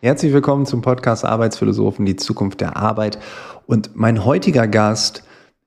Herzlich 0.00 0.32
willkommen 0.32 0.66
zum 0.66 0.82
Podcast 0.82 1.24
Arbeitsphilosophen, 1.24 2.06
die 2.06 2.16
Zukunft 2.16 2.60
der 2.60 2.76
Arbeit. 2.76 3.20
Und 3.66 3.94
mein 3.94 4.24
heutiger 4.24 4.66
Gast 4.66 5.22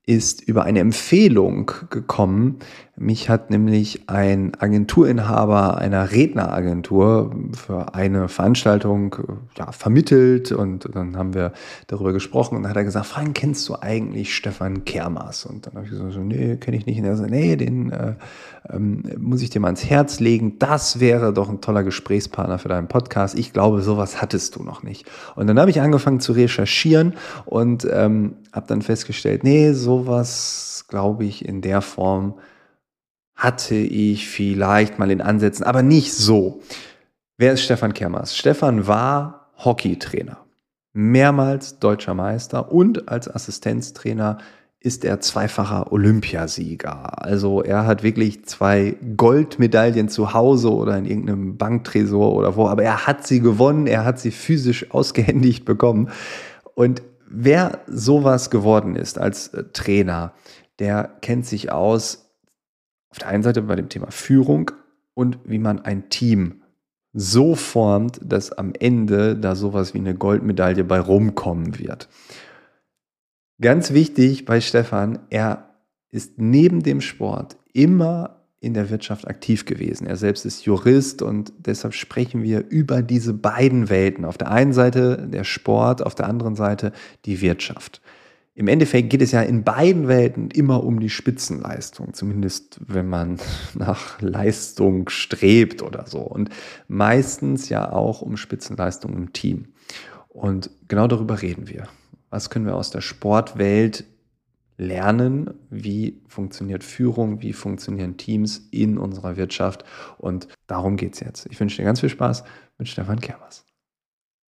ist 0.10 0.42
über 0.42 0.64
eine 0.64 0.80
Empfehlung 0.80 1.72
gekommen. 1.92 2.58
Mich 2.96 3.30
hat 3.30 3.52
nämlich 3.52 4.10
ein 4.10 4.54
Agenturinhaber 4.60 5.78
einer 5.78 6.12
Redneragentur 6.12 7.34
für 7.54 7.94
eine 7.94 8.28
Veranstaltung 8.28 9.16
ja, 9.56 9.72
vermittelt 9.72 10.52
und 10.52 10.90
dann 10.96 11.16
haben 11.16 11.36
wir 11.36 11.54
darüber 11.86 12.12
gesprochen 12.12 12.58
und 12.58 12.64
dann 12.64 12.72
hat 12.72 12.78
er 12.78 12.86
gesagt, 12.86 13.06
Frank, 13.06 13.36
kennst 13.36 13.70
du 13.70 13.76
eigentlich 13.80 14.36
Stefan 14.36 14.84
Kermas? 14.84 15.46
Und 15.46 15.68
dann 15.68 15.76
habe 15.76 15.86
ich 15.86 15.92
gesagt, 15.92 16.18
nee, 16.18 16.58
kenne 16.58 16.78
ich 16.78 16.88
nicht. 16.88 16.98
Und 16.98 17.06
er 17.06 17.16
sagt, 17.16 17.30
nee, 17.30 17.56
den 17.56 17.92
äh, 17.92 18.16
ähm, 18.68 19.04
muss 19.20 19.44
ich 19.44 19.52
dir 19.52 19.60
mal 19.60 19.68
ans 19.68 19.86
Herz 19.86 20.20
legen. 20.20 20.58
Das 20.58 21.00
wäre 21.00 21.34
doch 21.34 21.50
ein 21.50 21.62
toller 21.62 21.84
Gesprächspartner 21.84 22.58
für 22.58 22.68
deinen 22.68 22.88
Podcast. 22.88 23.38
Ich 23.38 23.54
glaube, 23.54 23.84
sowas 23.84 24.24
hattest 24.24 24.56
du 24.56 24.64
noch 24.64 24.82
nicht. 24.82 25.06
Und 25.36 25.46
dann 25.46 25.60
habe 25.60 25.70
ich 25.70 25.82
angefangen 25.82 26.20
zu 26.20 26.34
recherchieren 26.34 27.14
und 27.46 27.88
ähm, 27.90 28.34
habe 28.54 28.68
dann 28.68 28.82
festgestellt, 28.82 29.44
nee, 29.44 29.74
sowas 29.74 30.86
glaube 30.88 31.26
ich 31.26 31.46
in 31.46 31.62
der 31.62 31.82
Form 31.82 32.36
hatte 33.36 33.76
ich 33.76 34.28
vielleicht 34.28 35.00
mal 35.00 35.12
in 35.12 35.22
Ansätzen, 35.22 35.66
aber 35.66 35.82
nicht 35.82 36.14
so. 36.14 36.62
Wer 37.38 37.54
ist 37.54 37.64
Stefan 37.64 37.94
Kermers? 37.94 38.36
Stefan 38.36 38.86
war 38.86 39.52
Hockeytrainer, 39.58 40.40
mehrmals 40.92 41.80
deutscher 41.80 42.14
Meister 42.14 42.72
und 42.72 43.08
als 43.08 43.34
Assistenztrainer 43.34 44.40
ist 44.82 45.04
er 45.04 45.20
zweifacher 45.20 45.92
Olympiasieger. 45.92 47.24
Also 47.24 47.62
er 47.62 47.86
hat 47.86 48.02
wirklich 48.02 48.46
zwei 48.46 48.96
Goldmedaillen 49.18 50.08
zu 50.08 50.34
Hause 50.34 50.74
oder 50.74 50.98
in 50.98 51.06
irgendeinem 51.06 51.58
Banktresor 51.58 52.34
oder 52.34 52.56
wo, 52.56 52.68
aber 52.68 52.84
er 52.84 53.06
hat 53.06 53.28
sie 53.28 53.42
gewonnen, 53.42 53.88
er 53.88 54.06
hat 54.06 54.20
sie 54.20 54.32
physisch 54.32 54.92
ausgehändigt 54.92 55.66
bekommen. 55.66 56.10
Und 56.76 57.02
wer 57.30 57.82
sowas 57.88 58.50
geworden 58.50 58.96
ist 58.96 59.18
als 59.18 59.50
äh, 59.50 59.64
Trainer, 59.72 60.34
der 60.80 61.18
kennt 61.22 61.46
sich 61.46 61.72
aus 61.72 62.26
auf 63.12 63.20
der 63.20 63.28
einen 63.28 63.44
Seite 63.44 63.62
bei 63.62 63.76
dem 63.76 63.90
Thema 63.90 64.12
Führung 64.12 64.72
und 65.14 65.40
wie 65.44 65.60
man 65.60 65.80
ein 65.80 66.10
Team 66.10 66.62
so 67.12 67.56
formt, 67.56 68.20
dass 68.24 68.52
am 68.52 68.74
Ende 68.80 69.36
da 69.36 69.56
sowas 69.56 69.94
wie 69.94 69.98
eine 69.98 70.14
Goldmedaille 70.14 70.84
bei 70.84 71.00
rumkommen 71.00 71.80
wird. 71.80 72.08
Ganz 73.60 73.94
wichtig 73.94 74.46
bei 74.46 74.62
Stefan, 74.62 75.20
er 75.30 75.70
ist 76.12 76.38
neben 76.38 76.84
dem 76.84 77.02
Sport 77.02 77.58
immer 77.74 78.39
in 78.62 78.74
der 78.74 78.90
Wirtschaft 78.90 79.28
aktiv 79.28 79.66
gewesen. 79.66 80.06
Er 80.06 80.18
selbst 80.18 80.46
ist 80.46 80.66
Jurist 80.66 81.22
und 81.22 81.54
deshalb 81.58 81.94
sprechen 81.94 82.44
wir 82.44 82.68
über 82.68 83.02
diese 83.02 83.34
beiden 83.34 83.90
Welten. 83.90 84.26
Auf 84.26 84.38
der 84.38 84.52
einen 84.52 84.74
Seite 84.74 85.28
der 85.32 85.46
Sport, 85.46 86.06
auf 86.06 86.16
der 86.16 86.28
anderen 86.28 86.56
Seite 86.56 86.92
die 87.26 87.40
Wirtschaft. 87.42 88.02
Im 88.56 88.68
Endeffekt 88.68 89.10
geht 89.10 89.22
es 89.22 89.32
ja 89.32 89.42
in 89.42 89.64
beiden 89.64 90.10
Welten 90.10 90.52
immer 90.52 90.84
um 90.84 91.00
die 91.00 91.10
Spitzenleistung, 91.10 92.14
zumindest 92.14 92.82
wenn 92.86 93.08
man 93.08 93.38
nach 93.74 94.22
Leistung 94.22 95.08
strebt 95.08 95.82
oder 95.82 96.06
so. 96.08 96.20
Und 96.20 96.50
meistens 96.90 97.70
ja 97.70 97.90
auch 97.94 98.22
um 98.22 98.36
Spitzenleistung 98.36 99.16
im 99.16 99.32
Team. 99.32 99.70
Und 100.28 100.70
genau 100.90 101.08
darüber 101.08 101.42
reden 101.42 101.70
wir. 101.70 101.88
Was 102.30 102.50
können 102.50 102.66
wir 102.66 102.76
aus 102.76 102.92
der 102.92 103.02
Sportwelt 103.02 104.04
lernen? 104.80 105.54
Wie 105.70 106.22
funktioniert 106.28 106.84
Führung? 106.84 107.42
Wie 107.42 107.54
funktionieren 107.54 108.18
Teams 108.18 108.68
in 108.72 108.98
unserer 108.98 109.38
Wirtschaft? 109.38 109.84
Und 110.18 110.48
darum 110.68 110.96
geht 110.96 111.14
es 111.14 111.20
jetzt. 111.20 111.48
Ich 111.52 111.60
wünsche 111.60 111.78
dir 111.78 111.84
ganz 111.84 112.00
viel 112.00 112.10
Spaß 112.10 112.44
mit 112.78 112.88
Stefan 112.88 113.20
Kermers. 113.20 113.66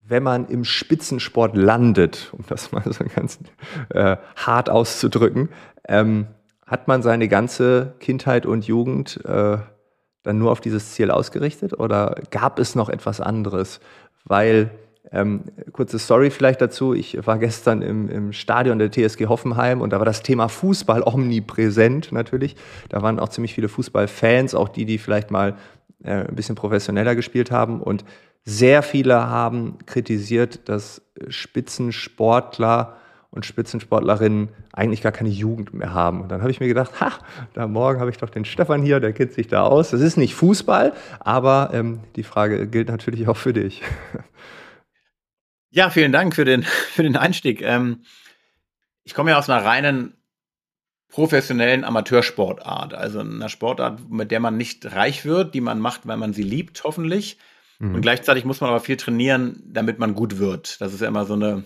Wenn 0.02 0.24
man 0.24 0.48
im 0.48 0.64
Spitzensport 0.64 1.56
landet, 1.56 2.30
um 2.34 2.44
das 2.48 2.72
mal 2.72 2.84
so 2.86 3.04
ganz 3.16 3.40
äh, 3.90 4.18
hart 4.36 4.70
auszudrücken, 4.70 5.50
ähm, 5.88 6.28
hat 6.66 6.88
man 6.88 7.02
seine 7.02 7.30
ganze 7.30 7.96
Kindheit 8.00 8.46
und 8.46 8.68
Jugend 8.68 9.24
äh, 9.26 9.58
dann 10.24 10.38
nur 10.38 10.52
auf 10.52 10.60
dieses 10.60 10.92
Ziel 10.92 11.10
ausgerichtet 11.10 11.80
oder 11.80 12.22
gab 12.32 12.60
es 12.60 12.76
noch 12.76 12.90
etwas 12.90 13.22
anderes? 13.22 13.80
Weil 14.26 14.72
ähm, 15.12 15.44
kurze 15.72 16.00
Story 16.00 16.30
vielleicht 16.30 16.62
dazu. 16.62 16.94
Ich 16.94 17.26
war 17.26 17.38
gestern 17.38 17.82
im, 17.82 18.10
im 18.10 18.34
Stadion 18.34 18.80
der 18.80 18.92
TSG 18.92 19.28
Hoffenheim 19.28 19.82
und 19.82 19.94
da 19.94 20.00
war 20.00 20.06
das 20.06 20.24
Thema 20.24 20.48
Fußball 20.50 21.04
omnipräsent 21.04 22.12
natürlich. 22.12 22.56
Da 22.90 23.02
waren 23.02 23.20
auch 23.20 23.30
ziemlich 23.30 23.54
viele 23.54 23.70
Fußballfans, 23.70 24.56
auch 24.56 24.70
die, 24.70 24.86
die 24.86 24.98
vielleicht 24.98 25.32
mal 25.32 25.56
äh, 26.04 26.28
ein 26.28 26.36
bisschen 26.36 26.56
professioneller 26.56 27.16
gespielt 27.16 27.52
haben. 27.52 27.82
Und 27.82 28.04
sehr 28.44 28.82
viele 28.82 29.28
haben 29.30 29.78
kritisiert, 29.86 30.68
dass 30.70 31.02
Spitzensportler 31.28 32.98
und 33.30 33.46
Spitzensportlerinnen 33.46 34.50
eigentlich 34.74 35.02
gar 35.02 35.12
keine 35.12 35.30
Jugend 35.30 35.74
mehr 35.74 35.94
haben. 35.94 36.22
Und 36.22 36.30
dann 36.30 36.42
habe 36.42 36.52
ich 36.52 36.60
mir 36.60 36.68
gedacht, 36.68 37.02
ha, 37.02 37.12
da 37.54 37.68
morgen 37.68 38.00
habe 38.00 38.10
ich 38.10 38.18
doch 38.18 38.30
den 38.30 38.46
Stefan 38.46 38.82
hier, 38.82 39.00
der 39.00 39.14
kennt 39.14 39.34
sich 39.34 39.48
da 39.48 39.64
aus. 39.64 39.92
Das 39.92 40.02
ist 40.02 40.18
nicht 40.18 40.34
Fußball, 40.34 40.94
aber 41.20 41.72
ähm, 41.74 42.00
die 42.16 42.24
Frage 42.24 42.68
gilt 42.68 42.90
natürlich 42.90 43.28
auch 43.28 43.38
für 43.38 43.54
dich. 43.54 43.82
Ja, 45.78 45.92
vielen 45.92 46.12
Dank 46.12 46.34
für 46.34 46.44
den, 46.44 46.64
für 46.94 47.04
den 47.04 47.16
Einstieg. 47.16 47.62
Ähm, 47.62 48.02
ich 49.04 49.14
komme 49.14 49.30
ja 49.30 49.38
aus 49.38 49.48
einer 49.48 49.64
reinen 49.64 50.18
professionellen 51.08 51.84
Amateursportart, 51.84 52.96
also 52.96 53.20
einer 53.20 53.48
Sportart, 53.48 54.10
mit 54.10 54.32
der 54.32 54.40
man 54.40 54.58
nicht 54.58 54.92
reich 54.96 55.24
wird, 55.24 55.54
die 55.54 55.62
man 55.62 55.80
macht, 55.80 56.08
weil 56.08 56.18
man 56.18 56.34
sie 56.34 56.42
liebt, 56.42 56.84
hoffentlich. 56.84 57.38
Mhm. 57.78 57.94
Und 57.94 58.02
gleichzeitig 58.02 58.44
muss 58.44 58.60
man 58.60 58.72
aber 58.72 58.80
viel 58.80 58.98
trainieren, 58.98 59.62
damit 59.68 60.00
man 60.00 60.16
gut 60.16 60.40
wird. 60.40 60.82
Das 60.82 60.96
ist 60.96 61.02
ja 61.02 61.08
immer 61.08 61.26
so 61.26 61.34
eine 61.34 61.64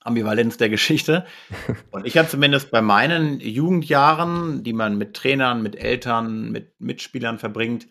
Ambivalenz 0.00 0.56
der 0.56 0.68
Geschichte. 0.68 1.24
Und 1.92 2.08
ich 2.08 2.18
habe 2.18 2.28
zumindest 2.28 2.72
bei 2.72 2.82
meinen 2.82 3.38
Jugendjahren, 3.38 4.64
die 4.64 4.72
man 4.72 4.98
mit 4.98 5.14
Trainern, 5.14 5.62
mit 5.62 5.76
Eltern, 5.76 6.50
mit 6.50 6.80
Mitspielern 6.80 7.38
verbringt, 7.38 7.86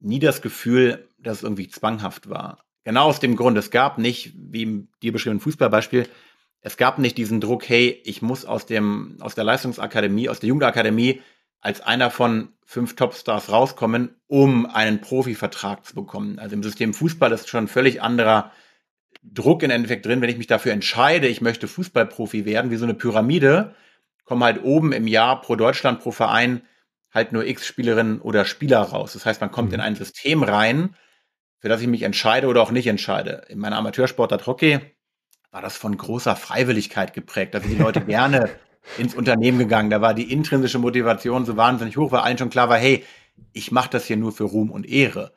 nie 0.00 0.18
das 0.18 0.42
Gefühl, 0.42 1.08
dass 1.18 1.38
es 1.38 1.44
irgendwie 1.44 1.68
zwanghaft 1.68 2.28
war. 2.28 2.67
Genau 2.88 3.04
aus 3.04 3.20
dem 3.20 3.36
Grund, 3.36 3.58
es 3.58 3.70
gab 3.70 3.98
nicht, 3.98 4.32
wie 4.34 4.62
im 4.62 4.88
dir 5.02 5.12
beschriebenen 5.12 5.40
Fußballbeispiel, 5.40 6.08
es 6.62 6.78
gab 6.78 6.98
nicht 6.98 7.18
diesen 7.18 7.38
Druck, 7.38 7.68
hey, 7.68 8.00
ich 8.02 8.22
muss 8.22 8.46
aus 8.46 8.64
dem, 8.64 9.18
aus 9.20 9.34
der 9.34 9.44
Leistungsakademie, 9.44 10.30
aus 10.30 10.40
der 10.40 10.48
Jugendakademie 10.48 11.20
als 11.60 11.82
einer 11.82 12.10
von 12.10 12.54
fünf 12.64 12.96
Topstars 12.96 13.52
rauskommen, 13.52 14.16
um 14.26 14.64
einen 14.64 15.02
Profivertrag 15.02 15.84
zu 15.84 15.94
bekommen. 15.94 16.38
Also 16.38 16.56
im 16.56 16.62
System 16.62 16.94
Fußball 16.94 17.30
ist 17.30 17.50
schon 17.50 17.64
ein 17.64 17.68
völlig 17.68 18.00
anderer 18.00 18.52
Druck 19.22 19.62
im 19.62 19.70
Endeffekt 19.70 20.06
drin, 20.06 20.22
wenn 20.22 20.30
ich 20.30 20.38
mich 20.38 20.46
dafür 20.46 20.72
entscheide, 20.72 21.28
ich 21.28 21.42
möchte 21.42 21.68
Fußballprofi 21.68 22.46
werden, 22.46 22.70
wie 22.70 22.76
so 22.76 22.86
eine 22.86 22.94
Pyramide, 22.94 23.74
kommen 24.24 24.42
halt 24.42 24.64
oben 24.64 24.92
im 24.92 25.06
Jahr 25.06 25.42
pro 25.42 25.56
Deutschland, 25.56 26.00
pro 26.00 26.10
Verein 26.10 26.62
halt 27.12 27.32
nur 27.32 27.46
X 27.46 27.66
Spielerinnen 27.66 28.22
oder 28.22 28.46
Spieler 28.46 28.80
raus. 28.80 29.12
Das 29.12 29.26
heißt, 29.26 29.42
man 29.42 29.50
kommt 29.50 29.68
mhm. 29.68 29.74
in 29.74 29.80
ein 29.82 29.94
System 29.94 30.42
rein, 30.42 30.94
für 31.58 31.68
das 31.68 31.80
ich 31.80 31.88
mich 31.88 32.02
entscheide 32.02 32.46
oder 32.46 32.62
auch 32.62 32.70
nicht 32.70 32.86
entscheide. 32.86 33.44
In 33.48 33.58
meiner 33.58 33.76
Amateursportart 33.76 34.46
Hockey 34.46 34.80
war 35.50 35.62
das 35.62 35.76
von 35.76 35.96
großer 35.96 36.36
Freiwilligkeit 36.36 37.12
geprägt. 37.12 37.54
Da 37.54 37.60
sind 37.60 37.70
die 37.70 37.76
Leute 37.82 38.00
gerne 38.00 38.50
ins 38.96 39.14
Unternehmen 39.14 39.58
gegangen. 39.58 39.90
Da 39.90 40.00
war 40.00 40.14
die 40.14 40.32
intrinsische 40.32 40.78
Motivation 40.78 41.44
so 41.44 41.56
wahnsinnig 41.56 41.96
hoch, 41.96 42.12
weil 42.12 42.20
allen 42.20 42.38
schon 42.38 42.50
klar 42.50 42.68
war, 42.68 42.78
hey, 42.78 43.04
ich 43.52 43.72
mache 43.72 43.90
das 43.90 44.06
hier 44.06 44.16
nur 44.16 44.32
für 44.32 44.44
Ruhm 44.44 44.70
und 44.70 44.88
Ehre. 44.88 45.32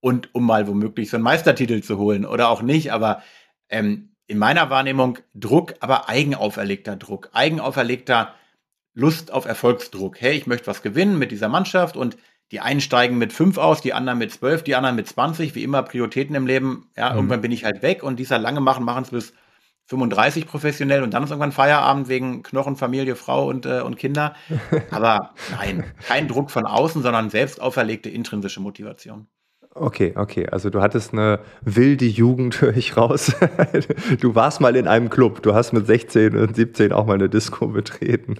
Und 0.00 0.34
um 0.34 0.44
mal 0.44 0.66
womöglich 0.66 1.10
so 1.10 1.16
einen 1.16 1.24
Meistertitel 1.24 1.80
zu 1.82 1.98
holen 1.98 2.26
oder 2.26 2.48
auch 2.48 2.62
nicht, 2.62 2.92
aber 2.92 3.22
ähm, 3.68 4.14
in 4.26 4.38
meiner 4.38 4.68
Wahrnehmung 4.70 5.18
Druck, 5.34 5.74
aber 5.80 6.08
eigenauferlegter 6.08 6.96
Druck, 6.96 7.30
eigenauferlegter 7.32 8.34
Lust 8.94 9.32
auf 9.32 9.44
Erfolgsdruck. 9.44 10.20
Hey, 10.20 10.36
ich 10.36 10.46
möchte 10.46 10.66
was 10.66 10.82
gewinnen 10.82 11.18
mit 11.18 11.30
dieser 11.30 11.48
Mannschaft 11.48 11.96
und 11.96 12.16
die 12.52 12.60
einen 12.60 12.82
steigen 12.82 13.16
mit 13.16 13.32
fünf 13.32 13.56
aus, 13.56 13.80
die 13.80 13.94
anderen 13.94 14.18
mit 14.18 14.30
zwölf, 14.30 14.62
die 14.62 14.76
anderen 14.76 14.94
mit 14.94 15.08
zwanzig, 15.08 15.54
wie 15.54 15.64
immer 15.64 15.82
Prioritäten 15.82 16.36
im 16.36 16.46
Leben. 16.46 16.90
Ja, 16.96 17.10
mhm. 17.10 17.16
irgendwann 17.16 17.40
bin 17.40 17.50
ich 17.50 17.64
halt 17.64 17.82
weg 17.82 18.02
und 18.02 18.18
dieser 18.18 18.38
lange 18.38 18.60
machen, 18.60 18.84
machen 18.84 19.02
es 19.04 19.10
bis 19.10 19.32
35 19.86 20.46
professionell 20.46 21.02
und 21.02 21.12
dann 21.12 21.24
ist 21.24 21.30
irgendwann 21.30 21.52
Feierabend 21.52 22.08
wegen 22.08 22.42
Knochen, 22.42 22.76
Familie, 22.76 23.16
Frau 23.16 23.48
und, 23.48 23.66
äh, 23.66 23.80
und 23.80 23.96
Kinder. 23.96 24.34
Aber 24.90 25.34
nein, 25.50 25.84
kein 26.06 26.28
Druck 26.28 26.50
von 26.50 26.66
außen, 26.66 27.02
sondern 27.02 27.30
selbst 27.30 27.60
auferlegte 27.60 28.10
intrinsische 28.10 28.60
Motivation. 28.60 29.26
Okay, 29.74 30.12
okay. 30.16 30.46
Also 30.50 30.68
du 30.68 30.82
hattest 30.82 31.14
eine 31.14 31.40
wilde 31.62 32.04
Jugend, 32.04 32.60
höre 32.60 32.76
ich 32.76 32.96
raus. 32.96 33.34
Du 34.20 34.34
warst 34.34 34.60
mal 34.60 34.76
in 34.76 34.86
einem 34.86 35.08
Club. 35.08 35.42
Du 35.42 35.54
hast 35.54 35.72
mit 35.72 35.86
16 35.86 36.36
und 36.36 36.54
17 36.54 36.92
auch 36.92 37.06
mal 37.06 37.14
eine 37.14 37.30
Disco 37.30 37.68
betreten. 37.68 38.36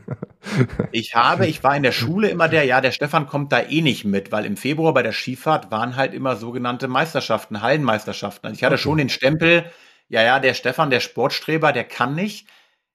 Ich 0.90 1.14
habe, 1.14 1.46
ich 1.46 1.64
war 1.64 1.74
in 1.74 1.82
der 1.82 1.92
Schule 1.92 2.28
immer 2.28 2.48
der, 2.48 2.64
ja, 2.64 2.80
der 2.80 2.92
Stefan 2.92 3.26
kommt 3.26 3.52
da 3.52 3.60
eh 3.60 3.80
nicht 3.80 4.04
mit, 4.04 4.30
weil 4.30 4.44
im 4.44 4.56
Februar 4.56 4.92
bei 4.92 5.02
der 5.02 5.12
Skifahrt 5.12 5.70
waren 5.70 5.96
halt 5.96 6.12
immer 6.12 6.36
sogenannte 6.36 6.88
Meisterschaften, 6.88 7.62
Hallenmeisterschaften. 7.62 8.48
Also 8.48 8.58
ich 8.58 8.64
hatte 8.64 8.74
okay. 8.74 8.82
schon 8.82 8.98
den 8.98 9.08
Stempel, 9.08 9.64
ja, 10.08 10.22
ja, 10.22 10.38
der 10.38 10.52
Stefan, 10.52 10.90
der 10.90 11.00
Sportstreber, 11.00 11.72
der 11.72 11.84
kann 11.84 12.14
nicht. 12.14 12.46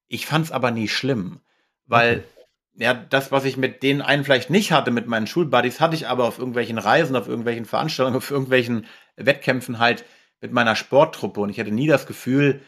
Ich 0.07 0.27
fand 0.27 0.45
es 0.45 0.51
aber 0.51 0.69
nie 0.69 0.87
schlimm, 0.87 1.39
weil 1.87 2.17
okay 2.17 2.36
ja, 2.79 2.93
das, 2.93 3.31
was 3.31 3.45
ich 3.45 3.57
mit 3.57 3.81
den 3.81 4.01
einen 4.01 4.23
vielleicht 4.23 4.49
nicht 4.49 4.71
hatte, 4.71 4.91
mit 4.91 5.07
meinen 5.07 5.27
Schulbuddies, 5.27 5.79
hatte 5.79 5.95
ich 5.95 6.07
aber 6.07 6.25
auf 6.25 6.37
irgendwelchen 6.37 6.77
Reisen, 6.77 7.15
auf 7.15 7.27
irgendwelchen 7.27 7.65
Veranstaltungen, 7.65 8.17
auf 8.17 8.29
irgendwelchen 8.29 8.85
Wettkämpfen 9.15 9.79
halt 9.79 10.05
mit 10.41 10.51
meiner 10.51 10.75
Sporttruppe. 10.75 11.41
Und 11.41 11.49
ich 11.49 11.59
hatte 11.59 11.71
nie 11.71 11.87
das 11.87 12.05
Gefühl, 12.05 12.61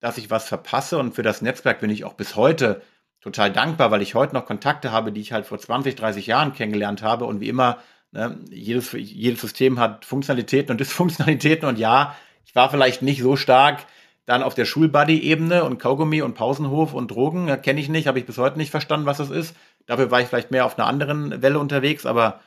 dass 0.00 0.16
ich 0.16 0.30
was 0.30 0.48
verpasse. 0.48 0.98
Und 0.98 1.14
für 1.14 1.22
das 1.22 1.42
Netzwerk 1.42 1.80
bin 1.80 1.90
ich 1.90 2.04
auch 2.04 2.14
bis 2.14 2.36
heute 2.36 2.80
total 3.20 3.52
dankbar, 3.52 3.90
weil 3.90 4.00
ich 4.00 4.14
heute 4.14 4.34
noch 4.34 4.46
Kontakte 4.46 4.92
habe, 4.92 5.12
die 5.12 5.20
ich 5.20 5.32
halt 5.32 5.44
vor 5.44 5.58
20, 5.58 5.94
30 5.94 6.26
Jahren 6.26 6.54
kennengelernt 6.54 7.02
habe. 7.02 7.26
Und 7.26 7.40
wie 7.40 7.50
immer, 7.50 7.78
ne, 8.12 8.38
jedes, 8.48 8.92
jedes 8.92 9.42
System 9.42 9.78
hat 9.78 10.06
Funktionalitäten 10.06 10.72
und 10.72 10.80
Dysfunktionalitäten. 10.80 11.68
Und 11.68 11.78
ja, 11.78 12.16
ich 12.46 12.54
war 12.54 12.70
vielleicht 12.70 13.02
nicht 13.02 13.20
so 13.20 13.36
stark 13.36 13.84
dann 14.26 14.42
auf 14.42 14.54
der 14.54 14.64
Schulbuddy-Ebene 14.64 15.64
und 15.64 15.78
Kaugummi 15.78 16.22
und 16.22 16.34
Pausenhof 16.34 16.94
und 16.94 17.10
Drogen, 17.10 17.46
kenne 17.62 17.80
ich 17.80 17.88
nicht, 17.88 18.06
habe 18.06 18.18
ich 18.18 18.26
bis 18.26 18.38
heute 18.38 18.58
nicht 18.58 18.70
verstanden, 18.70 19.06
was 19.06 19.18
das 19.18 19.30
ist. 19.30 19.56
Dafür 19.86 20.10
war 20.10 20.20
ich 20.20 20.28
vielleicht 20.28 20.50
mehr 20.50 20.66
auf 20.66 20.78
einer 20.78 20.86
anderen 20.86 21.42
Welle 21.42 21.58
unterwegs, 21.58 22.06
aber 22.06 22.40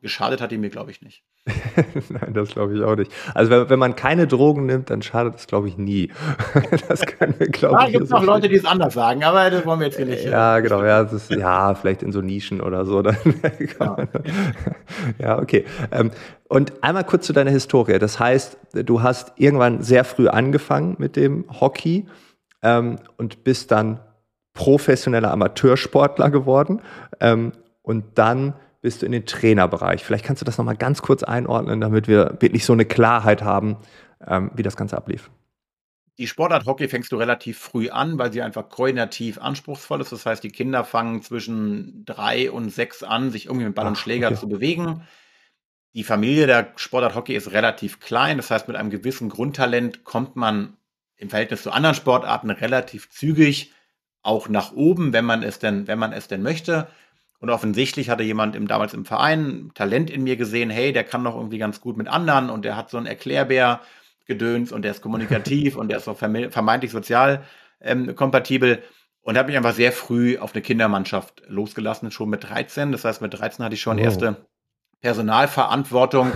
geschadet 0.00 0.40
hat 0.40 0.50
die 0.50 0.58
mir, 0.58 0.70
glaube 0.70 0.90
ich, 0.90 1.02
nicht. 1.02 1.22
Nein, 2.10 2.34
das 2.34 2.50
glaube 2.50 2.76
ich 2.76 2.82
auch 2.82 2.96
nicht. 2.96 3.10
Also 3.34 3.50
wenn, 3.50 3.70
wenn, 3.70 3.78
man 3.78 3.96
keine 3.96 4.26
Drogen 4.26 4.66
nimmt, 4.66 4.90
dann 4.90 5.00
schadet 5.00 5.36
es, 5.36 5.46
glaube 5.46 5.68
ich, 5.68 5.78
nie. 5.78 6.12
das 6.88 7.00
können 7.06 7.34
wir, 7.38 7.48
glaube 7.48 7.76
ich. 7.78 7.84
Da 7.86 7.90
gibt 7.90 8.04
es 8.04 8.10
noch 8.10 8.22
Leute, 8.22 8.48
die 8.48 8.56
es 8.56 8.64
anders 8.66 8.94
sagen, 8.94 9.24
aber 9.24 9.50
das 9.50 9.64
wollen 9.64 9.80
wir 9.80 9.86
jetzt 9.86 9.96
hier 9.96 10.06
nicht. 10.06 10.24
Ja, 10.24 10.58
äh, 10.58 10.62
genau. 10.62 10.84
Ja, 10.84 11.00
ist, 11.00 11.30
ja, 11.30 11.74
vielleicht 11.74 12.02
in 12.02 12.12
so 12.12 12.20
Nischen 12.20 12.60
oder 12.60 12.84
so. 12.84 13.00
Dann 13.00 13.16
ja. 13.80 13.96
ja, 15.18 15.38
okay. 15.38 15.64
Ähm, 15.90 16.10
und 16.48 16.82
einmal 16.82 17.04
kurz 17.04 17.26
zu 17.26 17.32
deiner 17.32 17.50
Historie. 17.50 17.98
Das 17.98 18.20
heißt, 18.20 18.58
du 18.74 19.02
hast 19.02 19.32
irgendwann 19.36 19.82
sehr 19.82 20.04
früh 20.04 20.28
angefangen 20.28 20.96
mit 20.98 21.16
dem 21.16 21.46
Hockey 21.60 22.06
ähm, 22.62 22.96
und 23.16 23.44
bist 23.44 23.70
dann 23.70 24.00
professioneller 24.52 25.30
Amateursportler 25.30 26.30
geworden. 26.30 26.82
Ähm, 27.18 27.52
und 27.82 28.04
dann 28.16 28.54
bist 28.80 29.02
du 29.02 29.06
in 29.06 29.12
den 29.12 29.26
Trainerbereich. 29.26 30.02
Vielleicht 30.04 30.24
kannst 30.24 30.40
du 30.40 30.46
das 30.46 30.58
nochmal 30.58 30.76
ganz 30.76 31.02
kurz 31.02 31.22
einordnen, 31.22 31.80
damit 31.80 32.08
wir 32.08 32.36
wirklich 32.40 32.64
so 32.64 32.72
eine 32.72 32.84
Klarheit 32.84 33.42
haben, 33.42 33.76
ähm, 34.26 34.50
wie 34.54 34.62
das 34.62 34.76
Ganze 34.76 34.96
ablief. 34.96 35.30
Die 36.18 36.26
Sportart 36.26 36.66
Hockey 36.66 36.88
fängst 36.88 37.12
du 37.12 37.16
relativ 37.16 37.58
früh 37.58 37.88
an, 37.88 38.18
weil 38.18 38.32
sie 38.32 38.42
einfach 38.42 38.68
koordinativ 38.68 39.38
anspruchsvoll 39.38 40.00
ist. 40.02 40.12
Das 40.12 40.26
heißt, 40.26 40.44
die 40.44 40.50
Kinder 40.50 40.84
fangen 40.84 41.22
zwischen 41.22 42.04
drei 42.04 42.50
und 42.50 42.70
sechs 42.70 43.02
an, 43.02 43.30
sich 43.30 43.46
irgendwie 43.46 43.66
mit 43.66 43.74
Ball 43.74 43.86
und 43.86 43.96
Schläger 43.96 44.28
okay. 44.28 44.36
zu 44.36 44.48
bewegen. 44.48 45.02
Die 45.94 46.04
Familie 46.04 46.46
der 46.46 46.72
Sportart 46.76 47.14
Hockey 47.14 47.34
ist 47.34 47.52
relativ 47.52 48.00
klein. 48.00 48.36
Das 48.36 48.50
heißt, 48.50 48.68
mit 48.68 48.76
einem 48.76 48.90
gewissen 48.90 49.28
Grundtalent 49.28 50.04
kommt 50.04 50.36
man 50.36 50.76
im 51.16 51.30
Verhältnis 51.30 51.62
zu 51.62 51.70
anderen 51.70 51.94
Sportarten 51.94 52.50
relativ 52.50 53.10
zügig 53.10 53.72
auch 54.22 54.48
nach 54.48 54.72
oben, 54.72 55.12
wenn 55.12 55.24
man 55.24 55.42
es 55.42 55.58
denn, 55.58 55.86
wenn 55.86 55.98
man 55.98 56.12
es 56.12 56.28
denn 56.28 56.42
möchte. 56.42 56.88
Und 57.40 57.48
offensichtlich 57.48 58.10
hatte 58.10 58.22
jemand 58.22 58.54
im, 58.54 58.68
damals 58.68 58.92
im 58.92 59.06
Verein 59.06 59.70
Talent 59.74 60.10
in 60.10 60.22
mir 60.22 60.36
gesehen, 60.36 60.68
hey, 60.68 60.92
der 60.92 61.04
kann 61.04 61.24
doch 61.24 61.34
irgendwie 61.34 61.58
ganz 61.58 61.80
gut 61.80 61.96
mit 61.96 62.06
anderen 62.06 62.50
und 62.50 62.64
der 62.64 62.76
hat 62.76 62.90
so 62.90 62.98
ein 62.98 63.06
Erklärbär 63.06 63.80
gedöns 64.26 64.72
und 64.72 64.82
der 64.82 64.92
ist 64.92 65.00
kommunikativ 65.00 65.76
und 65.76 65.88
der 65.88 65.98
ist 65.98 66.08
auch 66.08 66.18
vermeintlich 66.18 66.92
sozial 66.92 67.44
ähm, 67.80 68.14
kompatibel. 68.14 68.82
Und 69.22 69.36
habe 69.36 69.48
mich 69.48 69.56
einfach 69.56 69.74
sehr 69.74 69.92
früh 69.92 70.38
auf 70.38 70.54
eine 70.54 70.62
Kindermannschaft 70.62 71.42
losgelassen, 71.46 72.10
schon 72.10 72.30
mit 72.30 72.48
13. 72.48 72.92
Das 72.92 73.04
heißt, 73.04 73.20
mit 73.20 73.38
13 73.38 73.64
hatte 73.64 73.74
ich 73.74 73.82
schon 73.82 73.98
oh. 73.98 74.02
erste 74.02 74.36
Personalverantwortung 75.02 76.32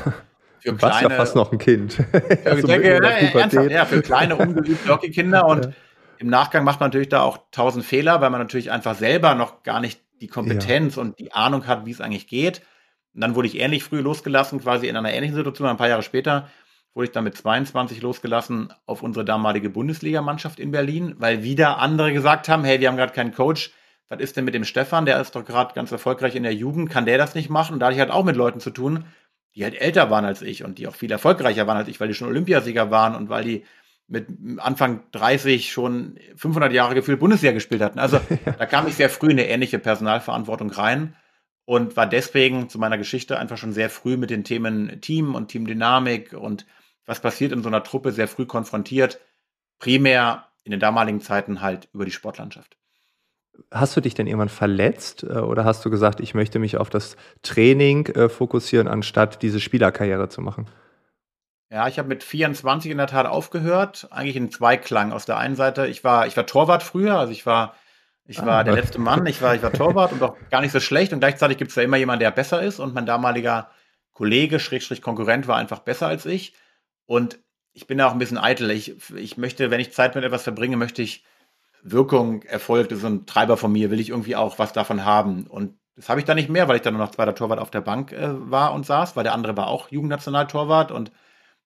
für 0.65 0.73
du 0.73 0.77
kleine. 0.77 1.11
ja 1.11 1.11
fast 1.11 1.37
noch 1.37 1.53
ein 1.53 1.59
Kind. 1.59 1.93
Für, 1.93 2.61
so 2.61 2.67
denke, 2.67 3.01
ja, 3.03 3.63
ja, 3.69 3.85
für 3.85 4.01
kleine, 4.01 4.37
ungeübte 4.37 4.89
Hockeykinder. 4.89 5.47
Und 5.47 5.67
ja. 5.67 5.73
im 6.19 6.29
Nachgang 6.29 6.65
macht 6.65 6.81
man 6.81 6.89
natürlich 6.89 7.11
da 7.11 7.21
auch 7.21 7.39
tausend 7.51 7.85
Fehler, 7.85 8.23
weil 8.23 8.31
man 8.31 8.41
natürlich 8.41 8.71
einfach 8.71 8.95
selber 8.95 9.35
noch 9.35 9.63
gar 9.63 9.81
nicht 9.81 10.01
die 10.21 10.29
Kompetenz 10.29 10.97
ja. 10.97 11.03
und 11.03 11.19
die 11.19 11.33
Ahnung 11.33 11.67
hat, 11.67 11.87
wie 11.87 11.91
es 11.91 12.01
eigentlich 12.01 12.27
geht. 12.27 12.63
Und 13.15 13.21
dann 13.21 13.35
wurde 13.35 13.49
ich 13.49 13.59
ähnlich 13.59 13.85
früh 13.85 14.01
losgelassen, 14.01 14.61
quasi 14.61 14.89
in 14.89 14.97
einer 14.97 15.13
ähnlichen 15.13 15.37
Situation. 15.37 15.69
Ein 15.69 15.77
paar 15.77 15.89
Jahre 15.89 16.03
später 16.03 16.49
wurde 16.95 17.07
ich 17.07 17.13
dann 17.13 17.25
mit 17.25 17.37
22 17.37 18.03
losgelassen 18.03 18.73
auf 18.87 19.03
unsere 19.03 19.25
damalige 19.25 19.71
Bundesligamannschaft 19.71 20.61
in 20.61 20.71
Berlin, 20.71 21.15
weil 21.19 21.43
wieder 21.43 21.79
andere 21.79 22.13
gesagt 22.13 22.49
haben, 22.49 22.65
hey, 22.65 22.81
wir 22.81 22.89
haben 22.89 22.97
gerade 22.97 23.13
keinen 23.13 23.33
Coach. 23.33 23.73
Was 24.09 24.21
ist 24.21 24.37
denn 24.37 24.45
mit 24.45 24.55
dem 24.55 24.65
Stefan? 24.65 25.07
Der 25.07 25.21
ist 25.21 25.35
doch 25.35 25.45
gerade 25.45 25.75
ganz 25.75 25.91
erfolgreich 25.91 26.37
in 26.37 26.43
der 26.43 26.55
Jugend. 26.55 26.91
Kann 26.91 27.07
der 27.07 27.19
das 27.19 27.35
nicht 27.35 27.51
machen? 27.51 27.75
Und 27.75 27.81
da 27.81 27.87
hatte 27.87 27.95
ich 27.95 28.01
halt 28.01 28.11
auch 28.11 28.25
mit 28.25 28.37
Leuten 28.37 28.61
zu 28.61 28.71
tun, 28.71 29.07
die 29.55 29.65
halt 29.65 29.75
älter 29.75 30.11
waren 30.11 30.25
als 30.25 30.43
ich 30.43 30.65
und 30.65 30.79
die 30.79 30.87
auch 30.87 30.95
viel 30.95 31.11
erfolgreicher 31.11 31.67
waren 31.67 31.77
als 31.77 31.89
ich, 31.89 32.01
weil 32.01 32.09
die 32.09 32.15
schon 32.15 32.29
Olympiasieger 32.29 32.91
waren 32.91 33.15
und 33.15 33.29
weil 33.29 33.45
die 33.45 33.65
mit 34.07 34.29
Anfang 34.59 35.03
30 35.13 35.73
schon 35.73 36.19
500 36.37 36.73
Jahre 36.73 36.95
gefühlt 36.95 37.21
Bundesliga 37.21 37.53
gespielt 37.53 37.83
hatten. 37.83 37.99
Also 37.99 38.21
da 38.59 38.67
kam 38.67 38.87
ich 38.87 38.95
sehr 38.95 39.11
früh 39.11 39.31
in 39.31 39.39
eine 39.39 39.49
ähnliche 39.49 39.79
Personalverantwortung 39.79 40.71
rein 40.71 41.17
und 41.65 41.97
war 41.97 42.07
deswegen 42.07 42.69
zu 42.69 42.79
meiner 42.79 42.99
Geschichte 42.99 43.39
einfach 43.39 43.57
schon 43.57 43.73
sehr 43.73 43.91
früh 43.91 44.17
mit 44.17 44.31
den 44.31 44.45
Themen 44.45 45.01
Team 45.01 45.35
und 45.35 45.49
Teamdynamik 45.49 46.35
und 46.35 46.67
was 47.07 47.21
passiert 47.21 47.53
in 47.53 47.63
so 47.63 47.69
einer 47.69 47.83
Truppe 47.83 48.13
sehr 48.13 48.29
früh 48.29 48.47
konfrontiert. 48.47 49.21
Primär 49.79 50.47
in 50.65 50.71
den 50.71 50.81
damaligen 50.81 51.21
Zeiten 51.21 51.61
halt 51.61 51.89
über 51.93 52.05
die 52.05 52.11
Sportlandschaft. 52.11 52.77
Hast 53.71 53.97
du 53.97 54.01
dich 54.01 54.15
denn 54.15 54.27
irgendwann 54.27 54.49
verletzt 54.49 55.23
äh, 55.23 55.39
oder 55.39 55.65
hast 55.65 55.85
du 55.85 55.91
gesagt, 55.91 56.21
ich 56.21 56.35
möchte 56.35 56.59
mich 56.59 56.77
auf 56.77 56.91
das 56.91 57.17
Training 57.43 58.07
äh, 58.07 58.29
fokussieren, 58.29 58.89
anstatt 58.89 59.43
diese 59.43 59.61
Spielerkarriere 59.61 60.29
zu 60.29 60.41
machen? 60.41 60.67
Ja, 61.75 61.89
ich 61.89 61.99
habe 61.99 62.07
mit 62.07 62.23
24 62.23 62.89
in 62.89 62.99
der 62.99 63.09
Tat 63.09 63.27
aufgehört, 63.27 64.07
eigentlich 64.13 64.37
in 64.37 64.49
Zweiklang. 64.49 65.11
Aus 65.11 65.27
der 65.27 65.39
einen 65.39 65.57
Seite, 65.57 65.89
ich 65.89 66.05
war, 66.05 66.25
ich 66.29 66.37
war 66.37 66.47
Torwart 66.47 66.85
früher, 66.85 67.19
also 67.19 67.33
ich 67.33 67.47
war, 67.47 67.75
ich 68.27 68.39
war 68.39 68.61
ah, 68.61 68.63
der 68.63 68.75
letzte 68.75 69.01
Mann, 69.01 69.27
ich 69.27 69.43
war, 69.43 69.57
ich 69.57 69.63
war 69.65 69.73
Torwart 69.73 70.13
und 70.13 70.23
auch 70.23 70.37
gar 70.53 70.61
nicht 70.61 70.71
so 70.71 70.79
schlecht. 70.79 71.13
Und 71.13 71.19
gleichzeitig 71.19 71.59
gibt 71.59 71.71
es 71.71 71.75
ja 71.75 71.83
immer 71.83 71.97
jemanden, 71.97 72.21
der 72.21 72.31
besser 72.31 72.63
ist. 72.63 72.79
Und 72.79 72.95
mein 72.95 73.07
damaliger 73.07 73.71
Kollege, 74.13 74.61
Schrägstrich 74.61 75.03
Konkurrent, 75.03 75.49
war 75.49 75.57
einfach 75.57 75.81
besser 75.81 76.07
als 76.07 76.27
ich. 76.27 76.55
Und 77.07 77.41
ich 77.73 77.89
bin 77.89 77.99
da 77.99 78.07
auch 78.07 78.13
ein 78.13 78.21
bisschen 78.21 78.39
eitel. 78.39 78.71
Ich, 78.71 78.95
ich 79.17 79.37
möchte, 79.37 79.73
wenn 79.73 79.81
ich 79.81 79.93
Zeit 79.93 80.15
mit 80.15 80.23
etwas 80.23 80.45
verbringe, 80.45 80.77
möchte 80.77 81.03
ich 81.03 81.25
Wirkung, 81.83 82.43
Erfolg, 82.43 82.89
das 82.91 82.99
ist 82.99 83.05
ein 83.05 83.27
Treiber 83.27 83.57
von 83.57 83.73
mir, 83.73 83.91
will 83.91 83.99
ich 83.99 84.11
irgendwie 84.11 84.37
auch 84.37 84.61
was 84.61 84.73
davon 84.73 85.05
haben. 85.05 85.49
Und 85.49 85.77
das 85.97 86.09
habe 86.09 86.21
ich 86.21 86.25
dann 86.25 86.37
nicht 86.37 86.51
mehr, 86.51 86.69
weil 86.69 86.77
ich 86.77 86.83
dann 86.83 86.95
nur 86.95 87.03
noch 87.03 87.11
zweiter 87.11 87.35
Torwart 87.35 87.59
auf 87.59 87.73
der 87.73 87.81
Bank 87.81 88.13
äh, 88.13 88.29
war 88.49 88.75
und 88.75 88.87
saß, 88.87 89.17
weil 89.17 89.25
der 89.25 89.35
andere 89.35 89.57
war 89.57 89.67
auch 89.67 89.91
Jugendnationaltorwart 89.91 90.93
und 90.93 91.11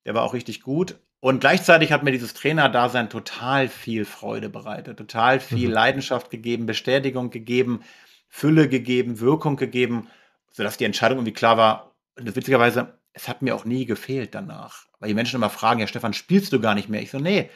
der 0.09 0.15
war 0.15 0.23
auch 0.23 0.33
richtig 0.33 0.63
gut. 0.63 0.99
Und 1.21 1.41
gleichzeitig 1.41 1.93
hat 1.93 2.03
mir 2.03 2.13
dieses 2.13 2.33
Trainerdasein 2.33 3.11
total 3.11 3.69
viel 3.69 4.07
Freude 4.07 4.49
bereitet, 4.49 4.97
total 4.97 5.39
viel 5.39 5.69
mhm. 5.69 5.75
Leidenschaft 5.75 6.31
gegeben, 6.31 6.65
Bestätigung 6.65 7.29
gegeben, 7.29 7.83
Fülle 8.27 8.71
gegeben, 8.71 9.21
Wirkung 9.21 9.57
gegeben, 9.57 10.09
sodass 10.51 10.79
die 10.79 10.87
Entscheidung 10.87 11.19
irgendwie 11.19 11.35
klar 11.35 11.59
war. 11.59 11.93
Und 12.19 12.35
witzigerweise, 12.35 12.99
es 13.13 13.29
hat 13.29 13.43
mir 13.43 13.55
auch 13.55 13.67
nie 13.67 13.85
gefehlt 13.85 14.35
danach. 14.35 14.87
Weil 14.99 15.09
die 15.09 15.15
Menschen 15.15 15.37
immer 15.37 15.51
fragen, 15.51 15.81
ja, 15.81 15.87
Stefan, 15.87 16.15
spielst 16.15 16.55
du 16.55 16.61
gar 16.61 16.75
nicht 16.75 16.89
mehr? 16.89 17.03
Ich 17.03 17.11
so, 17.11 17.19
nee, 17.19 17.51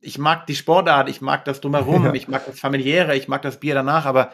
ich 0.00 0.16
mag 0.16 0.46
die 0.46 0.56
Sportart, 0.56 1.10
ich 1.10 1.20
mag 1.20 1.44
das 1.44 1.60
drumherum, 1.60 2.04
ja. 2.06 2.14
ich 2.14 2.28
mag 2.28 2.46
das 2.46 2.58
familiäre, 2.58 3.14
ich 3.14 3.28
mag 3.28 3.42
das 3.42 3.60
Bier 3.60 3.74
danach, 3.74 4.06
aber 4.06 4.32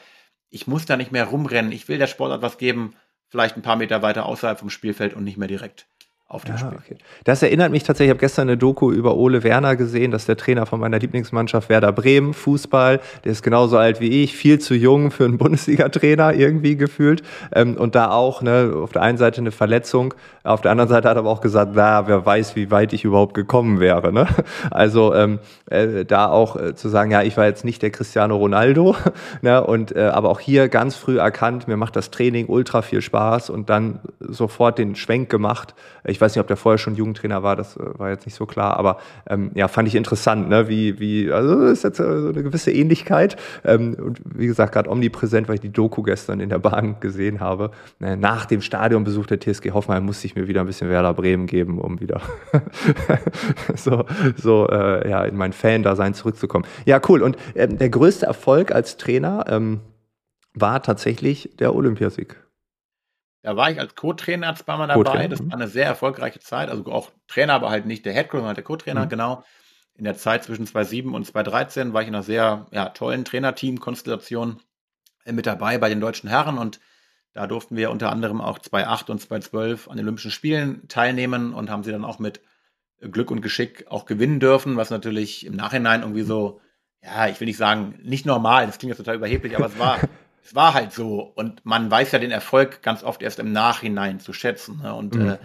ich 0.50 0.69
muss 0.69 0.87
da 0.87 0.97
nicht 0.97 1.11
mehr 1.11 1.25
rumrennen. 1.25 1.73
Ich 1.73 1.88
will 1.88 1.99
der 1.99 2.07
Sportart 2.07 2.42
was 2.42 2.59
geben, 2.59 2.95
vielleicht 3.28 3.57
ein 3.57 3.62
paar 3.62 3.75
Meter 3.75 4.02
weiter 4.02 4.26
außerhalb 4.26 4.61
vom 4.61 4.71
Spielfeld 4.71 5.14
und 5.14 5.25
nicht 5.25 5.37
mehr 5.37 5.49
direkt 5.49 5.88
auf 6.30 6.44
dem 6.44 6.54
ja, 6.54 6.58
Spiel. 6.58 6.78
Okay. 6.78 6.96
Das 7.25 7.42
erinnert 7.42 7.72
mich 7.72 7.82
tatsächlich, 7.82 8.06
ich 8.06 8.14
habe 8.14 8.20
gestern 8.20 8.49
eine 8.49 8.56
Doku 8.56 8.92
über 8.92 9.16
Ole 9.16 9.42
Werner 9.42 9.75
gesehen, 9.75 10.12
das 10.12 10.22
ist 10.22 10.28
der 10.28 10.37
Trainer 10.37 10.64
von 10.64 10.78
meiner 10.78 11.00
Lieblingsmannschaft 11.00 11.68
Werder 11.68 11.90
Bremen, 11.90 12.34
Fußball. 12.34 13.00
Der 13.25 13.32
ist 13.32 13.42
genauso 13.42 13.76
alt 13.76 14.00
wie 14.00 14.22
ich, 14.22 14.37
viel 14.37 14.60
zu 14.60 14.75
jung 14.75 15.10
für 15.10 15.25
einen 15.25 15.38
Bundesliga-Trainer 15.38 16.34
irgendwie 16.34 16.76
gefühlt. 16.76 17.25
Ähm, 17.52 17.76
und 17.76 17.96
da 17.96 18.12
auch, 18.12 18.42
ne, 18.42 18.72
auf 18.80 18.92
der 18.92 19.02
einen 19.02 19.18
Seite 19.18 19.40
eine 19.40 19.50
Verletzung, 19.50 20.14
auf 20.44 20.62
der 20.62 20.70
anderen 20.70 20.88
Seite 20.88 21.08
hat 21.08 21.16
er 21.16 21.20
aber 21.20 21.30
auch 21.30 21.42
gesagt, 21.42 21.72
na, 21.75 22.06
wer 22.06 22.25
weiß, 22.25 22.56
wie 22.56 22.70
weit 22.70 22.92
ich 22.92 23.04
überhaupt 23.04 23.34
gekommen 23.34 23.80
wäre. 23.80 24.12
Ne? 24.12 24.26
Also 24.70 25.14
ähm, 25.14 25.40
äh, 25.66 26.04
da 26.04 26.28
auch 26.28 26.56
äh, 26.56 26.75
zu 26.75 26.88
sagen, 26.88 27.10
ja, 27.10 27.22
ich 27.22 27.37
war 27.37 27.46
jetzt 27.46 27.64
nicht 27.64 27.82
der 27.82 27.90
Cristiano 27.90 28.37
Ronaldo, 28.37 28.94
ne? 29.42 29.64
und 29.64 29.94
äh, 29.94 30.04
aber 30.04 30.28
auch 30.28 30.40
hier 30.40 30.68
ganz 30.68 30.96
früh 30.96 31.18
erkannt, 31.18 31.66
mir 31.66 31.76
macht 31.76 31.96
das 31.96 32.10
Training 32.10 32.46
ultra 32.46 32.82
viel 32.82 33.02
Spaß 33.02 33.50
und 33.50 33.68
dann 33.68 34.00
sofort 34.20 34.78
den 34.78 34.96
Schwenk 34.96 35.28
gemacht. 35.28 35.75
Ich 36.04 36.19
Ich 36.20 36.22
weiß 36.22 36.34
nicht, 36.34 36.42
ob 36.42 36.48
der 36.48 36.58
vorher 36.58 36.76
schon 36.76 36.96
Jugendtrainer 36.96 37.42
war, 37.42 37.56
das 37.56 37.78
äh, 37.78 37.98
war 37.98 38.10
jetzt 38.10 38.26
nicht 38.26 38.34
so 38.34 38.44
klar, 38.44 38.76
aber 38.76 38.98
ähm, 39.26 39.52
ja, 39.54 39.68
fand 39.68 39.88
ich 39.88 39.94
interessant, 39.94 40.50
ne? 40.50 40.68
wie, 40.68 41.00
wie, 41.00 41.32
also 41.32 41.62
ist 41.62 41.82
jetzt 41.82 41.98
äh, 41.98 42.20
so 42.20 42.28
eine 42.28 42.42
gewisse 42.42 42.70
Ähnlichkeit. 42.70 43.36
Ähm, 43.64 43.96
und 43.98 44.20
wie 44.26 44.46
gesagt, 44.46 44.74
gerade 44.74 44.90
omnipräsent, 44.90 45.48
weil 45.48 45.54
ich 45.54 45.62
die 45.62 45.72
Doku 45.72 46.02
gestern 46.02 46.40
in 46.40 46.50
der 46.50 46.58
Bahn 46.58 47.00
gesehen 47.00 47.40
habe. 47.40 47.70
Äh, 48.02 48.16
nach 48.16 48.44
dem 48.44 48.60
Stadionbesuch 48.60 49.24
der 49.28 49.40
TSG 49.40 49.70
Hoffenheim 49.70 50.04
musste 50.04 50.26
ich 50.26 50.36
mir 50.36 50.46
wieder 50.46 50.60
ein 50.60 50.66
bisschen 50.66 50.90
Werder 50.90 51.14
Bremen 51.14 51.46
geben, 51.46 51.78
um 51.78 52.00
wieder 52.00 52.20
so, 53.74 54.04
so 54.36 54.68
äh, 54.68 55.08
ja, 55.08 55.24
in 55.24 55.38
mein 55.38 55.54
Fan-Dasein 55.54 56.12
zurückzukommen. 56.12 56.66
Ja, 56.84 57.00
cool. 57.08 57.22
Und 57.22 57.38
ähm, 57.54 57.78
der 57.78 57.88
größte 57.88 58.26
Erfolg 58.26 58.72
als 58.72 58.98
Trainer 58.98 59.46
ähm, 59.48 59.80
war 60.52 60.82
tatsächlich 60.82 61.56
der 61.58 61.74
Olympiasieg. 61.74 62.36
Da 63.42 63.56
war 63.56 63.70
ich 63.70 63.80
als 63.80 63.94
Co-Trainer 63.94 64.54
zweimal 64.54 64.88
dabei. 64.88 65.28
Das 65.28 65.40
war 65.40 65.54
eine 65.54 65.68
sehr 65.68 65.87
erfolgreiche 65.87 66.40
Zeit. 66.40 66.68
Also 66.68 66.85
auch 66.87 67.11
Trainer, 67.26 67.54
aber 67.54 67.70
halt 67.70 67.87
nicht 67.87 68.04
der 68.04 68.12
Headcoach, 68.12 68.40
sondern 68.40 68.54
der 68.54 68.64
Co-Trainer, 68.64 69.06
mhm. 69.06 69.09
genau. 69.09 69.44
In 69.94 70.04
der 70.04 70.16
Zeit 70.16 70.44
zwischen 70.44 70.66
2007 70.66 71.14
und 71.14 71.26
2013 71.26 71.92
war 71.92 72.02
ich 72.02 72.09
in 72.09 72.14
einer 72.14 72.23
sehr 72.23 72.66
ja, 72.70 72.90
tollen 72.90 73.25
Trainerteam-Konstellation 73.25 74.61
äh, 75.25 75.32
mit 75.32 75.47
dabei 75.47 75.78
bei 75.78 75.88
den 75.88 76.00
deutschen 76.00 76.28
Herren 76.28 76.59
und 76.59 76.80
da 77.32 77.47
durften 77.47 77.76
wir 77.76 77.90
unter 77.90 78.11
anderem 78.11 78.40
auch 78.40 78.59
2008 78.59 79.11
und 79.11 79.20
2012 79.20 79.88
an 79.88 79.97
den 79.97 80.06
Olympischen 80.06 80.32
Spielen 80.32 80.88
teilnehmen 80.88 81.54
und 81.54 81.70
haben 81.70 81.85
sie 81.85 81.92
dann 81.92 82.04
auch 82.04 82.18
mit 82.18 82.40
Glück 83.00 83.30
und 83.30 83.40
Geschick 83.40 83.87
auch 83.88 84.04
gewinnen 84.04 84.40
dürfen, 84.40 84.76
was 84.76 84.90
natürlich 84.90 85.47
im 85.47 85.54
Nachhinein 85.54 86.02
irgendwie 86.02 86.23
so, 86.23 86.61
ja, 87.02 87.28
ich 87.28 87.40
will 87.40 87.47
nicht 87.47 87.56
sagen, 87.56 87.99
nicht 88.02 88.26
normal, 88.26 88.66
das 88.66 88.78
klingt 88.78 88.90
jetzt 88.90 88.99
total 88.99 89.16
überheblich, 89.16 89.56
aber 89.56 89.66
es 89.66 89.78
war 89.78 90.00
es 90.42 90.54
war 90.54 90.75
halt 90.75 90.92
so. 90.92 91.20
Und 91.20 91.64
man 91.64 91.90
weiß 91.90 92.12
ja 92.12 92.18
den 92.18 92.30
Erfolg 92.30 92.82
ganz 92.82 93.02
oft 93.02 93.23
erst 93.23 93.38
im 93.38 93.52
Nachhinein 93.52 94.20
zu 94.20 94.32
schätzen. 94.32 94.80
Ne? 94.82 94.94
Und 94.94 95.14
mhm. 95.14 95.30
äh, 95.30 95.38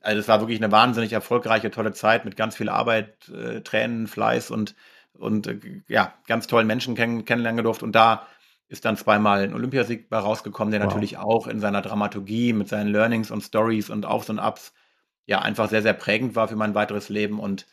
also 0.00 0.20
es 0.20 0.28
war 0.28 0.40
wirklich 0.40 0.62
eine 0.62 0.72
wahnsinnig 0.72 1.12
erfolgreiche, 1.12 1.70
tolle 1.70 1.92
Zeit 1.92 2.24
mit 2.24 2.36
ganz 2.36 2.56
viel 2.56 2.68
Arbeit, 2.68 3.28
äh, 3.30 3.62
Tränen, 3.62 4.06
Fleiß 4.06 4.50
und, 4.50 4.74
und 5.14 5.46
äh, 5.46 5.58
ja, 5.88 6.12
ganz 6.26 6.46
tollen 6.46 6.66
Menschen 6.66 6.94
kenn 6.94 7.24
kennenlernen 7.24 7.56
gedurft. 7.56 7.82
Und 7.82 7.92
da 7.92 8.26
ist 8.68 8.84
dann 8.84 8.96
zweimal 8.96 9.42
ein 9.42 9.54
Olympiasieg 9.54 10.08
bei 10.08 10.18
rausgekommen, 10.18 10.72
der 10.72 10.80
wow. 10.80 10.88
natürlich 10.88 11.16
auch 11.18 11.46
in 11.46 11.60
seiner 11.60 11.82
Dramaturgie 11.82 12.52
mit 12.52 12.68
seinen 12.68 12.88
Learnings 12.88 13.30
und 13.30 13.42
Stories 13.42 13.90
und 13.90 14.04
Aufs 14.04 14.30
und 14.30 14.38
Ups 14.38 14.72
ja 15.26 15.40
einfach 15.40 15.70
sehr, 15.70 15.82
sehr 15.82 15.94
prägend 15.94 16.36
war 16.36 16.48
für 16.48 16.56
mein 16.56 16.74
weiteres 16.74 17.08
Leben. 17.08 17.40
Und 17.40 17.66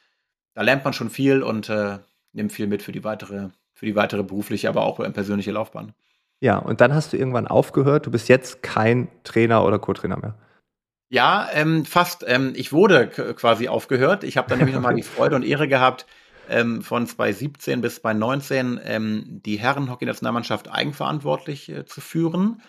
da 0.53 0.61
lernt 0.61 0.85
man 0.85 0.93
schon 0.93 1.09
viel 1.09 1.43
und 1.43 1.69
äh, 1.69 1.99
nimmt 2.33 2.53
viel 2.53 2.67
mit 2.67 2.81
für 2.81 2.91
die 2.91 3.03
weitere, 3.03 3.49
für 3.73 3.85
die 3.85 3.95
weitere 3.95 4.23
berufliche, 4.23 4.69
aber 4.69 4.83
auch 4.83 4.97
persönliche 5.11 5.51
Laufbahn. 5.51 5.93
Ja, 6.41 6.57
und 6.57 6.81
dann 6.81 6.93
hast 6.93 7.13
du 7.13 7.17
irgendwann 7.17 7.47
aufgehört. 7.47 8.07
Du 8.07 8.11
bist 8.11 8.27
jetzt 8.27 8.63
kein 8.63 9.09
Trainer 9.23 9.63
oder 9.63 9.77
Co-Trainer 9.77 10.17
mehr. 10.17 10.35
Ja, 11.09 11.47
ähm, 11.53 11.85
fast. 11.85 12.25
Ähm, 12.27 12.53
ich 12.55 12.73
wurde 12.73 13.07
quasi 13.07 13.67
aufgehört. 13.67 14.23
Ich 14.23 14.37
habe 14.37 14.49
dann 14.49 14.57
nämlich 14.57 14.75
nochmal 14.75 14.95
die 14.95 15.03
Freude 15.03 15.35
und 15.35 15.43
Ehre 15.43 15.67
gehabt, 15.67 16.07
ähm, 16.49 16.81
von 16.81 17.05
2017 17.05 17.81
bis 17.81 18.01
2019 18.01 18.79
ähm, 18.83 19.41
die 19.45 19.57
Herrenhockey-Nationalmannschaft 19.57 20.71
eigenverantwortlich 20.71 21.69
äh, 21.69 21.85
zu 21.85 22.01
führen. 22.01 22.61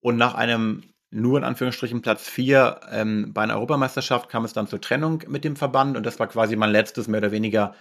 Und 0.00 0.16
nach 0.16 0.34
einem 0.34 0.84
nur 1.10 1.38
in 1.38 1.44
Anführungsstrichen 1.44 2.02
Platz 2.02 2.28
4 2.28 2.80
ähm, 2.92 3.32
bei 3.32 3.42
einer 3.42 3.54
Europameisterschaft 3.54 4.28
kam 4.28 4.44
es 4.44 4.52
dann 4.52 4.68
zur 4.68 4.80
Trennung 4.80 5.24
mit 5.26 5.42
dem 5.42 5.56
Verband. 5.56 5.96
Und 5.96 6.06
das 6.06 6.20
war 6.20 6.28
quasi 6.28 6.54
mein 6.54 6.70
letztes 6.70 7.08
mehr 7.08 7.18
oder 7.18 7.32
weniger 7.32 7.74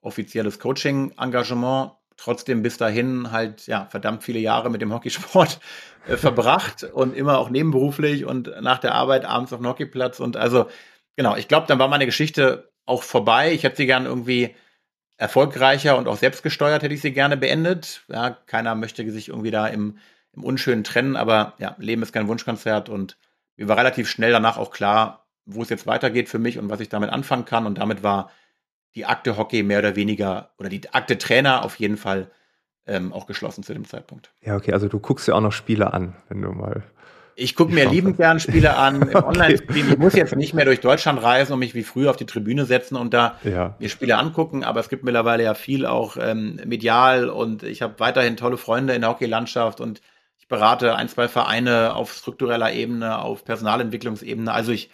offizielles 0.00 0.58
Coaching-Engagement 0.60 1.92
trotzdem 2.18 2.62
bis 2.62 2.76
dahin 2.76 3.32
halt 3.32 3.66
ja 3.66 3.86
verdammt 3.86 4.22
viele 4.22 4.40
Jahre 4.40 4.70
mit 4.70 4.82
dem 4.82 4.92
Hockeysport 4.92 5.60
äh, 6.06 6.16
verbracht 6.16 6.82
und 6.92 7.16
immer 7.16 7.38
auch 7.38 7.48
nebenberuflich 7.48 8.26
und 8.26 8.52
nach 8.60 8.78
der 8.78 8.94
Arbeit 8.94 9.24
abends 9.24 9.52
auf 9.54 9.60
dem 9.60 9.68
Hockeyplatz 9.68 10.20
und 10.20 10.36
also 10.36 10.66
genau, 11.16 11.36
ich 11.36 11.48
glaube, 11.48 11.66
dann 11.66 11.78
war 11.78 11.88
meine 11.88 12.06
Geschichte 12.06 12.70
auch 12.86 13.02
vorbei. 13.02 13.52
Ich 13.52 13.64
hätte 13.64 13.76
sie 13.76 13.86
gerne 13.86 14.08
irgendwie 14.08 14.54
erfolgreicher 15.18 15.98
und 15.98 16.08
auch 16.08 16.16
selbstgesteuert 16.16 16.82
hätte 16.82 16.94
ich 16.94 17.00
sie 17.00 17.12
gerne 17.12 17.36
beendet. 17.36 18.04
Ja, 18.08 18.30
keiner 18.30 18.74
möchte 18.74 19.08
sich 19.10 19.28
irgendwie 19.28 19.50
da 19.50 19.66
im, 19.66 19.98
im 20.32 20.44
Unschönen 20.44 20.84
trennen, 20.84 21.16
aber 21.16 21.54
ja, 21.58 21.74
Leben 21.78 22.02
ist 22.02 22.12
kein 22.12 22.28
Wunschkonzert 22.28 22.88
und 22.88 23.18
mir 23.56 23.68
war 23.68 23.76
relativ 23.76 24.08
schnell 24.08 24.30
danach 24.30 24.56
auch 24.56 24.70
klar, 24.70 25.26
wo 25.44 25.62
es 25.62 25.70
jetzt 25.70 25.86
weitergeht 25.86 26.28
für 26.28 26.38
mich 26.38 26.58
und 26.58 26.70
was 26.70 26.80
ich 26.80 26.88
damit 26.88 27.10
anfangen 27.10 27.44
kann 27.44 27.66
und 27.66 27.78
damit 27.78 28.02
war 28.02 28.30
die 28.98 29.06
Akte 29.06 29.36
Hockey 29.36 29.62
mehr 29.62 29.78
oder 29.78 29.94
weniger 29.94 30.50
oder 30.58 30.68
die 30.68 30.92
Akte 30.92 31.18
Trainer 31.18 31.64
auf 31.64 31.76
jeden 31.76 31.96
Fall 31.96 32.30
ähm, 32.88 33.12
auch 33.12 33.26
geschlossen 33.26 33.62
zu 33.62 33.72
dem 33.72 33.84
Zeitpunkt. 33.84 34.32
Ja, 34.42 34.56
okay, 34.56 34.72
also 34.72 34.88
du 34.88 34.98
guckst 34.98 35.28
ja 35.28 35.34
auch 35.34 35.40
noch 35.40 35.52
Spiele 35.52 35.92
an, 35.94 36.16
wenn 36.28 36.42
du 36.42 36.50
mal. 36.50 36.82
Ich 37.36 37.54
gucke 37.54 37.72
mir 37.72 37.88
liebend 37.88 38.16
gern 38.16 38.40
Spiele 38.40 38.76
an 38.76 38.96
im 39.02 39.14
okay. 39.14 39.24
Online-Stream. 39.24 39.92
Ich 39.92 39.98
muss 39.98 40.14
jetzt 40.14 40.34
nicht 40.34 40.52
mehr 40.52 40.64
durch 40.64 40.80
Deutschland 40.80 41.22
reisen 41.22 41.52
und 41.52 41.60
mich 41.60 41.76
wie 41.76 41.84
früher 41.84 42.10
auf 42.10 42.16
die 42.16 42.26
Tribüne 42.26 42.64
setzen 42.64 42.96
und 42.96 43.14
da 43.14 43.38
ja. 43.44 43.76
mir 43.78 43.88
Spiele 43.88 44.18
angucken, 44.18 44.64
aber 44.64 44.80
es 44.80 44.88
gibt 44.88 45.04
mittlerweile 45.04 45.44
ja 45.44 45.54
viel 45.54 45.86
auch 45.86 46.16
ähm, 46.20 46.60
medial 46.64 47.28
und 47.28 47.62
ich 47.62 47.82
habe 47.82 47.94
weiterhin 47.98 48.36
tolle 48.36 48.56
Freunde 48.56 48.94
in 48.94 49.02
der 49.02 49.10
Hockeylandschaft 49.10 49.80
und 49.80 50.00
ich 50.40 50.48
berate 50.48 50.96
ein, 50.96 51.08
zwei 51.08 51.28
Vereine 51.28 51.94
auf 51.94 52.12
struktureller 52.12 52.72
Ebene, 52.72 53.20
auf 53.20 53.44
Personalentwicklungsebene. 53.44 54.50
Also 54.52 54.72
ich 54.72 54.90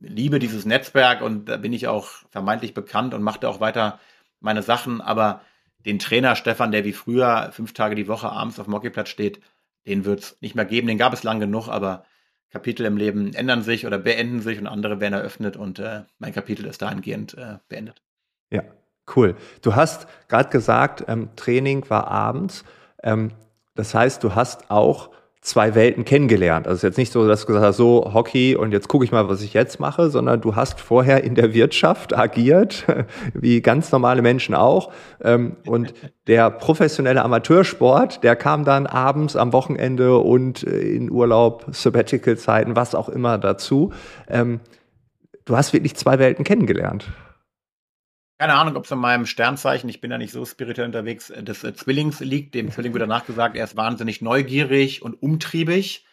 liebe 0.00 0.38
dieses 0.38 0.64
Netzwerk 0.64 1.22
und 1.22 1.46
da 1.46 1.56
bin 1.56 1.72
ich 1.72 1.88
auch 1.88 2.08
vermeintlich 2.30 2.74
bekannt 2.74 3.14
und 3.14 3.22
mache 3.22 3.40
da 3.40 3.48
auch 3.48 3.60
weiter 3.60 3.98
meine 4.40 4.62
Sachen. 4.62 5.00
Aber 5.00 5.40
den 5.84 5.98
Trainer 5.98 6.36
Stefan, 6.36 6.72
der 6.72 6.84
wie 6.84 6.92
früher 6.92 7.50
fünf 7.52 7.72
Tage 7.72 7.94
die 7.94 8.08
Woche 8.08 8.30
abends 8.30 8.58
auf 8.58 8.66
dem 8.66 8.74
Hockeyplatz 8.74 9.08
steht, 9.08 9.40
den 9.86 10.04
wird 10.04 10.20
es 10.20 10.36
nicht 10.40 10.54
mehr 10.54 10.64
geben. 10.64 10.86
Den 10.86 10.98
gab 10.98 11.12
es 11.12 11.22
lang 11.22 11.40
genug, 11.40 11.68
aber 11.68 12.04
Kapitel 12.50 12.86
im 12.86 12.96
Leben 12.96 13.34
ändern 13.34 13.62
sich 13.62 13.86
oder 13.86 13.98
beenden 13.98 14.40
sich 14.40 14.58
und 14.58 14.66
andere 14.66 15.00
werden 15.00 15.14
eröffnet 15.14 15.56
und 15.56 15.80
äh, 15.80 16.02
mein 16.18 16.32
Kapitel 16.32 16.66
ist 16.66 16.82
dahingehend 16.82 17.34
äh, 17.34 17.58
beendet. 17.68 18.00
Ja, 18.50 18.62
cool. 19.16 19.34
Du 19.60 19.74
hast 19.74 20.06
gerade 20.28 20.50
gesagt, 20.50 21.04
ähm, 21.08 21.30
Training 21.34 21.88
war 21.90 22.06
abends. 22.06 22.64
Ähm, 23.02 23.32
das 23.74 23.92
heißt, 23.92 24.22
du 24.22 24.36
hast 24.36 24.70
auch 24.70 25.10
zwei 25.44 25.74
Welten 25.74 26.06
kennengelernt. 26.06 26.66
Also 26.66 26.76
es 26.76 26.78
ist 26.78 26.88
jetzt 26.88 26.96
nicht 26.96 27.12
so, 27.12 27.28
dass 27.28 27.42
du 27.42 27.48
gesagt 27.48 27.66
hast, 27.66 27.76
so 27.76 28.10
Hockey 28.14 28.56
und 28.56 28.72
jetzt 28.72 28.88
gucke 28.88 29.04
ich 29.04 29.12
mal, 29.12 29.28
was 29.28 29.42
ich 29.42 29.52
jetzt 29.52 29.78
mache, 29.78 30.08
sondern 30.08 30.40
du 30.40 30.56
hast 30.56 30.80
vorher 30.80 31.22
in 31.22 31.34
der 31.34 31.52
Wirtschaft 31.52 32.16
agiert, 32.16 32.86
wie 33.34 33.60
ganz 33.60 33.92
normale 33.92 34.22
Menschen 34.22 34.54
auch. 34.54 34.90
Ähm, 35.22 35.56
und 35.66 35.92
der 36.28 36.50
professionelle 36.50 37.22
Amateursport, 37.22 38.24
der 38.24 38.36
kam 38.36 38.64
dann 38.64 38.86
abends 38.86 39.36
am 39.36 39.52
Wochenende 39.52 40.16
und 40.16 40.66
äh, 40.66 40.80
in 40.80 41.10
Urlaub, 41.10 41.66
Sabbatical-Zeiten, 41.70 42.74
was 42.74 42.94
auch 42.94 43.10
immer 43.10 43.36
dazu. 43.36 43.92
Ähm, 44.28 44.60
du 45.44 45.58
hast 45.58 45.74
wirklich 45.74 45.94
zwei 45.94 46.18
Welten 46.18 46.44
kennengelernt. 46.44 47.12
Keine 48.38 48.54
Ahnung, 48.54 48.76
ob 48.76 48.84
es 48.84 48.90
in 48.90 48.98
meinem 48.98 49.26
Sternzeichen, 49.26 49.88
ich 49.88 50.00
bin 50.00 50.10
ja 50.10 50.18
nicht 50.18 50.32
so 50.32 50.44
spirituell 50.44 50.88
unterwegs, 50.88 51.30
äh, 51.30 51.42
des 51.42 51.62
äh, 51.62 51.74
Zwillings 51.74 52.20
liegt. 52.20 52.54
Dem 52.54 52.70
Zwilling 52.70 52.92
wird 52.92 53.02
danach 53.02 53.26
gesagt, 53.26 53.56
er 53.56 53.64
ist 53.64 53.76
wahnsinnig 53.76 54.22
neugierig 54.22 55.02
und 55.02 55.22
umtriebig. 55.22 56.04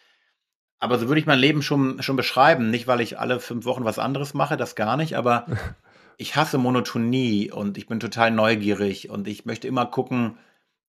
Aber 0.78 0.98
so 0.98 1.08
würde 1.08 1.20
ich 1.20 1.26
mein 1.26 1.38
Leben 1.38 1.62
schon, 1.62 2.02
schon 2.02 2.16
beschreiben. 2.16 2.70
Nicht, 2.70 2.86
weil 2.86 3.00
ich 3.00 3.18
alle 3.18 3.40
fünf 3.40 3.64
Wochen 3.64 3.84
was 3.84 3.98
anderes 3.98 4.34
mache, 4.34 4.56
das 4.56 4.76
gar 4.76 4.96
nicht, 4.96 5.16
aber 5.16 5.46
ich 6.16 6.36
hasse 6.36 6.58
Monotonie 6.58 7.50
und 7.50 7.76
ich 7.76 7.86
bin 7.86 8.00
total 8.00 8.30
neugierig 8.30 9.10
und 9.10 9.26
ich 9.26 9.44
möchte 9.44 9.66
immer 9.66 9.86
gucken, 9.86 10.38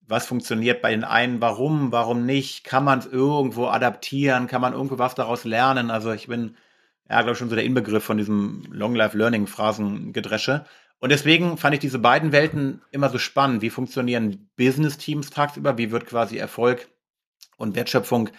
was 0.07 0.25
funktioniert 0.27 0.81
bei 0.81 0.91
den 0.91 1.03
einen, 1.03 1.41
warum, 1.41 1.91
warum 1.91 2.25
nicht, 2.25 2.63
kann 2.63 2.83
man 2.83 2.99
es 2.99 3.05
irgendwo 3.05 3.67
adaptieren, 3.67 4.47
kann 4.47 4.61
man 4.61 4.73
irgendwo 4.73 4.99
was 4.99 5.15
daraus 5.15 5.45
lernen. 5.45 5.91
Also 5.91 6.11
ich 6.11 6.27
bin, 6.27 6.57
ja, 7.09 7.21
glaube 7.21 7.33
ich, 7.33 7.37
schon 7.37 7.49
so 7.49 7.55
der 7.55 7.65
Inbegriff 7.65 8.03
von 8.03 8.17
diesem 8.17 8.63
Long-Life-Learning-Phrasengedresche. 8.71 10.65
Und 11.03 11.09
deswegen 11.09 11.57
fand 11.57 11.73
ich 11.73 11.81
diese 11.81 11.99
beiden 11.99 12.31
Welten 12.31 12.81
immer 12.91 13.09
so 13.09 13.17
spannend. 13.17 13.61
Wie 13.61 13.69
funktionieren 13.69 14.49
Business-Teams 14.55 15.31
tagsüber? 15.31 15.77
Wie 15.77 15.91
wird 15.91 16.05
quasi 16.05 16.37
Erfolg 16.37 16.87
und 17.57 17.75
Wertschöpfung 17.75 18.29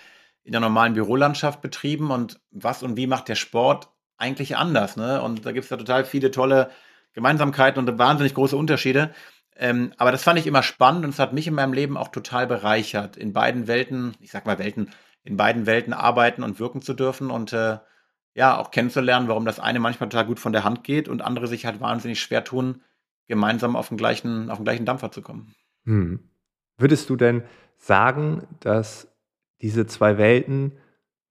in 0.44 0.52
der 0.52 0.62
normalen 0.62 0.94
Bürolandschaft 0.94 1.60
betrieben? 1.60 2.10
Und 2.10 2.40
was 2.52 2.82
und 2.82 2.96
wie 2.96 3.06
macht 3.06 3.28
der 3.28 3.34
Sport 3.34 3.90
eigentlich 4.16 4.56
anders? 4.56 4.96
Ne? 4.96 5.20
Und 5.20 5.44
da 5.44 5.52
gibt 5.52 5.64
es 5.64 5.70
ja 5.70 5.76
total 5.76 6.06
viele 6.06 6.30
tolle 6.30 6.70
Gemeinsamkeiten 7.12 7.86
und 7.86 7.98
wahnsinnig 7.98 8.32
große 8.32 8.56
Unterschiede. 8.56 9.12
Ähm, 9.56 9.92
aber 9.98 10.10
das 10.10 10.22
fand 10.22 10.38
ich 10.38 10.46
immer 10.46 10.62
spannend 10.62 11.04
und 11.04 11.10
es 11.10 11.18
hat 11.18 11.34
mich 11.34 11.46
in 11.46 11.54
meinem 11.54 11.74
Leben 11.74 11.98
auch 11.98 12.08
total 12.08 12.46
bereichert, 12.46 13.18
in 13.18 13.34
beiden 13.34 13.66
Welten, 13.66 14.14
ich 14.20 14.30
sag 14.30 14.46
mal 14.46 14.58
Welten, 14.58 14.88
in 15.22 15.36
beiden 15.36 15.66
Welten 15.66 15.92
arbeiten 15.92 16.42
und 16.42 16.58
wirken 16.58 16.80
zu 16.80 16.94
dürfen. 16.94 17.30
Und 17.30 17.52
äh, 17.52 17.76
ja, 18.34 18.58
auch 18.58 18.70
kennenzulernen, 18.70 19.28
warum 19.28 19.44
das 19.44 19.60
eine 19.60 19.80
manchmal 19.80 20.08
total 20.08 20.26
gut 20.26 20.40
von 20.40 20.52
der 20.52 20.64
Hand 20.64 20.84
geht 20.84 21.08
und 21.08 21.22
andere 21.22 21.46
sich 21.46 21.66
halt 21.66 21.80
wahnsinnig 21.80 22.20
schwer 22.20 22.44
tun, 22.44 22.82
gemeinsam 23.28 23.76
auf 23.76 23.88
den 23.88 23.96
gleichen, 23.96 24.50
auf 24.50 24.58
den 24.58 24.64
gleichen 24.64 24.84
Dampfer 24.84 25.10
zu 25.10 25.22
kommen. 25.22 25.54
Hm. 25.84 26.20
Würdest 26.76 27.08
du 27.08 27.16
denn 27.16 27.42
sagen, 27.78 28.42
dass 28.60 29.08
diese 29.62 29.86
zwei 29.86 30.18
Welten 30.18 30.72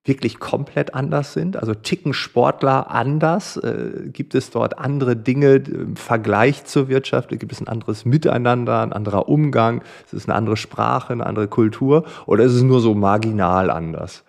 wirklich 0.05 0.39
komplett 0.39 0.93
anders 0.93 1.33
sind? 1.33 1.57
Also 1.57 1.74
ticken 1.74 2.13
Sportler 2.13 2.91
anders? 2.91 3.57
Äh, 3.57 4.10
gibt 4.12 4.36
es 4.36 4.50
dort 4.50 4.77
andere 4.77 5.15
Dinge 5.15 5.55
im 5.55 5.95
Vergleich 5.95 6.65
zur 6.65 6.88
Wirtschaft? 6.88 7.29
Gibt 7.29 7.51
es 7.51 7.62
ein 7.62 7.67
anderes 7.67 8.05
Miteinander, 8.05 8.81
ein 8.81 8.93
anderer 8.93 9.27
Umgang? 9.27 9.81
Ist 10.05 10.13
es 10.13 10.27
eine 10.27 10.36
andere 10.36 10.57
Sprache, 10.57 11.13
eine 11.13 11.25
andere 11.25 11.48
Kultur? 11.48 12.05
Oder 12.25 12.45
ist 12.45 12.53
es 12.53 12.63
nur 12.63 12.79
so 12.79 12.95
marginal 12.95 13.69
anders? 13.69 14.24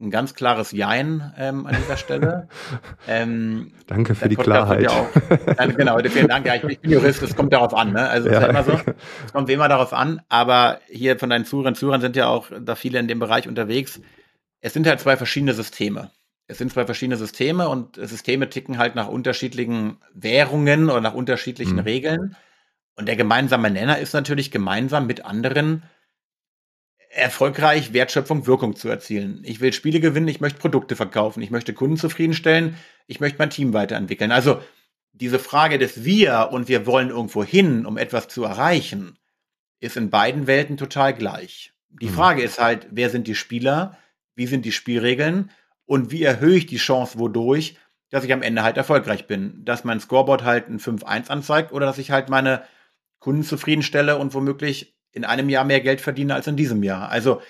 Ein 0.00 0.10
ganz 0.10 0.34
klares 0.34 0.70
Jein 0.70 1.32
ähm, 1.36 1.66
an 1.66 1.76
dieser 1.76 1.96
Stelle. 1.96 2.48
Ähm, 3.10 3.72
Danke 3.86 4.14
für 4.14 4.28
die 4.28 4.36
Klarheit. 4.36 4.82
Ja 4.82 4.90
auch, 4.90 5.08
dann, 5.56 5.74
genau, 5.74 5.98
vielen 5.98 6.28
Dank. 6.28 6.44
Ja, 6.44 6.56
ich, 6.56 6.64
ich 6.64 6.80
bin 6.80 6.90
Jurist, 6.90 7.22
es 7.22 7.34
kommt 7.34 7.54
darauf 7.54 7.72
an. 7.72 7.92
Ne? 7.92 8.06
Also 8.06 8.28
ja. 8.28 8.34
ist 8.34 8.42
ja 8.42 8.48
immer 8.48 8.64
so. 8.64 8.72
Es 9.24 9.32
kommt 9.32 9.48
immer 9.48 9.68
darauf 9.68 9.94
an. 9.94 10.20
Aber 10.28 10.80
hier 10.88 11.18
von 11.18 11.30
deinen 11.30 11.46
Zuhörern, 11.46 11.74
Zuhörern 11.74 12.02
sind 12.02 12.16
ja 12.16 12.28
auch 12.28 12.50
da 12.60 12.74
viele 12.74 12.98
in 12.98 13.08
dem 13.08 13.18
Bereich 13.18 13.48
unterwegs. 13.48 14.00
Es 14.60 14.74
sind 14.74 14.86
halt 14.86 15.00
zwei 15.00 15.16
verschiedene 15.16 15.54
Systeme. 15.54 16.10
Es 16.48 16.58
sind 16.58 16.72
zwei 16.72 16.84
verschiedene 16.84 17.16
Systeme 17.16 17.68
und 17.68 17.96
Systeme 17.96 18.50
ticken 18.50 18.76
halt 18.78 18.94
nach 18.94 19.08
unterschiedlichen 19.08 19.98
Währungen 20.12 20.90
oder 20.90 21.00
nach 21.00 21.14
unterschiedlichen 21.14 21.76
mhm. 21.76 21.80
Regeln. 21.80 22.36
Und 22.94 23.06
der 23.06 23.16
gemeinsame 23.16 23.70
Nenner 23.70 23.98
ist 23.98 24.12
natürlich 24.12 24.50
gemeinsam 24.50 25.06
mit 25.06 25.24
anderen 25.24 25.82
erfolgreich 27.10 27.92
Wertschöpfung, 27.92 28.46
Wirkung 28.46 28.76
zu 28.76 28.88
erzielen. 28.88 29.42
Ich 29.44 29.60
will 29.60 29.72
Spiele 29.72 30.00
gewinnen, 30.00 30.28
ich 30.28 30.40
möchte 30.40 30.58
Produkte 30.58 30.96
verkaufen, 30.96 31.42
ich 31.42 31.50
möchte 31.50 31.74
Kunden 31.74 31.96
zufriedenstellen, 31.96 32.76
ich 33.06 33.20
möchte 33.20 33.38
mein 33.38 33.50
Team 33.50 33.72
weiterentwickeln. 33.72 34.30
Also 34.30 34.60
diese 35.12 35.38
Frage 35.38 35.78
des 35.78 36.04
Wir 36.04 36.50
und 36.52 36.68
wir 36.68 36.86
wollen 36.86 37.10
irgendwo 37.10 37.42
hin, 37.42 37.86
um 37.86 37.96
etwas 37.96 38.28
zu 38.28 38.44
erreichen, 38.44 39.18
ist 39.80 39.96
in 39.96 40.10
beiden 40.10 40.46
Welten 40.46 40.76
total 40.76 41.14
gleich. 41.14 41.72
Die 41.88 42.06
mhm. 42.06 42.14
Frage 42.14 42.42
ist 42.42 42.58
halt, 42.58 42.86
wer 42.90 43.10
sind 43.10 43.26
die 43.26 43.34
Spieler, 43.34 43.96
wie 44.34 44.46
sind 44.46 44.64
die 44.64 44.72
Spielregeln 44.72 45.50
und 45.86 46.10
wie 46.10 46.22
erhöhe 46.22 46.56
ich 46.56 46.66
die 46.66 46.76
Chance 46.76 47.18
wodurch, 47.18 47.76
dass 48.10 48.24
ich 48.24 48.32
am 48.32 48.42
Ende 48.42 48.62
halt 48.62 48.76
erfolgreich 48.76 49.26
bin. 49.26 49.64
Dass 49.64 49.84
mein 49.84 50.00
Scoreboard 50.00 50.44
halt 50.44 50.68
ein 50.68 50.78
5-1 50.78 51.28
anzeigt 51.28 51.72
oder 51.72 51.86
dass 51.86 51.98
ich 51.98 52.10
halt 52.10 52.28
meine 52.28 52.62
Kunden 53.18 53.42
zufriedenstelle 53.42 54.18
und 54.18 54.34
womöglich 54.34 54.97
in 55.12 55.24
einem 55.24 55.48
Jahr 55.48 55.64
mehr 55.64 55.80
Geld 55.80 56.00
verdiene 56.00 56.34
als 56.34 56.46
in 56.46 56.56
diesem 56.56 56.82
Jahr. 56.82 57.08
Also 57.10 57.40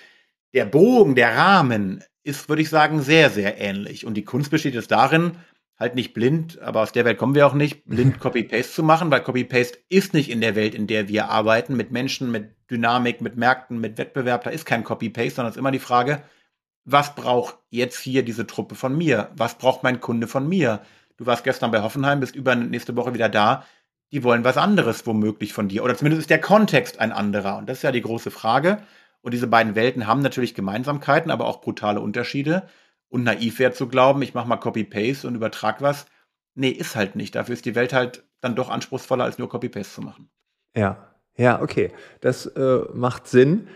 der 0.53 0.65
Bogen, 0.65 1.15
der 1.15 1.35
Rahmen 1.35 2.03
ist, 2.23 2.49
würde 2.49 2.61
ich 2.61 2.69
sagen, 2.69 3.01
sehr, 3.01 3.29
sehr 3.29 3.59
ähnlich. 3.59 4.05
Und 4.05 4.15
die 4.15 4.25
Kunst 4.25 4.51
besteht 4.51 4.73
jetzt 4.73 4.91
darin, 4.91 5.37
halt 5.77 5.95
nicht 5.95 6.13
blind, 6.13 6.59
aber 6.59 6.81
aus 6.81 6.91
der 6.91 7.05
Welt 7.05 7.17
kommen 7.17 7.35
wir 7.35 7.47
auch 7.47 7.53
nicht, 7.53 7.85
blind 7.85 8.19
Copy-Paste 8.19 8.73
zu 8.73 8.83
machen, 8.83 9.09
weil 9.11 9.21
Copy-Paste 9.21 9.79
ist 9.87 10.13
nicht 10.13 10.29
in 10.29 10.41
der 10.41 10.55
Welt, 10.55 10.75
in 10.75 10.87
der 10.87 11.07
wir 11.07 11.29
arbeiten, 11.29 11.75
mit 11.77 11.91
Menschen, 11.91 12.31
mit 12.31 12.55
Dynamik, 12.69 13.21
mit 13.21 13.37
Märkten, 13.37 13.79
mit 13.79 13.97
Wettbewerb. 13.97 14.43
Da 14.43 14.49
ist 14.49 14.65
kein 14.65 14.83
Copy-Paste, 14.83 15.35
sondern 15.35 15.51
es 15.51 15.55
ist 15.55 15.59
immer 15.59 15.71
die 15.71 15.79
Frage, 15.79 16.23
was 16.83 17.15
braucht 17.15 17.57
jetzt 17.69 17.99
hier 17.99 18.23
diese 18.23 18.47
Truppe 18.47 18.75
von 18.75 18.97
mir? 18.97 19.31
Was 19.35 19.57
braucht 19.57 19.83
mein 19.83 19.99
Kunde 19.99 20.27
von 20.27 20.47
mir? 20.47 20.81
Du 21.17 21.25
warst 21.25 21.43
gestern 21.43 21.71
bei 21.71 21.81
Hoffenheim, 21.81 22.19
bist 22.19 22.35
übernächste 22.35 22.95
Woche 22.95 23.13
wieder 23.13 23.29
da 23.29 23.65
die 24.11 24.23
wollen 24.23 24.43
was 24.43 24.57
anderes 24.57 25.05
womöglich 25.05 25.53
von 25.53 25.67
dir. 25.67 25.83
Oder 25.83 25.95
zumindest 25.95 26.21
ist 26.21 26.29
der 26.29 26.41
Kontext 26.41 26.99
ein 26.99 27.11
anderer. 27.11 27.57
Und 27.57 27.69
das 27.69 27.77
ist 27.77 27.83
ja 27.83 27.91
die 27.91 28.01
große 28.01 28.31
Frage. 28.31 28.79
Und 29.21 29.33
diese 29.33 29.47
beiden 29.47 29.75
Welten 29.75 30.07
haben 30.07 30.21
natürlich 30.21 30.55
Gemeinsamkeiten, 30.55 31.31
aber 31.31 31.45
auch 31.45 31.61
brutale 31.61 31.99
Unterschiede. 31.99 32.63
Und 33.09 33.23
naiv 33.23 33.59
wäre 33.59 33.73
zu 33.73 33.87
glauben, 33.87 34.21
ich 34.21 34.33
mache 34.33 34.47
mal 34.47 34.57
Copy-Paste 34.57 35.27
und 35.27 35.35
übertrag 35.35 35.81
was. 35.81 36.05
Nee, 36.55 36.69
ist 36.69 36.95
halt 36.95 37.15
nicht. 37.15 37.35
Dafür 37.35 37.53
ist 37.53 37.65
die 37.65 37.75
Welt 37.75 37.93
halt 37.93 38.23
dann 38.41 38.55
doch 38.55 38.69
anspruchsvoller, 38.69 39.23
als 39.23 39.37
nur 39.37 39.49
Copy-Paste 39.49 39.95
zu 39.95 40.01
machen. 40.01 40.29
Ja, 40.75 41.09
ja, 41.35 41.61
okay. 41.61 41.91
Das 42.21 42.45
äh, 42.45 42.79
macht 42.93 43.27
Sinn. 43.27 43.67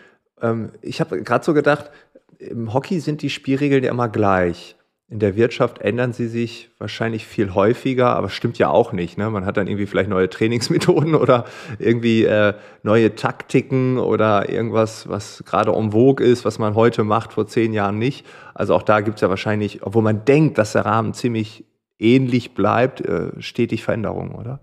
Ähm, 0.41 0.71
ich 0.81 0.99
habe 0.99 1.21
gerade 1.23 1.43
so 1.45 1.53
gedacht, 1.53 1.91
im 2.39 2.73
Hockey 2.73 2.99
sind 2.99 3.21
die 3.21 3.29
Spielregeln 3.29 3.83
ja 3.83 3.91
immer 3.91 4.09
gleich. 4.09 4.75
In 5.09 5.19
der 5.19 5.35
Wirtschaft 5.35 5.79
ändern 5.79 6.13
sie 6.13 6.27
sich 6.27 6.71
wahrscheinlich 6.79 7.27
viel 7.27 7.53
häufiger, 7.53 8.15
aber 8.15 8.29
stimmt 8.29 8.57
ja 8.57 8.69
auch 8.69 8.93
nicht. 8.93 9.17
Ne? 9.17 9.29
Man 9.29 9.45
hat 9.45 9.57
dann 9.57 9.67
irgendwie 9.67 9.85
vielleicht 9.85 10.09
neue 10.09 10.29
Trainingsmethoden 10.29 11.13
oder 11.23 11.45
irgendwie 11.77 12.23
äh, 12.23 12.53
neue 12.83 13.13
Taktiken 13.13 13.99
oder 13.99 14.49
irgendwas, 14.49 15.09
was 15.09 15.43
gerade 15.45 15.71
en 15.71 15.91
vogue 15.91 16.25
ist, 16.25 16.45
was 16.45 16.57
man 16.57 16.73
heute 16.75 17.03
macht, 17.03 17.33
vor 17.33 17.47
zehn 17.47 17.73
Jahren 17.73 17.99
nicht. 17.99 18.25
Also 18.53 18.73
auch 18.73 18.83
da 18.83 19.01
gibt 19.01 19.15
es 19.15 19.21
ja 19.21 19.29
wahrscheinlich, 19.29 19.83
obwohl 19.83 20.03
man 20.03 20.25
denkt, 20.25 20.57
dass 20.57 20.71
der 20.71 20.85
Rahmen 20.85 21.13
ziemlich 21.13 21.65
ähnlich 21.99 22.53
bleibt, 22.53 23.01
äh, 23.01 23.39
stetig 23.39 23.83
Veränderungen, 23.83 24.35
oder? 24.35 24.61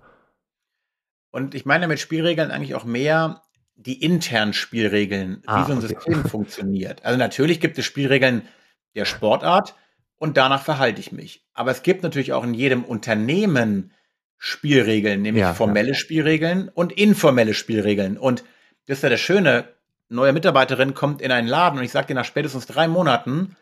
Und 1.30 1.54
ich 1.54 1.64
meine 1.64 1.86
mit 1.86 2.00
Spielregeln 2.00 2.50
eigentlich 2.50 2.74
auch 2.74 2.84
mehr 2.84 3.42
die 3.76 4.02
internen 4.02 4.52
Spielregeln, 4.52 5.42
ah, 5.46 5.62
wie 5.62 5.66
so 5.66 5.72
ein 5.72 5.78
okay. 5.78 5.94
System 5.94 6.24
funktioniert. 6.28 7.04
Also 7.04 7.18
natürlich 7.18 7.60
gibt 7.60 7.78
es 7.78 7.84
Spielregeln 7.84 8.42
der 8.94 9.04
Sportart, 9.04 9.74
und 10.20 10.36
danach 10.36 10.62
verhalte 10.62 11.00
ich 11.00 11.12
mich. 11.12 11.42
Aber 11.54 11.70
es 11.70 11.82
gibt 11.82 12.02
natürlich 12.02 12.34
auch 12.34 12.44
in 12.44 12.52
jedem 12.54 12.84
Unternehmen 12.84 13.90
Spielregeln, 14.36 15.22
nämlich 15.22 15.40
ja, 15.40 15.54
formelle 15.54 15.88
ja. 15.88 15.94
Spielregeln 15.94 16.68
und 16.68 16.92
informelle 16.92 17.54
Spielregeln. 17.54 18.16
Und 18.18 18.44
das 18.86 18.98
ist 18.98 19.02
ja 19.02 19.08
das 19.08 19.20
Schöne, 19.20 19.68
neue 20.10 20.34
Mitarbeiterin 20.34 20.92
kommt 20.92 21.22
in 21.22 21.32
einen 21.32 21.48
Laden 21.48 21.78
und 21.78 21.84
ich 21.84 21.90
sage 21.90 22.08
dir 22.08 22.14
nach 22.14 22.26
spätestens 22.26 22.66
drei 22.66 22.86
Monaten, 22.86 23.56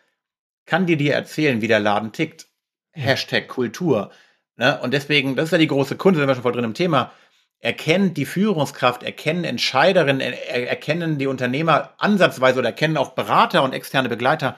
kann 0.67 0.87
die 0.87 0.97
dir 0.97 1.15
erzählen, 1.15 1.63
wie 1.63 1.69
der 1.69 1.79
Laden 1.79 2.13
tickt. 2.13 2.49
Hashtag 2.91 3.47
Kultur. 3.47 4.11
Ne? 4.57 4.81
Und 4.81 4.93
deswegen, 4.93 5.37
das 5.37 5.47
ist 5.47 5.53
ja 5.53 5.59
die 5.59 5.69
große 5.69 5.97
Kunde, 5.97 6.19
sind 6.19 6.29
wir 6.29 6.35
schon 6.35 6.43
voll 6.43 6.53
drin 6.53 6.65
im 6.65 6.75
Thema. 6.75 7.13
Erkennt 7.61 8.17
die 8.17 8.27
Führungskraft, 8.27 9.05
erkennen 9.05 9.45
Entscheiderinnen, 9.45 10.21
er, 10.21 10.69
erkennen 10.69 11.19
die 11.19 11.29
Unternehmer 11.29 11.95
ansatzweise 11.99 12.59
oder 12.59 12.71
erkennen 12.71 12.97
auch 12.97 13.11
Berater 13.11 13.63
und 13.63 13.73
externe 13.73 14.09
Begleiter, 14.09 14.57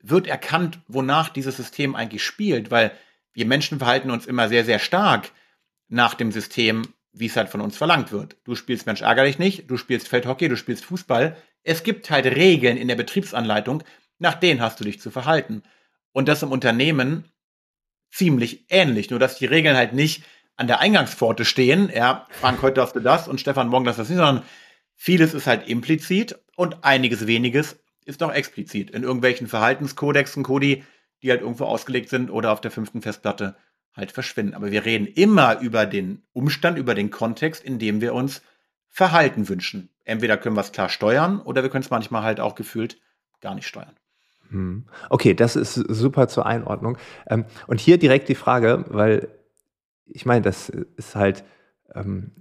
wird 0.00 0.26
erkannt, 0.26 0.78
wonach 0.86 1.28
dieses 1.28 1.56
System 1.56 1.94
eigentlich 1.94 2.24
spielt, 2.24 2.70
weil 2.70 2.92
wir 3.32 3.46
Menschen 3.46 3.78
verhalten 3.78 4.10
uns 4.10 4.26
immer 4.26 4.48
sehr, 4.48 4.64
sehr 4.64 4.78
stark 4.78 5.30
nach 5.88 6.14
dem 6.14 6.32
System, 6.32 6.82
wie 7.12 7.26
es 7.26 7.36
halt 7.36 7.48
von 7.48 7.60
uns 7.60 7.76
verlangt 7.76 8.12
wird. 8.12 8.36
Du 8.44 8.54
spielst 8.54 8.86
Mensch 8.86 9.02
ärgerlich 9.02 9.38
nicht, 9.38 9.70
du 9.70 9.76
spielst 9.76 10.08
Feldhockey, 10.08 10.48
du 10.48 10.56
spielst 10.56 10.84
Fußball. 10.84 11.36
Es 11.62 11.82
gibt 11.82 12.10
halt 12.10 12.26
Regeln 12.26 12.76
in 12.76 12.88
der 12.88 12.96
Betriebsanleitung, 12.96 13.82
nach 14.18 14.34
denen 14.34 14.60
hast 14.60 14.80
du 14.80 14.84
dich 14.84 15.00
zu 15.00 15.10
verhalten. 15.10 15.62
Und 16.12 16.28
das 16.28 16.42
im 16.42 16.52
Unternehmen 16.52 17.24
ziemlich 18.10 18.66
ähnlich, 18.70 19.10
nur 19.10 19.18
dass 19.18 19.38
die 19.38 19.46
Regeln 19.46 19.76
halt 19.76 19.92
nicht 19.92 20.24
an 20.56 20.66
der 20.66 20.80
Eingangspforte 20.80 21.44
stehen, 21.44 21.90
ja, 21.94 22.26
Frank, 22.30 22.62
heute 22.62 22.74
darfst 22.74 22.96
du 22.96 23.00
das 23.00 23.28
und 23.28 23.40
Stefan, 23.40 23.68
morgen 23.68 23.84
darfst 23.84 23.98
du 23.98 24.02
das 24.02 24.08
nicht, 24.08 24.18
sondern 24.18 24.44
vieles 24.96 25.34
ist 25.34 25.46
halt 25.46 25.68
implizit 25.68 26.36
und 26.56 26.82
einiges 26.82 27.26
weniges 27.26 27.78
ist 28.08 28.22
doch 28.22 28.32
explizit 28.32 28.90
in 28.90 29.02
irgendwelchen 29.02 29.46
Verhaltenskodexen, 29.46 30.42
Kodi, 30.42 30.82
die 31.22 31.30
halt 31.30 31.42
irgendwo 31.42 31.64
ausgelegt 31.64 32.08
sind 32.08 32.30
oder 32.30 32.52
auf 32.52 32.60
der 32.60 32.70
fünften 32.70 33.02
Festplatte 33.02 33.56
halt 33.94 34.12
verschwinden. 34.12 34.54
Aber 34.54 34.70
wir 34.70 34.84
reden 34.84 35.06
immer 35.06 35.60
über 35.60 35.84
den 35.84 36.22
Umstand, 36.32 36.78
über 36.78 36.94
den 36.94 37.10
Kontext, 37.10 37.62
in 37.62 37.78
dem 37.78 38.00
wir 38.00 38.14
uns 38.14 38.42
Verhalten 38.88 39.48
wünschen. 39.48 39.90
Entweder 40.04 40.38
können 40.38 40.56
wir 40.56 40.62
es 40.62 40.72
klar 40.72 40.88
steuern 40.88 41.40
oder 41.40 41.62
wir 41.62 41.70
können 41.70 41.84
es 41.84 41.90
manchmal 41.90 42.22
halt 42.22 42.40
auch 42.40 42.54
gefühlt 42.54 42.98
gar 43.40 43.54
nicht 43.54 43.66
steuern. 43.66 43.94
Hm. 44.50 44.86
Okay, 45.10 45.34
das 45.34 45.54
ist 45.54 45.74
super 45.74 46.28
zur 46.28 46.46
Einordnung. 46.46 46.96
Ähm, 47.28 47.44
und 47.66 47.78
hier 47.78 47.98
direkt 47.98 48.30
die 48.30 48.34
Frage, 48.34 48.86
weil 48.88 49.28
ich 50.06 50.24
meine, 50.24 50.40
das 50.40 50.70
ist 50.70 51.14
halt 51.14 51.44
ähm, 51.94 52.32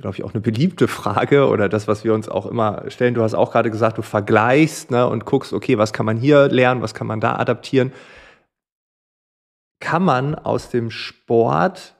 glaube 0.00 0.16
ich, 0.16 0.24
auch 0.24 0.32
eine 0.32 0.40
beliebte 0.40 0.88
Frage 0.88 1.48
oder 1.48 1.68
das, 1.68 1.88
was 1.88 2.04
wir 2.04 2.14
uns 2.14 2.28
auch 2.28 2.46
immer 2.46 2.84
stellen. 2.88 3.14
Du 3.14 3.22
hast 3.22 3.34
auch 3.34 3.52
gerade 3.52 3.70
gesagt, 3.70 3.98
du 3.98 4.02
vergleichst 4.02 4.90
ne, 4.90 5.06
und 5.06 5.24
guckst, 5.24 5.52
okay, 5.52 5.78
was 5.78 5.92
kann 5.92 6.06
man 6.06 6.16
hier 6.16 6.48
lernen, 6.48 6.82
was 6.82 6.94
kann 6.94 7.06
man 7.06 7.20
da 7.20 7.36
adaptieren. 7.36 7.92
Kann 9.80 10.02
man 10.02 10.34
aus 10.34 10.70
dem 10.70 10.90
Sport 10.90 11.94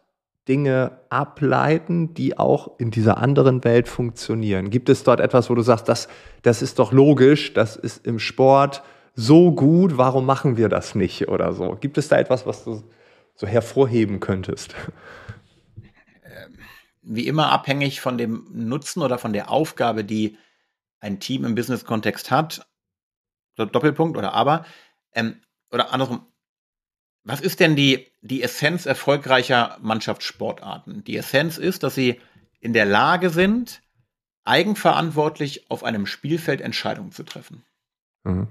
Dinge 0.49 0.99
ableiten, 1.09 2.15
die 2.15 2.39
auch 2.39 2.79
in 2.79 2.91
dieser 2.91 3.19
anderen 3.19 3.65
Welt 3.65 3.89
funktionieren? 3.89 4.71
Gibt 4.71 4.89
es 4.89 5.05
dort 5.05 5.21
etwas, 5.21 5.51
wo 5.51 5.55
du 5.55 5.63
sagst, 5.63 5.89
das, 5.89 6.09
das 6.43 6.63
ist 6.63 6.79
doch 6.79 6.93
logisch, 6.93 7.55
das 7.55 7.77
ist 7.77 8.07
im 8.07 8.19
Sport 8.19 8.83
so 9.15 9.53
gut, 9.53 9.99
warum 9.99 10.27
machen 10.27 10.57
wir 10.57 10.69
das 10.69 10.95
nicht 10.95 11.29
oder 11.29 11.53
so? 11.53 11.77
Gibt 11.81 11.99
es 11.99 12.09
da 12.09 12.19
etwas, 12.19 12.47
was 12.47 12.65
du 12.65 12.83
so 13.35 13.47
hervorheben 13.47 14.21
könntest? 14.21 14.75
Wie 17.03 17.27
immer 17.27 17.51
abhängig 17.51 18.01
von 18.01 18.17
dem 18.17 18.47
Nutzen 18.53 19.03
oder 19.03 19.19
von 19.19 19.33
der 19.33 19.51
Aufgabe, 19.51 20.05
die 20.05 20.39
ein 21.01 21.21
Team 21.21 21.45
im 21.45 21.55
Business-Kontext 21.55 22.31
hat. 22.31 22.67
Doppelpunkt 23.57 24.17
oder 24.17 24.33
aber. 24.33 24.65
Ähm, 25.13 25.41
oder 25.71 25.93
andersrum, 25.93 26.27
was 27.25 27.41
ist 27.41 27.61
denn 27.61 27.77
die, 27.77 28.11
die 28.21 28.43
Essenz 28.43 28.87
erfolgreicher 28.87 29.79
Mannschaftssportarten? 29.81 31.05
Die 31.05 31.17
Essenz 31.17 31.59
ist, 31.59 31.83
dass 31.83 31.95
sie 31.95 32.21
in 32.61 32.73
der 32.73 32.85
Lage 32.85 33.31
sind, 33.31 33.83
eigenverantwortlich 34.45 35.71
auf 35.71 35.85
einem 35.85 36.07
Spielfeld 36.07 36.61
Entscheidungen 36.61 37.13
zu 37.13 37.25
treffen. 37.25 37.65
Mhm. 38.25 38.49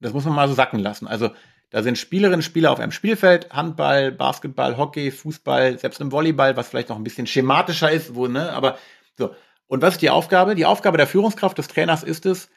Das 0.00 0.12
muss 0.12 0.24
man 0.24 0.34
mal 0.34 0.48
so 0.48 0.54
sacken 0.54 0.78
lassen. 0.78 1.06
Also 1.06 1.30
da 1.70 1.82
sind 1.82 1.98
Spielerinnen 1.98 2.38
und 2.38 2.42
Spieler 2.42 2.70
auf 2.70 2.80
einem 2.80 2.92
Spielfeld, 2.92 3.50
Handball, 3.50 4.12
Basketball, 4.12 4.76
Hockey, 4.76 5.10
Fußball, 5.10 5.78
selbst 5.78 6.00
im 6.00 6.12
Volleyball, 6.12 6.56
was 6.56 6.68
vielleicht 6.68 6.88
noch 6.88 6.96
ein 6.96 7.04
bisschen 7.04 7.26
schematischer 7.26 7.90
ist, 7.90 8.14
wo, 8.14 8.28
ne, 8.28 8.52
aber 8.52 8.78
so. 9.16 9.34
Und 9.66 9.82
was 9.82 9.94
ist 9.94 10.02
die 10.02 10.10
Aufgabe? 10.10 10.54
Die 10.54 10.64
Aufgabe 10.66 10.96
der 10.96 11.08
Führungskraft 11.08 11.58
des 11.58 11.66
Trainers 11.66 12.04
ist 12.04 12.24
es, 12.24 12.48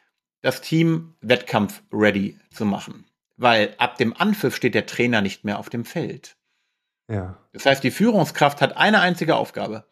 das 0.42 0.62
Team 0.62 1.16
wettkampf-ready 1.22 2.38
zu 2.52 2.66
machen. 2.66 3.06
Weil 3.36 3.74
ab 3.80 3.98
dem 3.98 4.16
Anpfiff 4.16 4.56
steht 4.56 4.76
der 4.76 4.86
Trainer 4.86 5.22
nicht 5.22 5.44
mehr 5.44 5.58
auf 5.58 5.70
dem 5.70 5.86
Feld. 5.86 6.38
Ja. 7.10 7.38
Das 7.52 7.66
heißt, 7.66 7.84
die 7.84 7.92
Führungskraft 7.92 8.62
hat 8.62 8.78
eine 8.78 9.02
einzige 9.02 9.38
Aufgabe. 9.38 9.86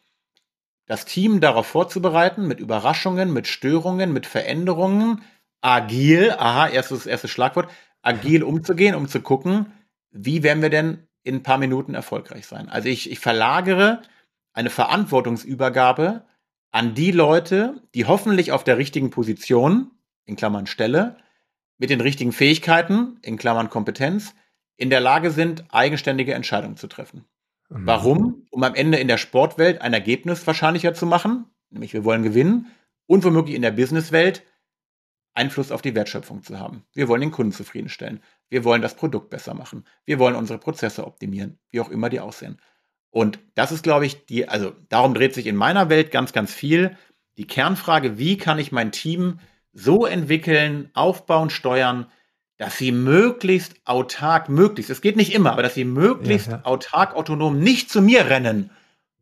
Das 0.85 1.05
Team 1.05 1.41
darauf 1.41 1.65
vorzubereiten, 1.65 2.47
mit 2.47 2.59
Überraschungen, 2.59 3.33
mit 3.33 3.47
Störungen, 3.47 4.13
mit 4.13 4.27
Veränderungen, 4.27 5.23
agil, 5.61 6.31
aha, 6.37 6.69
erstes, 6.69 7.05
erstes 7.05 7.31
Schlagwort, 7.31 7.69
agil 8.01 8.43
umzugehen, 8.43 8.95
um 8.95 9.07
zu 9.07 9.21
gucken, 9.21 9.73
wie 10.11 10.43
werden 10.43 10.61
wir 10.61 10.69
denn 10.69 11.07
in 11.23 11.35
ein 11.35 11.43
paar 11.43 11.57
Minuten 11.57 11.93
erfolgreich 11.93 12.47
sein. 12.47 12.69
Also 12.69 12.87
ich, 12.87 13.11
ich 13.11 13.19
verlagere 13.19 14.01
eine 14.53 14.69
Verantwortungsübergabe 14.69 16.25
an 16.71 16.93
die 16.93 17.11
Leute, 17.11 17.81
die 17.93 18.05
hoffentlich 18.05 18.51
auf 18.51 18.63
der 18.63 18.77
richtigen 18.77 19.09
Position, 19.09 19.91
in 20.25 20.35
Klammern 20.35 20.67
Stelle, 20.67 21.17
mit 21.77 21.89
den 21.89 22.01
richtigen 22.01 22.31
Fähigkeiten, 22.31 23.19
in 23.21 23.37
Klammern 23.37 23.69
Kompetenz, 23.69 24.33
in 24.77 24.89
der 24.89 24.99
Lage 24.99 25.31
sind, 25.31 25.65
eigenständige 25.69 26.33
Entscheidungen 26.33 26.77
zu 26.77 26.87
treffen. 26.87 27.25
Mhm. 27.69 27.85
Warum? 27.85 28.47
Um 28.49 28.63
am 28.63 28.75
Ende 28.75 28.97
in 28.97 29.07
der 29.07 29.17
Sportwelt 29.17 29.81
ein 29.81 29.93
Ergebnis 29.93 30.47
wahrscheinlicher 30.47 30.93
zu 30.93 31.05
machen, 31.05 31.45
nämlich 31.69 31.93
wir 31.93 32.03
wollen 32.03 32.23
gewinnen, 32.23 32.67
und 33.05 33.23
womöglich 33.23 33.55
in 33.55 33.61
der 33.61 33.71
Businesswelt 33.71 34.43
Einfluss 35.37 35.71
auf 35.71 35.81
die 35.81 35.95
Wertschöpfung 35.95 36.43
zu 36.43 36.59
haben. 36.59 36.83
Wir 36.93 37.07
wollen 37.07 37.21
den 37.21 37.31
Kunden 37.31 37.53
zufriedenstellen. 37.53 38.21
Wir 38.49 38.63
wollen 38.63 38.81
das 38.81 38.95
Produkt 38.95 39.29
besser 39.29 39.53
machen. 39.53 39.85
Wir 40.05 40.19
wollen 40.19 40.35
unsere 40.35 40.59
Prozesse 40.59 41.05
optimieren, 41.05 41.59
wie 41.69 41.79
auch 41.79 41.89
immer 41.89 42.09
die 42.09 42.19
aussehen. 42.19 42.59
Und 43.09 43.39
das 43.55 43.71
ist, 43.71 43.83
glaube 43.83 44.05
ich, 44.05 44.25
die, 44.25 44.49
also 44.49 44.73
darum 44.89 45.13
dreht 45.13 45.33
sich 45.33 45.47
in 45.47 45.55
meiner 45.55 45.89
Welt 45.89 46.11
ganz, 46.11 46.33
ganz 46.33 46.53
viel. 46.53 46.97
Die 47.37 47.47
Kernfrage, 47.47 48.17
wie 48.17 48.37
kann 48.37 48.59
ich 48.59 48.71
mein 48.71 48.91
Team 48.91 49.39
so 49.73 50.05
entwickeln, 50.05 50.89
aufbauen, 50.93 51.49
steuern, 51.49 52.07
dass 52.57 52.77
sie 52.77 52.91
möglichst 52.91 53.75
autark, 53.85 54.49
möglichst, 54.49 54.89
es 54.89 55.01
geht 55.01 55.15
nicht 55.15 55.33
immer, 55.33 55.53
aber 55.53 55.61
dass 55.61 55.75
sie 55.75 55.85
möglichst 55.85 56.47
ja, 56.47 56.57
ja. 56.57 56.65
autark, 56.65 57.15
autonom 57.15 57.59
nicht 57.59 57.91
zu 57.91 58.01
mir 58.01 58.29
rennen 58.29 58.71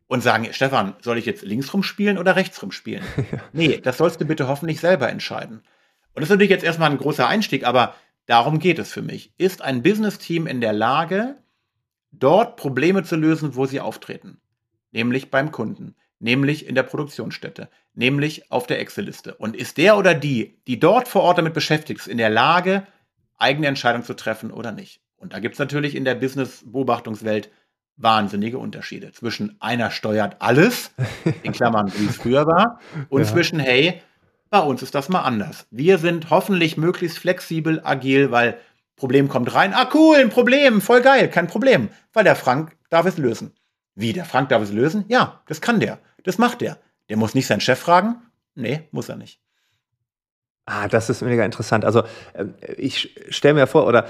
und 0.07 0.21
sagen, 0.21 0.47
Stefan, 0.51 0.95
soll 1.01 1.17
ich 1.17 1.25
jetzt 1.25 1.43
links 1.43 1.73
rumspielen 1.73 2.17
oder 2.17 2.35
rechts 2.35 2.61
rumspielen? 2.61 3.03
Ja. 3.31 3.39
Nee, 3.51 3.81
das 3.83 3.97
sollst 3.97 4.21
du 4.21 4.25
bitte 4.25 4.47
hoffentlich 4.47 4.79
selber 4.79 5.09
entscheiden. 5.09 5.61
Und 6.15 6.21
das 6.21 6.29
ist 6.29 6.31
natürlich 6.31 6.51
jetzt 6.51 6.63
erstmal 6.63 6.89
ein 6.89 6.97
großer 6.97 7.27
Einstieg, 7.27 7.65
aber 7.65 7.93
darum 8.25 8.59
geht 8.59 8.79
es 8.79 8.91
für 8.91 9.01
mich. 9.01 9.33
Ist 9.37 9.61
ein 9.61 9.83
Business-Team 9.83 10.47
in 10.47 10.61
der 10.61 10.73
Lage, 10.73 11.35
dort 12.11 12.55
Probleme 12.55 13.03
zu 13.03 13.17
lösen, 13.17 13.55
wo 13.55 13.65
sie 13.65 13.81
auftreten? 13.81 14.39
Nämlich 14.91 15.29
beim 15.29 15.51
Kunden, 15.51 15.95
nämlich 16.19 16.67
in 16.67 16.75
der 16.75 16.83
Produktionsstätte, 16.83 17.69
nämlich 17.93 18.49
auf 18.49 18.65
der 18.65 18.79
Excel-Liste. 18.79 19.35
Und 19.35 19.57
ist 19.57 19.77
der 19.77 19.97
oder 19.97 20.13
die, 20.13 20.57
die 20.67 20.79
dort 20.79 21.09
vor 21.09 21.23
Ort 21.23 21.37
damit 21.37 21.53
beschäftigt 21.53 21.99
ist, 21.99 22.07
in 22.07 22.17
der 22.17 22.29
Lage, 22.29 22.87
eigene 23.37 23.67
Entscheidungen 23.67 24.05
zu 24.05 24.13
treffen 24.13 24.51
oder 24.51 24.71
nicht? 24.71 25.01
Und 25.17 25.33
da 25.33 25.39
gibt 25.39 25.55
es 25.55 25.59
natürlich 25.59 25.95
in 25.95 26.05
der 26.05 26.15
Business-Beobachtungswelt 26.15 27.49
wahnsinnige 27.97 28.57
Unterschiede 28.57 29.11
zwischen 29.11 29.55
einer 29.59 29.91
steuert 29.91 30.37
alles, 30.39 30.91
in 31.43 31.53
Klammern, 31.53 31.91
wie 31.97 32.05
es 32.05 32.17
früher 32.17 32.45
war, 32.45 32.79
und 33.09 33.21
ja. 33.23 33.27
zwischen, 33.27 33.59
hey, 33.59 34.01
bei 34.49 34.59
uns 34.59 34.81
ist 34.81 34.95
das 34.95 35.09
mal 35.09 35.21
anders. 35.21 35.67
Wir 35.71 35.97
sind 35.97 36.29
hoffentlich 36.29 36.77
möglichst 36.77 37.19
flexibel, 37.19 37.81
agil, 37.83 38.31
weil 38.31 38.59
Problem 38.95 39.27
kommt 39.27 39.53
rein. 39.53 39.73
Ah, 39.73 39.89
cool, 39.93 40.17
ein 40.17 40.29
Problem, 40.29 40.81
voll 40.81 41.01
geil, 41.01 41.29
kein 41.29 41.47
Problem. 41.47 41.89
Weil 42.13 42.23
der 42.23 42.35
Frank 42.35 42.77
darf 42.89 43.05
es 43.05 43.17
lösen. 43.17 43.53
Wie, 43.95 44.13
der 44.13 44.25
Frank 44.25 44.49
darf 44.49 44.61
es 44.61 44.71
lösen? 44.71 45.05
Ja, 45.07 45.41
das 45.47 45.61
kann 45.61 45.79
der. 45.79 45.99
Das 46.23 46.37
macht 46.37 46.61
der. 46.61 46.79
Der 47.09 47.17
muss 47.17 47.35
nicht 47.35 47.47
seinen 47.47 47.61
Chef 47.61 47.79
fragen? 47.79 48.21
Nee, 48.55 48.87
muss 48.91 49.09
er 49.09 49.15
nicht. 49.15 49.39
Ah, 50.67 50.87
das 50.87 51.11
ist 51.11 51.21
mega 51.21 51.45
interessant. 51.45 51.85
Also 51.85 52.01
ähm, 52.33 52.55
ich 52.75 53.15
stelle 53.29 53.53
mir 53.53 53.67
vor, 53.67 53.85
oder 53.85 54.05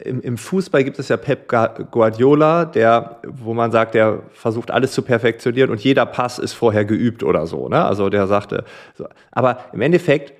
äh, 0.00 0.08
im, 0.08 0.20
im, 0.20 0.38
Fußball 0.38 0.82
gibt 0.82 0.98
es 0.98 1.08
ja 1.08 1.16
Pep 1.16 1.46
Guardiola, 1.48 2.64
der, 2.64 3.20
wo 3.28 3.54
man 3.54 3.70
sagt, 3.70 3.94
der 3.94 4.22
versucht 4.32 4.72
alles 4.72 4.90
zu 4.90 5.02
perfektionieren 5.02 5.70
und 5.70 5.80
jeder 5.80 6.06
Pass 6.06 6.40
ist 6.40 6.54
vorher 6.54 6.84
geübt 6.84 7.22
oder 7.22 7.46
so. 7.46 7.68
Ne? 7.68 7.84
Also 7.84 8.10
der 8.10 8.26
sagte, 8.26 8.64
so. 8.96 9.06
aber 9.30 9.66
im 9.72 9.82
Endeffekt 9.82 10.32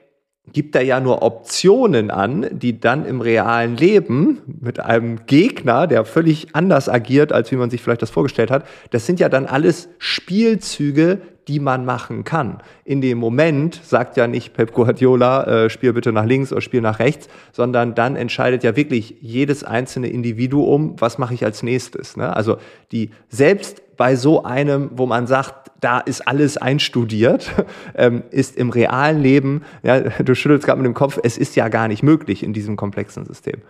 gibt 0.53 0.75
er 0.75 0.83
ja 0.83 0.99
nur 0.99 1.23
Optionen 1.23 2.11
an, 2.11 2.47
die 2.51 2.81
dann 2.81 3.07
im 3.07 3.21
realen 3.21 3.77
Leben 3.77 4.41
mit 4.61 4.81
einem 4.81 5.27
Gegner, 5.27 5.87
der 5.87 6.05
völlig 6.05 6.57
anders 6.57 6.89
agiert, 6.89 7.33
als 7.33 7.53
wie 7.53 7.57
man 7.57 7.71
sich 7.71 7.81
vielleicht 7.81 8.03
das 8.03 8.11
vorgestellt 8.11 8.51
hat, 8.51 8.67
das 8.91 9.07
sind 9.07 9.21
ja 9.21 9.29
dann 9.29 9.47
alles 9.47 9.89
Spielzüge, 9.99 11.21
die 11.51 11.59
man 11.59 11.85
machen 11.85 12.23
kann. 12.23 12.63
In 12.85 13.01
dem 13.01 13.19
Moment 13.19 13.81
sagt 13.83 14.17
ja 14.17 14.29
nicht 14.29 14.55
Pep 14.55 14.73
Guardiola, 14.73 15.65
äh, 15.65 15.69
spiel 15.69 15.93
bitte 15.93 16.13
nach 16.13 16.25
links 16.25 16.53
oder 16.53 16.61
spiel 16.61 16.81
nach 16.81 17.01
rechts, 17.01 17.29
sondern 17.51 17.97
dann 17.97 18.15
entscheidet 18.15 18.63
ja 18.63 18.77
wirklich 18.77 19.17
jedes 19.21 19.65
einzelne 19.65 20.07
Individuum, 20.07 20.95
was 21.01 21.19
mache 21.19 21.35
ich 21.35 21.45
als 21.45 21.65
nächstes. 21.65 22.17
Ne? 22.17 22.37
Also 22.37 22.59
die 22.93 23.11
selbst 23.29 23.83
bei 23.97 24.15
so 24.15 24.45
einem, 24.45 24.91
wo 24.93 25.07
man 25.07 25.27
sagt, 25.27 25.73
da 25.81 25.99
ist 25.99 26.21
alles 26.21 26.57
einstudiert, 26.57 27.51
ähm, 27.97 28.23
ist 28.31 28.57
im 28.57 28.71
realen 28.71 29.21
Leben, 29.21 29.65
ja, 29.83 29.99
du 29.99 30.37
schüttelst 30.37 30.67
gerade 30.67 30.81
mit 30.81 30.87
dem 30.87 30.95
Kopf, 30.95 31.19
es 31.21 31.37
ist 31.37 31.57
ja 31.57 31.67
gar 31.67 31.89
nicht 31.89 32.05
möglich 32.05 32.45
in 32.45 32.53
diesem 32.53 32.77
komplexen 32.77 33.27
System. 33.27 33.61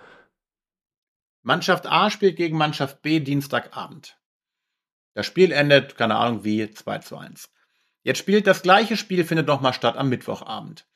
Mannschaft 1.42 1.86
A 1.86 2.10
spielt 2.10 2.36
gegen 2.36 2.58
Mannschaft 2.58 3.00
B 3.00 3.20
Dienstagabend. 3.20 4.18
Das 5.14 5.24
Spiel 5.24 5.50
endet, 5.50 5.96
keine 5.96 6.16
Ahnung 6.16 6.44
wie, 6.44 6.70
2 6.70 6.98
zu 6.98 7.16
1. 7.16 7.48
Jetzt 8.02 8.18
spielt 8.18 8.46
das 8.46 8.62
gleiche 8.62 8.96
Spiel, 8.96 9.24
findet 9.24 9.46
nochmal 9.46 9.72
statt 9.72 9.96
am 9.96 10.08
Mittwochabend. 10.08 10.86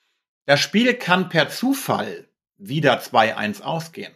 Das 0.47 0.61
Spiel 0.61 0.95
kann 0.95 1.29
per 1.29 1.49
Zufall 1.49 2.29
wieder 2.57 3.01
2-1 3.01 3.63
ausgehen. 3.63 4.13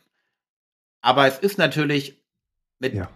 Aber 1.00 1.26
es 1.26 1.38
ist 1.38 1.58
natürlich 1.58 2.20
mit 2.78 2.94
ja. 2.94 3.08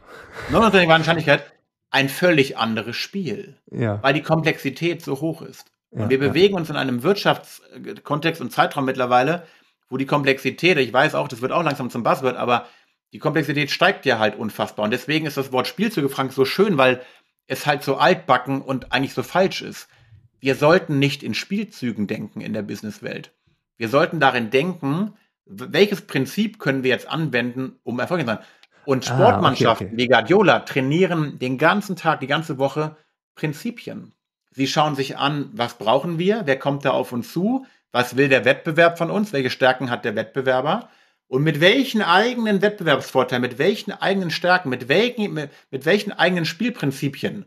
99 0.51 0.89
Wahrscheinlichkeit 0.89 1.53
ein 1.91 2.09
völlig 2.09 2.57
anderes 2.57 2.97
Spiel, 2.97 3.57
ja. 3.71 4.03
weil 4.03 4.15
die 4.15 4.23
Komplexität 4.23 5.03
so 5.03 5.21
hoch 5.21 5.43
ist. 5.43 5.71
Ja, 5.91 6.05
und 6.05 6.11
wir 6.11 6.19
bewegen 6.19 6.55
uns 6.55 6.71
in 6.71 6.77
einem 6.77 7.03
Wirtschaftskontext 7.03 8.41
und 8.41 8.51
Zeitraum 8.51 8.87
mittlerweile, 8.87 9.47
wo 9.91 9.99
die 9.99 10.07
Komplexität, 10.07 10.79
ich 10.79 10.93
weiß 10.93 11.15
auch, 11.15 11.29
das 11.29 11.43
wird 11.43 11.53
auch 11.53 11.63
langsam 11.63 11.91
zum 11.91 12.03
Buzzword, 12.03 12.37
aber 12.37 12.67
die 13.13 13.19
Komplexität 13.19 13.71
steigt 13.71 14.07
ja 14.07 14.19
halt 14.19 14.37
unfassbar. 14.37 14.87
Und 14.87 14.91
deswegen 14.91 15.27
ist 15.27 15.37
das 15.37 15.53
Wort 15.53 15.67
Spielzüge, 15.67 16.09
Frank, 16.09 16.33
so 16.33 16.47
schön, 16.47 16.79
weil 16.79 17.03
es 17.53 17.67
halt 17.67 17.83
so 17.83 17.97
altbacken 17.97 18.62
und 18.62 18.93
eigentlich 18.93 19.12
so 19.15 19.23
falsch 19.23 19.62
ist. 19.62 19.88
Wir 20.41 20.55
sollten 20.55 20.99
nicht 20.99 21.23
in 21.23 21.35
Spielzügen 21.35 22.07
denken 22.07 22.41
in 22.41 22.55
der 22.55 22.62
Businesswelt. 22.62 23.33
Wir 23.77 23.88
sollten 23.88 24.21
darin 24.21 24.51
denken, 24.51 25.15
welches 25.45 26.01
Prinzip 26.03 26.59
können 26.59 26.83
wir 26.83 26.91
jetzt 26.91 27.09
anwenden, 27.09 27.79
um 27.85 28.01
erfolgreich 28.01 28.27
zu 28.27 28.33
sein. 28.35 28.45
Und 28.85 29.05
Sportmannschaften 29.05 29.87
ah, 29.87 29.91
okay, 29.91 29.95
okay. 29.95 29.97
wie 29.97 30.09
Guardiola 30.09 30.61
trainieren 30.61 31.38
den 31.38 31.59
ganzen 31.59 31.95
Tag, 31.95 32.21
die 32.21 32.27
ganze 32.27 32.59
Woche 32.59 32.97
Prinzipien. 33.35 34.15
Sie 34.51 34.67
schauen 34.67 34.97
sich 34.97 35.19
an, 35.19 35.51
was 35.53 35.79
brauchen 35.79 36.19
wir, 36.19 36.43
wer 36.47 36.59
kommt 36.59 36.85
da 36.85 36.91
auf 36.91 37.12
uns 37.12 37.33
zu, 37.33 37.67
was 37.93 38.17
will 38.17 38.29
der 38.29 38.45
Wettbewerb 38.45 38.99
von 38.99 39.11
uns, 39.11 39.33
welche 39.33 39.51
Stärken 39.51 39.91
hat 39.91 40.05
der 40.05 40.17
Wettbewerber 40.17 40.88
und 41.33 41.45
mit 41.45 41.62
welchen 41.62 42.03
eigenen 42.03 42.61
Wettbewerbsvorteilen, 42.61 43.40
mit 43.40 43.57
welchen 43.57 43.90
eigenen 43.90 44.31
Stärken, 44.31 44.68
mit 44.68 44.90
welchen, 44.90 45.33
mit, 45.33 45.51
mit 45.71 45.87
welchen 45.87 46.12
eigenen 46.12 46.45
Spielprinzipien 46.45 47.47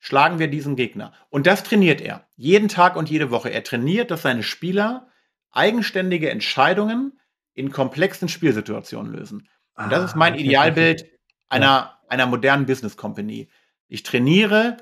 schlagen 0.00 0.40
wir 0.40 0.48
diesen 0.48 0.74
Gegner. 0.74 1.12
Und 1.28 1.46
das 1.46 1.62
trainiert 1.62 2.00
er, 2.00 2.26
jeden 2.34 2.66
Tag 2.66 2.96
und 2.96 3.08
jede 3.08 3.30
Woche. 3.30 3.50
Er 3.50 3.62
trainiert, 3.62 4.10
dass 4.10 4.22
seine 4.22 4.42
Spieler 4.42 5.06
eigenständige 5.52 6.28
Entscheidungen 6.28 7.20
in 7.54 7.70
komplexen 7.70 8.28
Spielsituationen 8.28 9.12
lösen. 9.12 9.48
Und 9.76 9.92
das 9.92 10.06
ist 10.06 10.16
mein 10.16 10.32
ah, 10.32 10.36
Idealbild 10.36 11.06
einer, 11.48 12.00
einer 12.08 12.26
modernen 12.26 12.66
Business 12.66 12.96
Company. 12.96 13.48
Ich 13.86 14.02
trainiere 14.02 14.76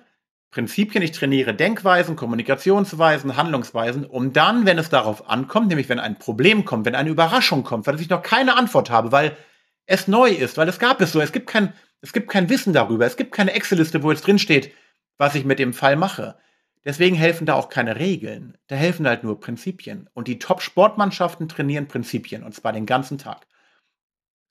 Prinzipien, 0.50 1.02
ich 1.02 1.12
trainiere 1.12 1.54
Denkweisen, 1.54 2.16
Kommunikationsweisen, 2.16 3.36
Handlungsweisen, 3.36 4.06
um 4.06 4.32
dann, 4.32 4.64
wenn 4.64 4.78
es 4.78 4.88
darauf 4.88 5.28
ankommt, 5.28 5.68
nämlich 5.68 5.88
wenn 5.88 6.00
ein 6.00 6.18
Problem 6.18 6.64
kommt, 6.64 6.86
wenn 6.86 6.94
eine 6.94 7.10
Überraschung 7.10 7.64
kommt, 7.64 7.86
weil 7.86 8.00
ich 8.00 8.08
noch 8.08 8.22
keine 8.22 8.56
Antwort 8.56 8.88
habe, 8.88 9.12
weil 9.12 9.36
es 9.84 10.08
neu 10.08 10.30
ist, 10.30 10.56
weil 10.56 10.68
es 10.68 10.78
gab 10.78 11.00
es 11.00 11.12
so, 11.12 11.20
es 11.20 11.32
gibt 11.32 11.48
kein, 11.48 11.74
es 12.00 12.12
gibt 12.12 12.30
kein 12.30 12.48
Wissen 12.48 12.72
darüber, 12.72 13.04
es 13.04 13.16
gibt 13.16 13.32
keine 13.32 13.52
Excel-Liste, 13.52 14.02
wo 14.02 14.10
jetzt 14.10 14.26
drin 14.26 14.38
steht, 14.38 14.72
was 15.18 15.34
ich 15.34 15.44
mit 15.44 15.58
dem 15.58 15.74
Fall 15.74 15.96
mache. 15.96 16.38
Deswegen 16.84 17.16
helfen 17.16 17.44
da 17.44 17.54
auch 17.54 17.68
keine 17.68 17.98
Regeln. 17.98 18.56
Da 18.68 18.76
helfen 18.76 19.06
halt 19.06 19.24
nur 19.24 19.40
Prinzipien. 19.40 20.08
Und 20.14 20.28
die 20.28 20.38
Top-Sportmannschaften 20.38 21.48
trainieren 21.48 21.88
Prinzipien, 21.88 22.42
und 22.42 22.54
zwar 22.54 22.72
den 22.72 22.86
ganzen 22.86 23.18
Tag. 23.18 23.46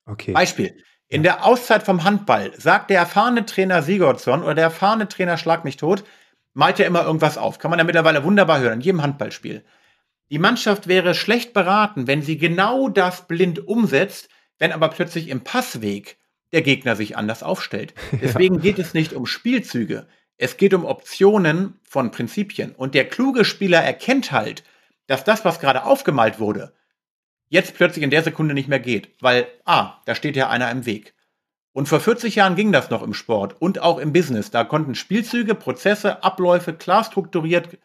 Okay. 0.06 0.34
Beispiel. 0.34 0.84
In 1.10 1.24
der 1.24 1.46
Auszeit 1.46 1.84
vom 1.84 2.04
Handball 2.04 2.52
sagt 2.58 2.90
der 2.90 3.00
erfahrene 3.00 3.46
Trainer 3.46 3.82
Sigurdsson 3.82 4.44
oder 4.44 4.56
der 4.56 4.66
erfahrene 4.66 5.08
Trainer 5.08 5.38
Schlag 5.38 5.64
mich 5.64 5.78
tot, 5.78 6.04
malt 6.54 6.80
ja 6.80 6.86
immer 6.86 7.06
irgendwas 7.06 7.38
auf. 7.38 7.60
Kann 7.60 7.72
man 7.72 7.80
ja 7.80 7.86
mittlerweile 7.86 8.26
wunderbar 8.26 8.60
hören, 8.60 8.74
in 8.74 8.82
jedem 8.82 9.02
Handballspiel. 9.02 9.64
Die 10.30 10.40
Mannschaft 10.40 10.88
wäre 10.88 11.16
schlecht 11.16 11.54
beraten, 11.54 12.08
wenn 12.08 12.22
sie 12.22 12.38
genau 12.38 12.90
das 12.90 13.28
blind 13.28 13.66
umsetzt, 13.66 14.28
wenn 14.60 14.74
aber 14.74 14.90
plötzlich 14.90 15.30
im 15.30 15.42
Passweg 15.42 16.18
der 16.52 16.62
Gegner 16.62 16.98
sich 16.98 17.16
anders 17.16 17.42
aufstellt. 17.42 17.94
Deswegen 18.12 18.56
ja. 18.56 18.62
geht 18.62 18.80
es 18.80 18.94
nicht 18.94 19.14
um 19.14 19.26
Spielzüge. 19.26 20.08
Es 20.38 20.58
geht 20.58 20.74
um 20.74 20.84
Optionen 20.84 21.80
von 21.84 22.12
Prinzipien. 22.12 22.76
Und 22.76 22.96
der 22.96 23.08
kluge 23.08 23.46
Spieler 23.46 23.82
erkennt 23.82 24.34
halt, 24.34 24.64
dass 25.08 25.24
das, 25.24 25.46
was 25.46 25.62
gerade 25.62 25.86
aufgemalt 25.86 26.40
wurde, 26.40 26.74
jetzt 27.50 27.76
plötzlich 27.76 28.04
in 28.04 28.10
der 28.10 28.24
Sekunde 28.24 28.54
nicht 28.54 28.70
mehr 28.70 28.80
geht, 28.80 29.10
weil, 29.22 29.48
ah, 29.66 29.94
da 30.06 30.16
steht 30.16 30.36
ja 30.36 30.50
einer 30.50 30.70
im 30.72 30.86
Weg. 30.86 31.14
Und 31.72 31.88
vor 31.88 32.00
40 32.00 32.36
Jahren 32.36 32.56
ging 32.56 32.72
das 32.72 32.90
noch 32.90 33.04
im 33.04 33.14
Sport 33.14 33.62
und 33.62 33.80
auch 33.80 34.00
im 34.00 34.12
Business. 34.12 34.50
Da 34.52 34.64
konnten 34.64 34.96
Spielzüge, 34.96 35.56
Prozesse, 35.56 36.24
Abläufe 36.24 36.74
klar 36.74 37.04
strukturiert 37.04 37.78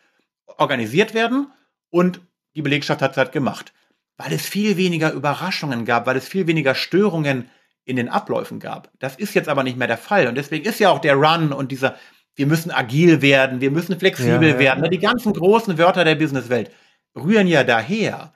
organisiert 0.58 1.14
werden 1.14 1.50
und 1.90 2.20
die 2.54 2.62
Belegschaft 2.62 3.02
hat 3.02 3.12
es 3.12 3.16
halt 3.16 3.32
gemacht. 3.32 3.72
weil 4.16 4.32
es 4.32 4.46
viel 4.46 4.76
weniger 4.76 5.12
Überraschungen 5.12 5.84
gab, 5.84 6.06
weil 6.06 6.16
es 6.16 6.28
viel 6.28 6.46
weniger 6.46 6.74
Störungen 6.74 7.48
in 7.84 7.96
den 7.96 8.08
Abläufen 8.08 8.60
gab. 8.60 8.90
Das 8.98 9.16
ist 9.16 9.34
jetzt 9.34 9.48
aber 9.48 9.64
nicht 9.64 9.76
mehr 9.76 9.88
der 9.88 9.98
Fall. 9.98 10.28
Und 10.28 10.36
deswegen 10.36 10.64
ist 10.64 10.78
ja 10.78 10.90
auch 10.90 11.00
der 11.00 11.14
Run 11.14 11.52
und 11.52 11.72
dieser, 11.72 11.96
wir 12.36 12.46
müssen 12.46 12.70
agil 12.70 13.20
werden, 13.22 13.60
wir 13.60 13.70
müssen 13.70 13.98
flexibel 13.98 14.48
ja, 14.48 14.54
ja, 14.54 14.58
werden. 14.58 14.84
Ja. 14.84 14.90
Die 14.90 14.98
ganzen 14.98 15.32
großen 15.32 15.76
Wörter 15.78 16.04
der 16.04 16.14
Businesswelt 16.14 16.70
rühren 17.16 17.48
ja 17.48 17.64
daher, 17.64 18.32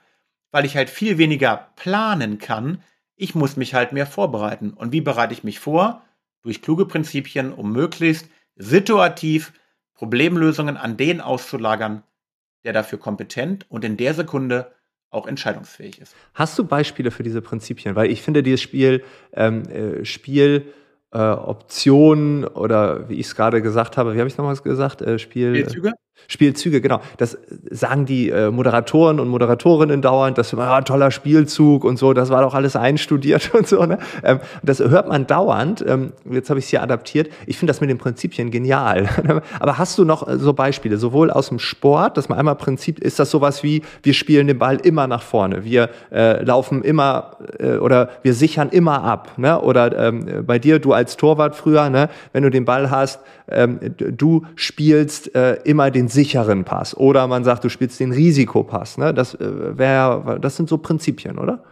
weil 0.51 0.65
ich 0.65 0.75
halt 0.75 0.89
viel 0.89 1.17
weniger 1.17 1.69
planen 1.75 2.37
kann. 2.37 2.81
Ich 3.15 3.35
muss 3.35 3.57
mich 3.57 3.73
halt 3.73 3.91
mehr 3.91 4.07
vorbereiten. 4.07 4.71
Und 4.71 4.91
wie 4.91 5.01
bereite 5.01 5.33
ich 5.33 5.43
mich 5.43 5.59
vor? 5.59 6.03
Durch 6.43 6.61
kluge 6.61 6.85
Prinzipien, 6.85 7.51
um 7.51 7.71
möglichst 7.71 8.29
situativ 8.55 9.53
Problemlösungen 9.93 10.77
an 10.77 10.97
den 10.97 11.21
auszulagern, 11.21 12.03
der 12.63 12.73
dafür 12.73 12.99
kompetent 12.99 13.65
und 13.69 13.83
in 13.83 13.97
der 13.97 14.13
Sekunde 14.13 14.71
auch 15.09 15.25
entscheidungsfähig 15.25 15.99
ist. 15.99 16.15
Hast 16.33 16.57
du 16.59 16.65
Beispiele 16.65 17.11
für 17.11 17.23
diese 17.23 17.41
Prinzipien? 17.41 17.95
Weil 17.95 18.11
ich 18.11 18.21
finde, 18.21 18.43
dieses 18.43 18.61
Spiel, 18.61 19.03
ähm, 19.33 19.63
äh, 19.69 20.05
Spiel 20.05 20.73
äh, 21.11 21.17
Optionen 21.19 22.45
oder 22.45 23.09
wie 23.09 23.15
ich 23.15 23.27
es 23.27 23.35
gerade 23.35 23.61
gesagt 23.61 23.97
habe, 23.97 24.13
wie 24.13 24.19
habe 24.19 24.27
ich 24.27 24.33
es 24.33 24.37
nochmal 24.37 24.57
gesagt? 24.57 25.01
Äh, 25.01 25.17
Spiel, 25.19 25.55
Spielzüge? 25.55 25.93
Spielzüge, 26.27 26.81
genau. 26.81 26.99
Das 27.17 27.37
sagen 27.69 28.05
die 28.05 28.29
äh, 28.29 28.51
Moderatoren 28.51 29.19
und 29.19 29.29
Moderatorinnen 29.29 30.01
dauernd, 30.01 30.37
das 30.37 30.55
war 30.57 30.71
ah, 30.71 30.81
toller 30.81 31.11
Spielzug 31.11 31.85
und 31.85 31.97
so, 31.97 32.13
das 32.13 32.29
war 32.29 32.41
doch 32.41 32.53
alles 32.53 32.75
einstudiert 32.75 33.51
und 33.53 33.67
so. 33.67 33.85
Ne? 33.85 33.97
Ähm, 34.23 34.39
das 34.61 34.79
hört 34.79 35.07
man 35.07 35.25
dauernd. 35.25 35.83
Ähm, 35.87 36.11
jetzt 36.29 36.49
habe 36.49 36.59
ich 36.59 36.65
es 36.65 36.69
hier 36.69 36.81
adaptiert. 36.83 37.29
Ich 37.45 37.57
finde 37.57 37.71
das 37.71 37.79
mit 37.79 37.89
den 37.89 37.97
Prinzipien 37.97 38.51
genial. 38.51 39.07
Aber 39.59 39.77
hast 39.77 39.97
du 39.97 40.03
noch 40.03 40.27
äh, 40.27 40.37
so 40.37 40.51
Beispiele, 40.51 40.97
sowohl 40.97 41.31
aus 41.31 41.47
dem 41.47 41.59
Sport, 41.59 42.17
dass 42.17 42.27
man 42.27 42.37
einmal 42.37 42.55
Prinzip, 42.55 42.99
ist 42.99 43.19
das 43.19 43.31
sowas 43.31 43.63
wie, 43.63 43.83
wir 44.03 44.13
spielen 44.13 44.47
den 44.47 44.59
Ball 44.59 44.77
immer 44.77 45.07
nach 45.07 45.21
vorne, 45.21 45.63
wir 45.63 45.89
äh, 46.11 46.43
laufen 46.43 46.83
immer 46.83 47.37
äh, 47.59 47.77
oder 47.77 48.09
wir 48.23 48.33
sichern 48.33 48.69
immer 48.69 49.03
ab. 49.03 49.37
Ne? 49.37 49.61
Oder 49.61 49.97
ähm, 49.97 50.43
bei 50.45 50.59
dir, 50.59 50.79
du 50.79 50.91
als 50.91 51.15
Torwart 51.15 51.55
früher, 51.55 51.89
ne? 51.89 52.09
wenn 52.33 52.43
du 52.43 52.49
den 52.49 52.65
Ball 52.65 52.91
hast, 52.91 53.21
ähm, 53.49 53.79
du 53.97 54.45
spielst 54.55 55.33
äh, 55.35 55.53
immer 55.63 55.89
den 55.89 56.06
sicheren 56.07 56.63
Pass 56.63 56.95
oder 56.95 57.27
man 57.27 57.43
sagt, 57.43 57.63
du 57.63 57.69
spielst 57.69 57.99
den 57.99 58.11
Risikopass. 58.11 58.97
Ne? 58.97 59.13
Das, 59.13 59.33
äh, 59.35 59.77
wär, 59.77 60.39
das 60.41 60.55
sind 60.55 60.69
so 60.69 60.77
Prinzipien, 60.77 61.37
oder? 61.37 61.63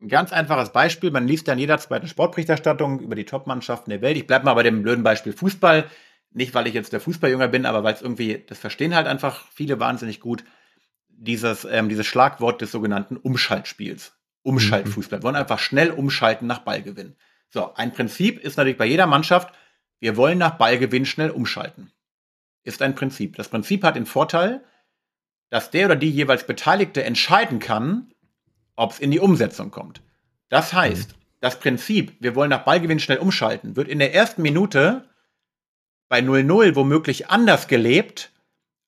Ein 0.00 0.08
ganz 0.08 0.32
einfaches 0.32 0.70
Beispiel, 0.70 1.10
man 1.10 1.28
liest 1.28 1.46
ja 1.46 1.52
in 1.52 1.60
jeder 1.60 1.78
zweiten 1.78 2.08
Sportberichterstattung 2.08 2.98
über 3.00 3.14
die 3.14 3.24
Top-Mannschaften 3.24 3.90
der 3.90 4.02
Welt. 4.02 4.16
Ich 4.16 4.26
bleibe 4.26 4.44
mal 4.44 4.54
bei 4.54 4.64
dem 4.64 4.82
blöden 4.82 5.04
Beispiel 5.04 5.32
Fußball. 5.32 5.84
Nicht, 6.32 6.54
weil 6.54 6.66
ich 6.66 6.74
jetzt 6.74 6.92
der 6.92 7.00
Fußballjünger 7.00 7.48
bin, 7.48 7.66
aber 7.66 7.84
weil 7.84 7.94
es 7.94 8.02
irgendwie, 8.02 8.42
das 8.48 8.58
verstehen 8.58 8.94
halt 8.94 9.06
einfach 9.06 9.44
viele 9.52 9.78
wahnsinnig 9.78 10.20
gut, 10.20 10.44
dieses, 11.08 11.64
ähm, 11.70 11.88
dieses 11.88 12.06
Schlagwort 12.06 12.60
des 12.62 12.72
sogenannten 12.72 13.16
Umschaltspiels. 13.16 14.14
Umschaltfußball. 14.42 15.20
Wir 15.20 15.22
wollen 15.22 15.36
einfach 15.36 15.58
schnell 15.58 15.90
umschalten 15.90 16.48
nach 16.48 16.60
Ballgewinn. 16.60 17.14
So, 17.50 17.74
ein 17.74 17.92
Prinzip 17.92 18.40
ist 18.40 18.56
natürlich 18.56 18.78
bei 18.78 18.86
jeder 18.86 19.06
Mannschaft, 19.06 19.54
wir 20.00 20.16
wollen 20.16 20.38
nach 20.38 20.56
Ballgewinn 20.56 21.06
schnell 21.06 21.30
umschalten. 21.30 21.92
Ist 22.64 22.82
ein 22.82 22.94
Prinzip. 22.94 23.36
Das 23.36 23.48
Prinzip 23.48 23.82
hat 23.84 23.96
den 23.96 24.06
Vorteil, 24.06 24.62
dass 25.50 25.70
der 25.70 25.86
oder 25.86 25.96
die 25.96 26.10
jeweils 26.10 26.46
Beteiligte 26.46 27.04
entscheiden 27.04 27.58
kann, 27.58 28.12
ob 28.76 28.92
es 28.92 29.00
in 29.00 29.10
die 29.10 29.20
Umsetzung 29.20 29.70
kommt. 29.70 30.02
Das 30.48 30.72
heißt, 30.72 31.14
das 31.40 31.58
Prinzip, 31.58 32.14
wir 32.20 32.34
wollen 32.34 32.50
nach 32.50 32.64
Ballgewinn 32.64 33.00
schnell 33.00 33.18
umschalten, 33.18 33.74
wird 33.74 33.88
in 33.88 33.98
der 33.98 34.14
ersten 34.14 34.42
Minute 34.42 35.08
bei 36.08 36.20
0-0 36.20 36.76
womöglich 36.76 37.30
anders 37.30 37.68
gelebt 37.68 38.32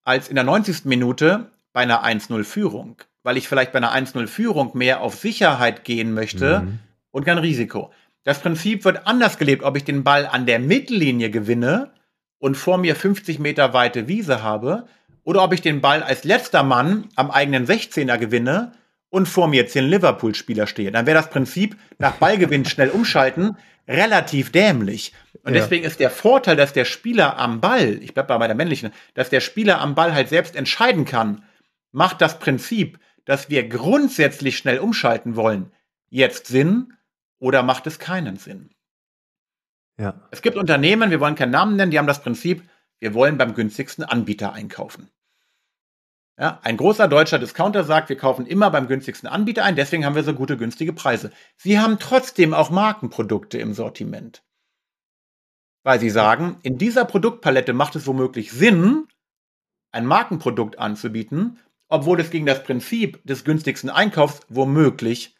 als 0.04 0.28
in 0.28 0.34
der 0.34 0.44
90. 0.44 0.84
Minute 0.84 1.50
bei 1.72 1.80
einer 1.80 2.04
1-0-Führung, 2.04 2.98
weil 3.22 3.38
ich 3.38 3.48
vielleicht 3.48 3.72
bei 3.72 3.78
einer 3.78 3.94
1-0-Führung 3.94 4.76
mehr 4.76 5.00
auf 5.00 5.14
Sicherheit 5.14 5.84
gehen 5.84 6.12
möchte 6.12 6.60
mhm. 6.60 6.78
und 7.10 7.24
kein 7.24 7.38
Risiko. 7.38 7.92
Das 8.24 8.40
Prinzip 8.40 8.84
wird 8.84 9.06
anders 9.06 9.38
gelebt, 9.38 9.62
ob 9.62 9.76
ich 9.76 9.84
den 9.84 10.04
Ball 10.04 10.26
an 10.26 10.46
der 10.46 10.58
Mittellinie 10.58 11.30
gewinne 11.30 11.93
und 12.44 12.58
vor 12.58 12.76
mir 12.76 12.94
50 12.94 13.38
Meter 13.38 13.72
weite 13.72 14.06
Wiese 14.06 14.42
habe 14.42 14.84
oder 15.22 15.42
ob 15.42 15.54
ich 15.54 15.62
den 15.62 15.80
Ball 15.80 16.02
als 16.02 16.24
letzter 16.24 16.62
Mann 16.62 17.08
am 17.16 17.30
eigenen 17.30 17.66
16er 17.66 18.18
gewinne 18.18 18.72
und 19.08 19.26
vor 19.26 19.48
mir 19.48 19.66
zehn 19.66 19.86
Liverpool-Spieler 19.88 20.66
stehe. 20.66 20.92
Dann 20.92 21.06
wäre 21.06 21.16
das 21.16 21.30
Prinzip 21.30 21.74
nach 21.96 22.16
Ballgewinn 22.16 22.66
schnell 22.66 22.90
umschalten 22.90 23.56
relativ 23.88 24.52
dämlich. 24.52 25.14
Und 25.42 25.54
ja. 25.54 25.62
deswegen 25.62 25.86
ist 25.86 26.00
der 26.00 26.10
Vorteil, 26.10 26.54
dass 26.54 26.74
der 26.74 26.84
Spieler 26.84 27.38
am 27.38 27.62
Ball, 27.62 27.98
ich 28.02 28.12
bleibe 28.12 28.38
bei 28.38 28.46
der 28.46 28.56
männlichen, 28.56 28.92
dass 29.14 29.30
der 29.30 29.40
Spieler 29.40 29.80
am 29.80 29.94
Ball 29.94 30.12
halt 30.12 30.28
selbst 30.28 30.54
entscheiden 30.54 31.06
kann, 31.06 31.44
macht 31.92 32.20
das 32.20 32.38
Prinzip, 32.38 32.98
dass 33.24 33.48
wir 33.48 33.66
grundsätzlich 33.66 34.58
schnell 34.58 34.80
umschalten 34.80 35.34
wollen, 35.34 35.72
jetzt 36.10 36.48
Sinn 36.48 36.92
oder 37.38 37.62
macht 37.62 37.86
es 37.86 37.98
keinen 37.98 38.36
Sinn? 38.36 38.73
Ja. 39.98 40.28
Es 40.30 40.42
gibt 40.42 40.56
Unternehmen, 40.56 41.10
wir 41.10 41.20
wollen 41.20 41.34
keinen 41.34 41.52
Namen 41.52 41.76
nennen, 41.76 41.90
die 41.90 41.98
haben 41.98 42.06
das 42.06 42.22
Prinzip, 42.22 42.62
wir 42.98 43.14
wollen 43.14 43.38
beim 43.38 43.54
günstigsten 43.54 44.04
Anbieter 44.04 44.52
einkaufen. 44.52 45.10
Ja, 46.36 46.58
ein 46.64 46.76
großer 46.76 47.06
deutscher 47.06 47.38
Discounter 47.38 47.84
sagt, 47.84 48.08
wir 48.08 48.16
kaufen 48.16 48.46
immer 48.46 48.70
beim 48.70 48.88
günstigsten 48.88 49.28
Anbieter 49.28 49.64
ein, 49.64 49.76
deswegen 49.76 50.04
haben 50.04 50.16
wir 50.16 50.24
so 50.24 50.34
gute 50.34 50.56
günstige 50.56 50.92
Preise. 50.92 51.30
Sie 51.56 51.78
haben 51.78 52.00
trotzdem 52.00 52.54
auch 52.54 52.70
Markenprodukte 52.70 53.58
im 53.58 53.72
Sortiment. 53.72 54.42
Weil 55.84 56.00
sie 56.00 56.10
sagen, 56.10 56.58
in 56.62 56.76
dieser 56.76 57.04
Produktpalette 57.04 57.72
macht 57.72 57.94
es 57.94 58.06
womöglich 58.06 58.50
Sinn, 58.50 59.06
ein 59.92 60.06
Markenprodukt 60.06 60.78
anzubieten, 60.78 61.60
obwohl 61.88 62.18
es 62.18 62.30
gegen 62.30 62.46
das 62.46 62.64
Prinzip 62.64 63.24
des 63.24 63.44
günstigsten 63.44 63.90
Einkaufs 63.90 64.40
womöglich 64.48 65.36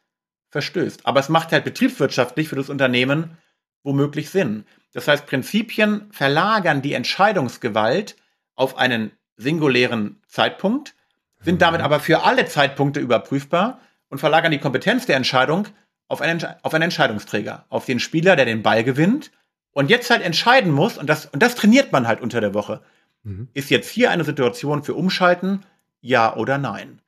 verstößt. 0.51 1.07
Aber 1.07 1.19
es 1.19 1.29
macht 1.29 1.51
halt 1.51 1.65
betriebswirtschaftlich 1.65 2.49
für 2.49 2.57
das 2.57 2.69
Unternehmen 2.69 3.37
womöglich 3.85 4.31
Sinn. 4.31 4.65
Das 4.93 5.07
heißt, 5.07 5.27
Prinzipien 5.27 6.09
verlagern 6.11 6.83
die 6.83 6.95
Entscheidungsgewalt 6.95 8.17
auf 8.57 8.77
einen 8.77 9.13
singulären 9.37 10.21
Zeitpunkt, 10.27 10.95
sind 11.41 11.63
damit 11.63 11.81
mhm. 11.81 11.85
aber 11.85 12.01
für 12.01 12.25
alle 12.25 12.47
Zeitpunkte 12.47 12.99
überprüfbar 12.99 13.81
und 14.09 14.19
verlagern 14.19 14.51
die 14.51 14.59
Kompetenz 14.59 15.07
der 15.07 15.17
Entscheidung 15.17 15.69
auf 16.09 16.21
einen, 16.21 16.45
auf 16.63 16.75
einen 16.75 16.85
Entscheidungsträger, 16.85 17.67
auf 17.69 17.87
den 17.87 18.01
Spieler, 18.01 18.35
der 18.35 18.45
den 18.45 18.63
Ball 18.63 18.83
gewinnt 18.83 19.31
und 19.73 19.91
jetzt 19.91 20.11
halt 20.11 20.23
entscheiden 20.23 20.73
muss, 20.73 20.99
und 20.99 21.09
das, 21.09 21.27
und 21.27 21.43
das 21.43 21.55
trainiert 21.55 21.93
man 21.93 22.09
halt 22.09 22.21
unter 22.21 22.41
der 22.41 22.55
Woche. 22.55 22.83
Mhm. 23.23 23.49
Ist 23.55 23.71
jetzt 23.71 23.91
hier 23.91 24.11
eine 24.11 24.25
Situation 24.25 24.83
für 24.83 24.95
Umschalten, 24.95 25.65
ja 26.01 26.35
oder 26.35 26.59
nein? 26.59 27.01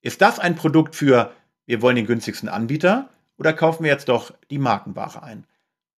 Ist 0.00 0.20
das 0.20 0.38
ein 0.38 0.54
Produkt 0.54 0.94
für 0.96 1.32
wir 1.66 1.82
wollen 1.82 1.96
den 1.96 2.06
günstigsten 2.06 2.48
Anbieter 2.48 3.08
oder 3.38 3.52
kaufen 3.52 3.84
wir 3.84 3.90
jetzt 3.90 4.08
doch 4.08 4.32
die 4.50 4.58
Markenware 4.58 5.22
ein? 5.22 5.46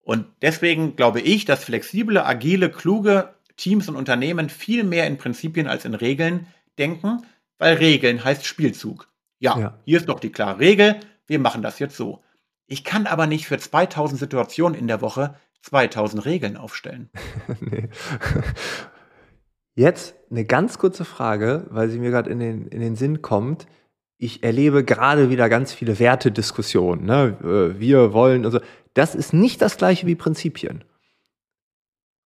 Und 0.05 0.27
deswegen 0.43 0.95
glaube 0.95 1.19
ich, 1.19 1.45
dass 1.45 1.65
flexible, 1.65 2.23
agile, 2.23 2.69
kluge 2.69 3.33
Teams 3.57 3.89
und 3.89 3.95
Unternehmen 3.95 4.49
viel 4.49 4.83
mehr 4.83 5.07
in 5.07 5.17
Prinzipien 5.17 5.67
als 5.67 5.83
in 5.83 5.95
Regeln 5.95 6.47
denken, 6.77 7.23
weil 7.57 7.77
Regeln 7.77 8.23
heißt 8.23 8.45
Spielzug. 8.45 9.09
Ja, 9.39 9.59
ja. 9.59 9.79
hier 9.83 9.97
ist 9.97 10.07
doch 10.07 10.19
die 10.19 10.31
klare 10.31 10.59
Regel, 10.59 10.97
wir 11.25 11.39
machen 11.39 11.63
das 11.63 11.79
jetzt 11.79 11.97
so. 11.97 12.21
Ich 12.67 12.83
kann 12.83 13.07
aber 13.07 13.25
nicht 13.25 13.47
für 13.47 13.57
2000 13.57 14.19
Situationen 14.19 14.79
in 14.79 14.87
der 14.87 15.01
Woche 15.01 15.35
2000 15.63 16.23
Regeln 16.25 16.55
aufstellen. 16.55 17.09
nee. 17.59 17.89
Jetzt 19.73 20.15
eine 20.29 20.45
ganz 20.45 20.77
kurze 20.77 21.03
Frage, 21.03 21.65
weil 21.71 21.89
sie 21.89 21.99
mir 21.99 22.11
gerade 22.11 22.29
in 22.29 22.39
den, 22.39 22.67
in 22.67 22.79
den 22.79 22.95
Sinn 22.95 23.23
kommt 23.23 23.65
ich 24.17 24.43
erlebe 24.43 24.83
gerade 24.83 25.29
wieder 25.29 25.49
ganz 25.49 25.73
viele 25.73 25.99
Wertediskussionen. 25.99 27.05
Ne? 27.05 27.37
Äh, 27.43 27.79
wir 27.79 28.13
wollen, 28.13 28.45
also 28.45 28.59
das 28.95 29.13
ist 29.13 29.33
nicht 29.33 29.61
das 29.61 29.77
gleiche 29.77 30.07
wie 30.07 30.15
Prinzipien. 30.15 30.83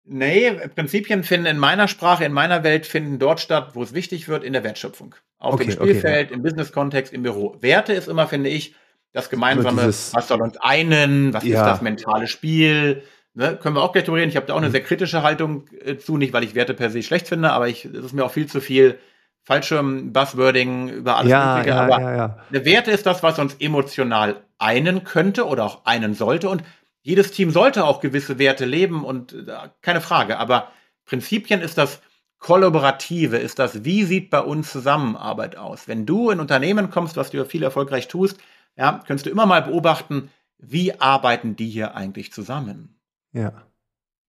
Nee, 0.05 0.51
Prinzipien 0.75 1.23
finden 1.23 1.45
in 1.45 1.59
meiner 1.59 1.87
Sprache, 1.87 2.25
in 2.25 2.33
meiner 2.33 2.63
Welt 2.63 2.85
finden 2.85 3.19
dort 3.19 3.39
statt, 3.39 3.71
wo 3.73 3.83
es 3.83 3.93
wichtig 3.93 4.27
wird, 4.27 4.43
in 4.43 4.53
der 4.53 4.63
Wertschöpfung. 4.63 5.15
Auf 5.37 5.55
okay, 5.55 5.65
dem 5.65 5.71
Spielfeld, 5.71 6.27
okay, 6.27 6.31
ja. 6.31 6.35
im 6.35 6.41
Business-Kontext, 6.41 7.13
im 7.13 7.23
Büro. 7.23 7.55
Werte 7.61 7.93
ist 7.93 8.07
immer, 8.07 8.27
finde 8.27 8.49
ich, 8.49 8.75
das 9.13 9.29
gemeinsame, 9.29 9.81
dieses, 9.81 10.13
was 10.13 10.27
soll 10.27 10.41
uns 10.41 10.57
einen, 10.57 11.33
was 11.33 11.43
ja. 11.43 11.61
ist 11.61 11.65
das 11.65 11.81
mentale 11.81 12.27
Spiel, 12.27 13.03
ne? 13.35 13.57
können 13.61 13.75
wir 13.75 13.83
auch 13.83 13.91
gleich 13.91 14.05
drüber 14.05 14.17
reden. 14.17 14.29
Ich 14.29 14.35
habe 14.35 14.47
da 14.47 14.53
auch 14.53 14.57
eine 14.57 14.67
mhm. 14.67 14.73
sehr 14.73 14.83
kritische 14.83 15.23
Haltung 15.23 15.65
äh, 15.83 15.97
zu, 15.97 16.17
nicht 16.17 16.33
weil 16.33 16.43
ich 16.43 16.55
Werte 16.55 16.73
per 16.73 16.89
se 16.89 17.03
schlecht 17.03 17.27
finde, 17.27 17.51
aber 17.51 17.67
ich, 17.67 17.85
es 17.85 18.05
ist 18.05 18.13
mir 18.13 18.25
auch 18.25 18.31
viel 18.31 18.47
zu 18.47 18.61
viel 18.61 18.99
Fallschirm, 19.49 20.13
Buzzwording 20.13 20.89
über 20.89 21.17
alles 21.17 21.31
ja, 21.31 21.55
Mögliche. 21.55 21.75
Ja, 21.75 21.83
aber 21.83 22.01
ja, 22.01 22.15
ja. 22.15 22.37
eine 22.51 22.65
Werte 22.65 22.91
ist 22.91 23.07
das, 23.07 23.23
was 23.23 23.39
uns 23.39 23.55
emotional 23.55 24.43
einen 24.59 25.03
könnte 25.03 25.47
oder 25.47 25.65
auch 25.65 25.85
einen 25.85 26.13
sollte. 26.13 26.49
Und 26.49 26.63
jedes 27.01 27.31
Team 27.31 27.49
sollte 27.49 27.83
auch 27.83 27.99
gewisse 27.99 28.37
Werte 28.37 28.65
leben 28.65 29.03
und 29.03 29.33
äh, 29.33 29.57
keine 29.81 30.01
Frage. 30.01 30.37
Aber 30.37 30.67
Prinzipien 31.05 31.61
ist 31.61 31.79
das 31.79 31.99
Kollaborative, 32.37 33.37
ist 33.37 33.57
das, 33.57 33.83
wie 33.83 34.03
sieht 34.03 34.29
bei 34.29 34.41
uns 34.41 34.71
Zusammenarbeit 34.71 35.57
aus? 35.57 35.87
Wenn 35.87 36.05
du 36.05 36.29
in 36.29 36.39
Unternehmen 36.39 36.91
kommst, 36.91 37.17
was 37.17 37.31
du 37.31 37.37
ja 37.37 37.45
viel 37.45 37.63
erfolgreich 37.63 38.07
tust, 38.07 38.37
ja, 38.77 39.03
kannst 39.07 39.25
du 39.25 39.31
immer 39.31 39.47
mal 39.47 39.63
beobachten, 39.63 40.29
wie 40.59 40.99
arbeiten 41.01 41.55
die 41.55 41.69
hier 41.69 41.95
eigentlich 41.95 42.31
zusammen? 42.31 42.99
Ja. 43.31 43.53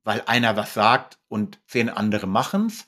Weil 0.02 0.22
einer 0.24 0.56
was 0.56 0.72
sagt 0.72 1.18
und 1.28 1.58
zehn 1.66 1.90
andere 1.90 2.26
machen's 2.26 2.86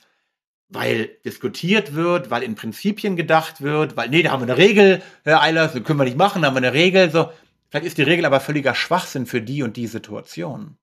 weil 0.73 1.09
diskutiert 1.25 1.93
wird, 1.93 2.29
weil 2.29 2.43
in 2.43 2.55
Prinzipien 2.55 3.15
gedacht 3.15 3.61
wird, 3.61 3.95
weil, 3.95 4.09
nee, 4.09 4.23
da 4.23 4.31
haben 4.31 4.45
wir 4.45 4.53
eine 4.53 4.57
Regel, 4.57 5.01
Herr 5.23 5.41
Eilers, 5.41 5.73
das 5.73 5.83
können 5.83 5.99
wir 5.99 6.05
nicht 6.05 6.17
machen, 6.17 6.41
da 6.41 6.47
haben 6.47 6.55
wir 6.55 6.59
eine 6.59 6.73
Regel, 6.73 7.11
so. 7.11 7.31
Vielleicht 7.69 7.87
ist 7.87 7.97
die 7.97 8.03
Regel 8.03 8.25
aber 8.25 8.39
völliger 8.39 8.75
Schwachsinn 8.75 9.25
für 9.25 9.41
die 9.41 9.63
und 9.63 9.77
die 9.77 9.87
Situation. 9.87 10.77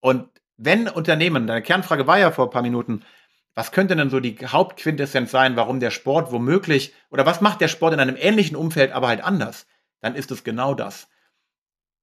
Und 0.00 0.28
wenn 0.56 0.88
Unternehmen, 0.88 1.46
deine 1.46 1.62
Kernfrage 1.62 2.06
war 2.06 2.18
ja 2.18 2.30
vor 2.30 2.46
ein 2.46 2.50
paar 2.50 2.62
Minuten, 2.62 3.02
was 3.54 3.72
könnte 3.72 3.96
denn 3.96 4.10
so 4.10 4.20
die 4.20 4.36
Hauptquintessenz 4.46 5.30
sein, 5.30 5.56
warum 5.56 5.80
der 5.80 5.90
Sport 5.90 6.32
womöglich, 6.32 6.94
oder 7.10 7.26
was 7.26 7.40
macht 7.40 7.60
der 7.60 7.68
Sport 7.68 7.94
in 7.94 8.00
einem 8.00 8.16
ähnlichen 8.18 8.56
Umfeld, 8.56 8.92
aber 8.92 9.08
halt 9.08 9.24
anders? 9.24 9.66
Dann 10.00 10.14
ist 10.14 10.30
es 10.30 10.44
genau 10.44 10.74
das. 10.74 11.08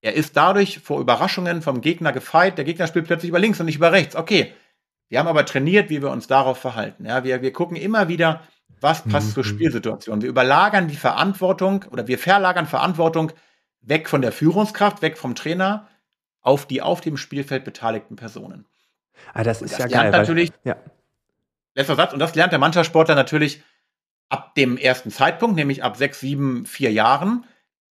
Er 0.01 0.13
ist 0.13 0.37
dadurch 0.37 0.79
vor 0.79 0.99
Überraschungen 0.99 1.61
vom 1.61 1.81
Gegner 1.81 2.11
gefeit. 2.13 2.57
Der 2.57 2.65
Gegner 2.65 2.87
spielt 2.87 3.07
plötzlich 3.07 3.29
über 3.29 3.39
links 3.39 3.59
und 3.59 3.65
nicht 3.65 3.77
über 3.77 3.91
rechts. 3.91 4.15
Okay, 4.15 4.53
wir 5.09 5.19
haben 5.19 5.27
aber 5.27 5.45
trainiert, 5.45 5.89
wie 5.89 6.01
wir 6.01 6.11
uns 6.11 6.27
darauf 6.27 6.57
verhalten. 6.57 7.05
Ja, 7.05 7.23
wir, 7.23 7.41
wir 7.41 7.53
gucken 7.53 7.77
immer 7.77 8.07
wieder, 8.07 8.41
was 8.81 9.03
passt 9.03 9.29
mhm. 9.29 9.33
zur 9.33 9.43
Spielsituation. 9.43 10.21
Wir 10.21 10.29
überlagern 10.29 10.87
die 10.87 10.95
Verantwortung 10.95 11.85
oder 11.91 12.07
wir 12.07 12.19
verlagern 12.19 12.67
Verantwortung 12.67 13.31
weg 13.81 14.09
von 14.09 14.21
der 14.21 14.31
Führungskraft, 14.31 15.01
weg 15.01 15.17
vom 15.17 15.35
Trainer 15.35 15.87
auf 16.41 16.65
die 16.65 16.81
auf 16.81 17.01
dem 17.01 17.17
Spielfeld 17.17 17.65
beteiligten 17.65 18.15
Personen. 18.15 18.65
Ah, 19.33 19.43
das 19.43 19.61
ist 19.61 19.73
das 19.73 19.79
ja 19.79 19.87
geil. 19.87 20.11
Natürlich, 20.11 20.51
weil, 20.63 20.75
ja. 20.75 20.91
Letzter 21.75 21.95
Satz, 21.95 22.13
und 22.13 22.19
das 22.19 22.35
lernt 22.35 22.51
der 22.51 22.59
Mannschaftssportler 22.59 23.15
natürlich 23.15 23.63
ab 24.29 24.55
dem 24.55 24.77
ersten 24.77 25.11
Zeitpunkt, 25.11 25.55
nämlich 25.55 25.83
ab 25.83 25.97
sechs, 25.97 26.19
sieben, 26.19 26.65
vier 26.65 26.91
Jahren, 26.91 27.45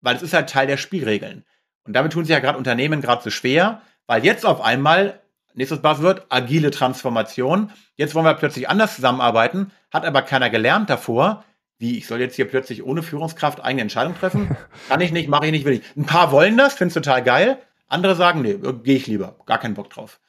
weil 0.02 0.16
es 0.16 0.22
ist 0.22 0.34
halt 0.34 0.50
Teil 0.50 0.68
der 0.68 0.78
Spielregeln. 0.78 1.46
Und 1.84 1.94
damit 1.94 2.14
tun 2.14 2.26
sich 2.26 2.34
ja 2.34 2.40
gerade 2.40 2.58
Unternehmen 2.58 3.02
gerade 3.02 3.24
so 3.24 3.30
schwer, 3.30 3.82
weil 4.08 4.26
jetzt 4.26 4.46
auf 4.46 4.62
einmal, 4.62 5.21
nächstes 5.54 5.82
Buzzword, 5.82 6.26
agile 6.30 6.72
Transformation. 6.72 7.72
Jetzt 7.96 8.16
wollen 8.16 8.26
wir 8.26 8.34
plötzlich 8.34 8.70
anders 8.70 8.96
zusammenarbeiten, 8.96 9.72
hat 9.92 10.06
aber 10.06 10.22
keiner 10.22 10.50
gelernt 10.50 10.90
davor. 10.90 11.44
Wie, 11.78 11.98
ich 11.98 12.08
soll 12.08 12.20
jetzt 12.20 12.36
hier 12.36 12.48
plötzlich 12.48 12.84
ohne 12.84 13.02
Führungskraft 13.02 13.64
eigene 13.64 13.82
Entscheidungen 13.82 14.18
treffen? 14.18 14.56
Kann 14.90 15.02
ich 15.02 15.12
nicht, 15.12 15.30
mache 15.30 15.48
ich 15.48 15.52
nicht, 15.52 15.66
will 15.66 15.74
ich. 15.74 15.96
Ein 15.98 16.06
paar 16.06 16.32
wollen 16.32 16.58
das, 16.58 16.76
finden 16.76 16.90
es 16.90 16.94
total 16.94 17.24
geil. 17.24 17.58
Andere 17.88 18.16
sagen, 18.16 18.42
nee, 18.42 18.54
gehe 18.84 18.96
ich 18.96 19.08
lieber. 19.08 19.36
Gar 19.46 19.58
keinen 19.58 19.74
Bock 19.74 19.90
drauf. 19.90 20.20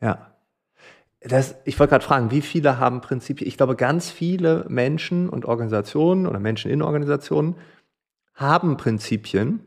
Ja. 0.00 0.34
Das, 1.20 1.56
ich 1.64 1.78
wollte 1.78 1.90
gerade 1.90 2.04
fragen, 2.04 2.30
wie 2.30 2.42
viele 2.42 2.78
haben 2.78 3.00
Prinzipien? 3.00 3.48
Ich 3.48 3.56
glaube, 3.56 3.74
ganz 3.74 4.10
viele 4.10 4.64
Menschen 4.68 5.28
und 5.28 5.44
Organisationen 5.44 6.26
oder 6.26 6.38
Menschen 6.38 6.70
in 6.70 6.80
Organisationen 6.80 7.56
haben 8.34 8.76
Prinzipien, 8.76 9.60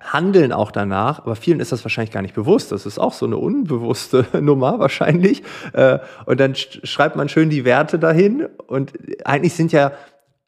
handeln 0.00 0.52
auch 0.52 0.72
danach, 0.72 1.20
aber 1.20 1.36
vielen 1.36 1.60
ist 1.60 1.72
das 1.72 1.84
wahrscheinlich 1.84 2.12
gar 2.12 2.22
nicht 2.22 2.34
bewusst. 2.34 2.72
Das 2.72 2.86
ist 2.86 2.98
auch 2.98 3.12
so 3.12 3.26
eine 3.26 3.36
unbewusste 3.36 4.26
Nummer 4.40 4.78
wahrscheinlich. 4.78 5.42
Äh, 5.72 5.98
und 6.26 6.40
dann 6.40 6.54
schreibt 6.54 7.16
man 7.16 7.28
schön 7.28 7.50
die 7.50 7.64
Werte 7.64 7.98
dahin 7.98 8.46
und 8.66 8.92
eigentlich 9.24 9.54
sind 9.54 9.72
ja 9.72 9.92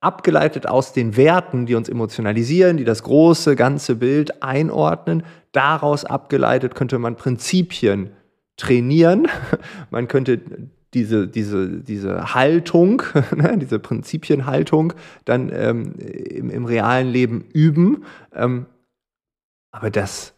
abgeleitet 0.01 0.67
aus 0.67 0.93
den 0.93 1.17
Werten, 1.17 1.67
die 1.67 1.75
uns 1.75 1.89
emotionalisieren, 1.89 2.77
die 2.77 2.85
das 2.85 3.03
große 3.05 3.55
ganze 3.55 3.97
Bild 3.97 4.43
einordnen, 4.43 5.23
daraus 5.53 6.05
abgeleitet 6.05 6.75
könnte 6.75 6.99
man 6.99 7.17
Prinzipien 7.17 8.11
trainieren. 8.57 9.29
Man 9.91 10.09
könnte 10.09 10.41
diese, 10.95 11.27
diese, 11.27 11.69
diese 11.81 12.35
Haltung, 12.35 13.03
ne, 13.37 13.57
diese 13.59 13.79
Prinzipienhaltung 13.79 14.93
dann 15.25 15.51
ähm, 15.53 15.95
im, 15.97 16.51
im 16.51 16.65
realen 16.67 17.09
Leben 17.09 17.45
üben. 17.53 18.05
Ähm, 18.35 18.67
aber 19.73 19.91
das, 19.91 20.35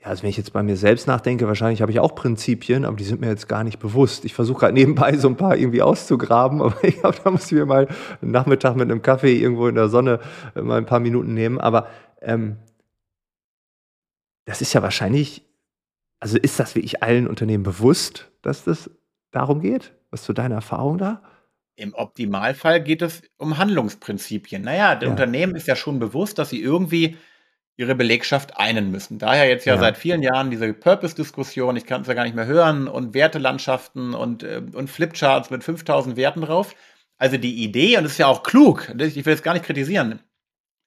ja, 0.00 0.06
also 0.06 0.22
wenn 0.22 0.30
ich 0.30 0.36
jetzt 0.36 0.52
bei 0.52 0.62
mir 0.62 0.76
selbst 0.76 1.06
nachdenke, 1.06 1.46
wahrscheinlich 1.48 1.82
habe 1.82 1.90
ich 1.90 2.00
auch 2.00 2.14
Prinzipien, 2.14 2.84
aber 2.84 2.96
die 2.96 3.04
sind 3.04 3.20
mir 3.20 3.28
jetzt 3.28 3.48
gar 3.48 3.64
nicht 3.64 3.80
bewusst. 3.80 4.24
Ich 4.24 4.34
versuche 4.34 4.60
gerade 4.60 4.74
nebenbei 4.74 5.16
so 5.16 5.28
ein 5.28 5.36
paar 5.36 5.56
irgendwie 5.56 5.82
auszugraben, 5.82 6.62
aber 6.62 6.82
ich 6.82 7.00
glaube, 7.00 7.18
da 7.22 7.30
muss 7.30 7.46
ich 7.46 7.52
mir 7.52 7.66
mal 7.66 7.88
einen 8.22 8.30
Nachmittag 8.30 8.76
mit 8.76 8.90
einem 8.90 9.02
Kaffee 9.02 9.36
irgendwo 9.36 9.66
in 9.66 9.74
der 9.74 9.88
Sonne 9.88 10.20
äh, 10.54 10.62
mal 10.62 10.78
ein 10.78 10.86
paar 10.86 11.00
Minuten 11.00 11.34
nehmen. 11.34 11.60
Aber 11.60 11.88
ähm, 12.22 12.56
das 14.44 14.62
ist 14.62 14.72
ja 14.72 14.82
wahrscheinlich, 14.82 15.42
also 16.20 16.38
ist 16.38 16.60
das 16.60 16.76
wirklich 16.76 17.02
allen 17.02 17.26
Unternehmen 17.26 17.64
bewusst, 17.64 18.30
dass 18.42 18.64
das 18.64 18.90
darum 19.32 19.60
geht? 19.60 19.92
Was 20.10 20.22
zu 20.22 20.32
deiner 20.32 20.54
Erfahrung 20.54 20.98
da? 20.98 21.20
Im 21.74 21.94
Optimalfall 21.94 22.82
geht 22.82 23.02
es 23.02 23.22
um 23.36 23.58
Handlungsprinzipien. 23.58 24.62
Naja, 24.62 24.94
der 24.94 25.08
ja. 25.08 25.12
Unternehmen 25.12 25.56
ist 25.56 25.66
ja 25.66 25.76
schon 25.76 25.98
bewusst, 25.98 26.38
dass 26.38 26.50
sie 26.50 26.62
irgendwie 26.62 27.16
ihre 27.76 27.94
Belegschaft 27.94 28.56
einen 28.56 28.90
müssen. 28.90 29.18
Daher 29.18 29.48
jetzt 29.48 29.66
ja, 29.66 29.74
ja. 29.74 29.80
seit 29.80 29.98
vielen 29.98 30.22
Jahren 30.22 30.50
diese 30.50 30.72
Purpose-Diskussion, 30.72 31.76
ich 31.76 31.84
kann 31.84 32.02
es 32.02 32.08
ja 32.08 32.14
gar 32.14 32.24
nicht 32.24 32.36
mehr 32.36 32.46
hören, 32.46 32.88
und 32.88 33.14
Wertelandschaften 33.14 34.14
und, 34.14 34.42
äh, 34.42 34.62
und 34.72 34.88
Flipcharts 34.88 35.50
mit 35.50 35.62
5000 35.62 36.16
Werten 36.16 36.40
drauf. 36.40 36.74
Also 37.18 37.36
die 37.36 37.62
Idee, 37.62 37.96
und 37.96 38.04
das 38.04 38.12
ist 38.12 38.18
ja 38.18 38.26
auch 38.26 38.42
klug, 38.42 38.92
ich 38.98 39.24
will 39.24 39.34
es 39.34 39.42
gar 39.42 39.54
nicht 39.54 39.64
kritisieren, 39.64 40.20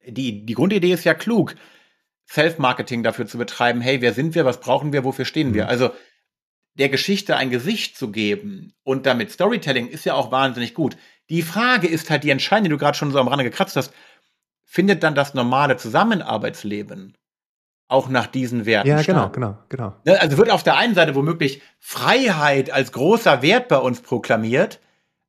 die, 0.06 0.45
die 0.45 0.54
Grundidee 0.54 0.91
ist 0.91 1.04
ja 1.04 1.13
klug, 1.13 1.56
Self-Marketing 2.30 3.04
dafür 3.04 3.25
zu 3.25 3.38
betreiben, 3.38 3.82
hey, 3.82 4.02
wer 4.02 4.13
sind 4.13 4.36
wir, 4.36 4.45
was 4.45 4.60
brauchen 4.60 4.93
wir, 4.93 5.04
wofür 5.04 5.25
stehen 5.25 5.54
wir? 5.54 5.63
Mhm. 5.63 5.69
Also 5.69 5.91
der 6.75 6.89
Geschichte 6.89 7.36
ein 7.36 7.49
Gesicht 7.49 7.97
zu 7.97 8.12
geben 8.12 8.73
und 8.84 9.06
damit 9.06 9.32
Storytelling 9.32 9.88
ist 9.88 10.06
ja 10.06 10.13
auch 10.13 10.32
wahnsinnig 10.32 10.73
gut. 10.73 10.95
Die 11.30 11.41
Frage 11.41 11.88
ist 11.88 12.10
halt 12.10 12.23
die 12.23 12.30
entscheidende, 12.30 12.69
die 12.69 12.73
du 12.73 12.80
gerade 12.80 12.97
schon 12.97 13.12
so 13.12 13.19
am 13.19 13.28
Rande 13.28 13.43
gekratzt 13.43 13.75
hast, 13.75 13.93
findet 14.69 15.01
dann 15.01 15.15
das 15.15 15.34
normale 15.34 15.77
Zusammenarbeitsleben 15.77 17.17
auch 17.88 18.08
nach 18.08 18.27
diesen 18.27 18.67
Werten 18.67 18.88
ja, 18.88 19.01
statt. 19.01 19.15
Ja, 19.15 19.25
genau, 19.29 19.58
genau, 19.67 19.93
genau. 20.05 20.19
Also 20.19 20.38
wird 20.38 20.51
auf 20.51 20.62
der 20.62 20.77
einen 20.77 20.93
Seite 20.93 21.15
womöglich 21.15 21.63
Freiheit 21.79 22.69
als 22.69 22.91
großer 22.91 23.41
Wert 23.41 23.67
bei 23.67 23.77
uns 23.77 24.01
proklamiert, 24.01 24.79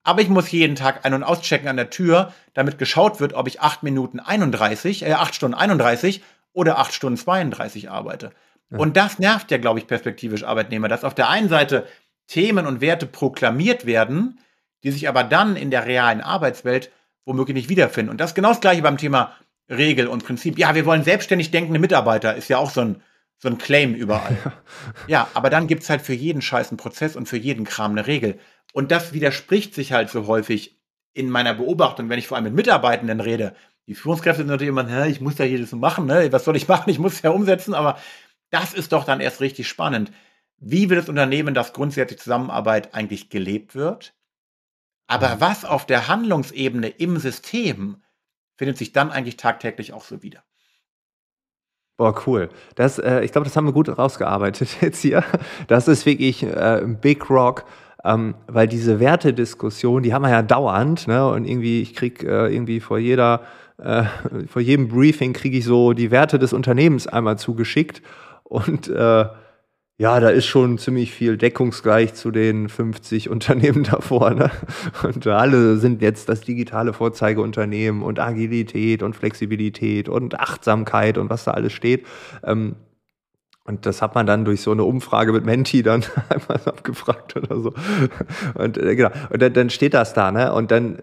aber 0.02 0.20
ich 0.20 0.28
muss 0.28 0.50
jeden 0.50 0.76
Tag 0.76 1.06
ein- 1.06 1.14
und 1.14 1.22
auschecken 1.22 1.68
an 1.68 1.78
der 1.78 1.88
Tür, 1.88 2.34
damit 2.52 2.76
geschaut 2.76 3.18
wird, 3.18 3.32
ob 3.32 3.48
ich 3.48 3.62
8 3.62 3.82
Minuten 3.82 4.20
31, 4.20 5.06
äh, 5.06 5.14
8 5.14 5.34
Stunden 5.34 5.54
31 5.54 6.22
oder 6.52 6.78
8 6.78 6.92
Stunden 6.92 7.16
32 7.16 7.90
arbeite. 7.90 8.32
Ja. 8.68 8.76
Und 8.76 8.98
das 8.98 9.18
nervt 9.18 9.50
ja, 9.50 9.56
glaube 9.56 9.78
ich, 9.78 9.86
perspektivisch 9.86 10.44
Arbeitnehmer, 10.44 10.88
dass 10.88 11.02
auf 11.02 11.14
der 11.14 11.30
einen 11.30 11.48
Seite 11.48 11.86
Themen 12.26 12.66
und 12.66 12.82
Werte 12.82 13.06
proklamiert 13.06 13.86
werden, 13.86 14.38
die 14.84 14.90
sich 14.90 15.08
aber 15.08 15.24
dann 15.24 15.56
in 15.56 15.70
der 15.70 15.86
realen 15.86 16.20
Arbeitswelt 16.20 16.90
womöglich 17.24 17.54
nicht 17.54 17.68
wiederfinden. 17.68 18.10
Und 18.10 18.20
das 18.20 18.30
ist 18.30 18.34
genau 18.34 18.50
das 18.50 18.60
Gleiche 18.60 18.82
beim 18.82 18.98
Thema 18.98 19.34
Regel 19.68 20.08
und 20.08 20.24
Prinzip. 20.24 20.58
Ja, 20.58 20.74
wir 20.74 20.86
wollen 20.86 21.04
selbstständig 21.04 21.50
denkende 21.50 21.78
Mitarbeiter, 21.78 22.34
ist 22.34 22.48
ja 22.48 22.58
auch 22.58 22.70
so 22.70 22.80
ein, 22.80 23.02
so 23.38 23.48
ein 23.48 23.58
Claim 23.58 23.94
überall. 23.94 24.36
ja, 25.06 25.28
aber 25.34 25.50
dann 25.50 25.66
gibt 25.66 25.82
es 25.82 25.90
halt 25.90 26.02
für 26.02 26.12
jeden 26.12 26.42
scheißen 26.42 26.76
Prozess 26.76 27.16
und 27.16 27.28
für 27.28 27.36
jeden 27.36 27.64
Kram 27.64 27.92
eine 27.92 28.06
Regel. 28.06 28.38
Und 28.72 28.90
das 28.90 29.12
widerspricht 29.12 29.74
sich 29.74 29.92
halt 29.92 30.10
so 30.10 30.26
häufig 30.26 30.78
in 31.12 31.30
meiner 31.30 31.54
Beobachtung, 31.54 32.08
wenn 32.08 32.18
ich 32.18 32.28
vor 32.28 32.36
allem 32.36 32.44
mit 32.44 32.54
Mitarbeitenden 32.54 33.20
rede. 33.20 33.54
Die 33.86 33.94
Führungskräfte 33.94 34.42
sind 34.42 34.48
natürlich 34.48 34.68
immer, 34.68 35.06
ich 35.06 35.20
muss 35.20 35.38
ja 35.38 35.44
hier 35.44 35.58
das 35.58 35.72
machen, 35.72 36.06
ne? 36.06 36.30
was 36.32 36.44
soll 36.44 36.56
ich 36.56 36.68
machen? 36.68 36.90
Ich 36.90 36.98
muss 36.98 37.14
es 37.14 37.22
ja 37.22 37.30
umsetzen, 37.30 37.74
aber 37.74 37.98
das 38.50 38.74
ist 38.74 38.92
doch 38.92 39.04
dann 39.04 39.20
erst 39.20 39.40
richtig 39.40 39.68
spannend. 39.68 40.12
Wie 40.58 40.90
will 40.90 40.96
das 40.96 41.08
Unternehmen, 41.08 41.54
dass 41.54 41.72
grundsätzlich 41.72 42.20
Zusammenarbeit 42.20 42.94
eigentlich 42.94 43.30
gelebt 43.30 43.74
wird? 43.74 44.14
Aber 45.10 45.40
was 45.40 45.64
auf 45.64 45.86
der 45.86 46.06
Handlungsebene 46.06 46.86
im 46.86 47.16
System 47.16 47.96
findet 48.54 48.78
sich 48.78 48.92
dann 48.92 49.10
eigentlich 49.10 49.36
tagtäglich 49.36 49.92
auch 49.92 50.04
so 50.04 50.22
wieder. 50.22 50.44
Boah, 51.96 52.14
cool. 52.26 52.48
Das, 52.76 53.00
äh, 53.00 53.24
ich 53.24 53.32
glaube, 53.32 53.44
das 53.44 53.56
haben 53.56 53.66
wir 53.66 53.72
gut 53.72 53.88
rausgearbeitet 53.88 54.68
jetzt 54.80 55.02
hier. 55.02 55.24
Das 55.66 55.88
ist 55.88 56.06
wirklich 56.06 56.44
äh, 56.44 56.82
Big 56.86 57.28
Rock, 57.28 57.64
ähm, 58.04 58.36
weil 58.46 58.68
diese 58.68 59.00
Wertediskussion, 59.00 60.04
die 60.04 60.14
haben 60.14 60.22
wir 60.22 60.30
ja 60.30 60.42
dauernd, 60.42 61.08
ne? 61.08 61.28
Und 61.28 61.44
irgendwie, 61.44 61.82
ich 61.82 61.94
krieg 61.96 62.22
äh, 62.22 62.46
irgendwie 62.46 62.78
vor 62.78 62.98
jeder, 62.98 63.42
äh, 63.78 64.04
vor 64.46 64.62
jedem 64.62 64.86
Briefing 64.86 65.32
kriege 65.32 65.58
ich 65.58 65.64
so 65.64 65.92
die 65.92 66.12
Werte 66.12 66.38
des 66.38 66.52
Unternehmens 66.52 67.08
einmal 67.08 67.36
zugeschickt. 67.36 68.00
Und 68.44 68.86
äh, 68.86 69.24
ja, 70.00 70.18
da 70.18 70.30
ist 70.30 70.46
schon 70.46 70.78
ziemlich 70.78 71.12
viel 71.12 71.36
deckungsgleich 71.36 72.14
zu 72.14 72.30
den 72.30 72.70
50 72.70 73.28
Unternehmen 73.28 73.84
davor. 73.90 74.30
Ne? 74.30 74.50
Und 75.02 75.26
alle 75.26 75.76
sind 75.76 76.00
jetzt 76.00 76.30
das 76.30 76.40
digitale 76.40 76.94
Vorzeigeunternehmen 76.94 78.02
und 78.02 78.18
Agilität 78.18 79.02
und 79.02 79.14
Flexibilität 79.14 80.08
und 80.08 80.40
Achtsamkeit 80.40 81.18
und 81.18 81.28
was 81.28 81.44
da 81.44 81.50
alles 81.50 81.74
steht. 81.74 82.06
Ähm, 82.42 82.76
und 83.66 83.84
das 83.84 84.00
hat 84.00 84.14
man 84.14 84.24
dann 84.24 84.46
durch 84.46 84.62
so 84.62 84.72
eine 84.72 84.84
Umfrage 84.84 85.34
mit 85.34 85.44
Menti 85.44 85.82
dann 85.82 86.02
einmal 86.30 86.58
abgefragt 86.64 87.36
oder 87.36 87.60
so. 87.60 87.74
Und 88.54 88.78
äh, 88.78 88.96
genau. 88.96 89.10
Und 89.28 89.42
dann, 89.42 89.52
dann 89.52 89.68
steht 89.68 89.92
das 89.92 90.14
da, 90.14 90.32
ne? 90.32 90.54
Und 90.54 90.70
dann 90.70 90.96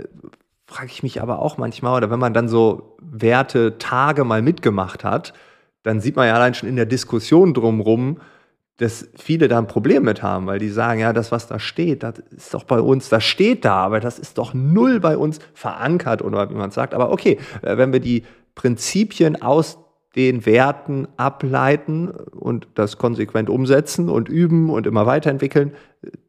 frage 0.66 0.90
ich 0.90 1.04
mich 1.04 1.22
aber 1.22 1.38
auch 1.38 1.60
manchmal, 1.60 1.98
oder 1.98 2.10
wenn 2.10 2.20
man 2.20 2.34
dann 2.34 2.48
so 2.48 2.98
Werte 3.00 3.78
Tage 3.78 4.24
mal 4.24 4.42
mitgemacht 4.42 5.04
hat, 5.04 5.34
dann 5.84 6.02
sieht 6.02 6.16
man 6.16 6.26
ja 6.26 6.34
allein 6.34 6.56
schon 6.56 6.68
in 6.68 6.78
der 6.78 6.88
Diskussion 6.88 7.54
drumrum, 7.54 8.18
dass 8.78 9.10
viele 9.16 9.48
da 9.48 9.58
ein 9.58 9.68
Problem 9.68 10.04
mit 10.04 10.22
haben, 10.22 10.46
weil 10.46 10.60
die 10.60 10.70
sagen, 10.70 11.00
ja, 11.00 11.12
das, 11.12 11.32
was 11.32 11.48
da 11.48 11.60
steht, 11.60 12.04
das 12.04 12.20
ist 12.36 12.54
doch 12.54 12.63
bei 12.63 12.80
uns, 12.80 13.10
das 13.10 13.24
steht 13.24 13.66
da, 13.66 13.78
aber 13.78 14.00
das 14.00 14.20
ist 14.20 14.38
doch 14.38 14.54
null 14.54 15.00
bei 15.00 15.18
uns 15.18 15.40
verankert 15.54 16.22
oder 16.22 16.50
wie 16.50 16.56
man 16.56 16.72
sagt. 16.72 16.94
Aber 16.94 17.12
okay, 17.12 17.40
äh, 17.64 17.78
wenn 17.78 17.91
wir 17.91 17.99
die 17.99 18.24
Prinzipien 18.54 19.41
aus 19.41 19.80
den 20.16 20.45
Werten 20.45 21.08
ableiten 21.18 22.10
und 22.10 22.68
das 22.76 22.97
konsequent 22.97 23.49
umsetzen 23.49 24.10
und 24.10 24.30
üben 24.30 24.70
und 24.70 24.88
immer 24.88 25.06
weiterentwickeln, 25.06 25.74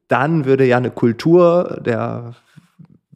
dann 0.08 0.46
würde 0.46 0.64
ja 0.64 0.78
eine 0.78 0.90
Kultur 0.90 1.80
der 1.84 2.34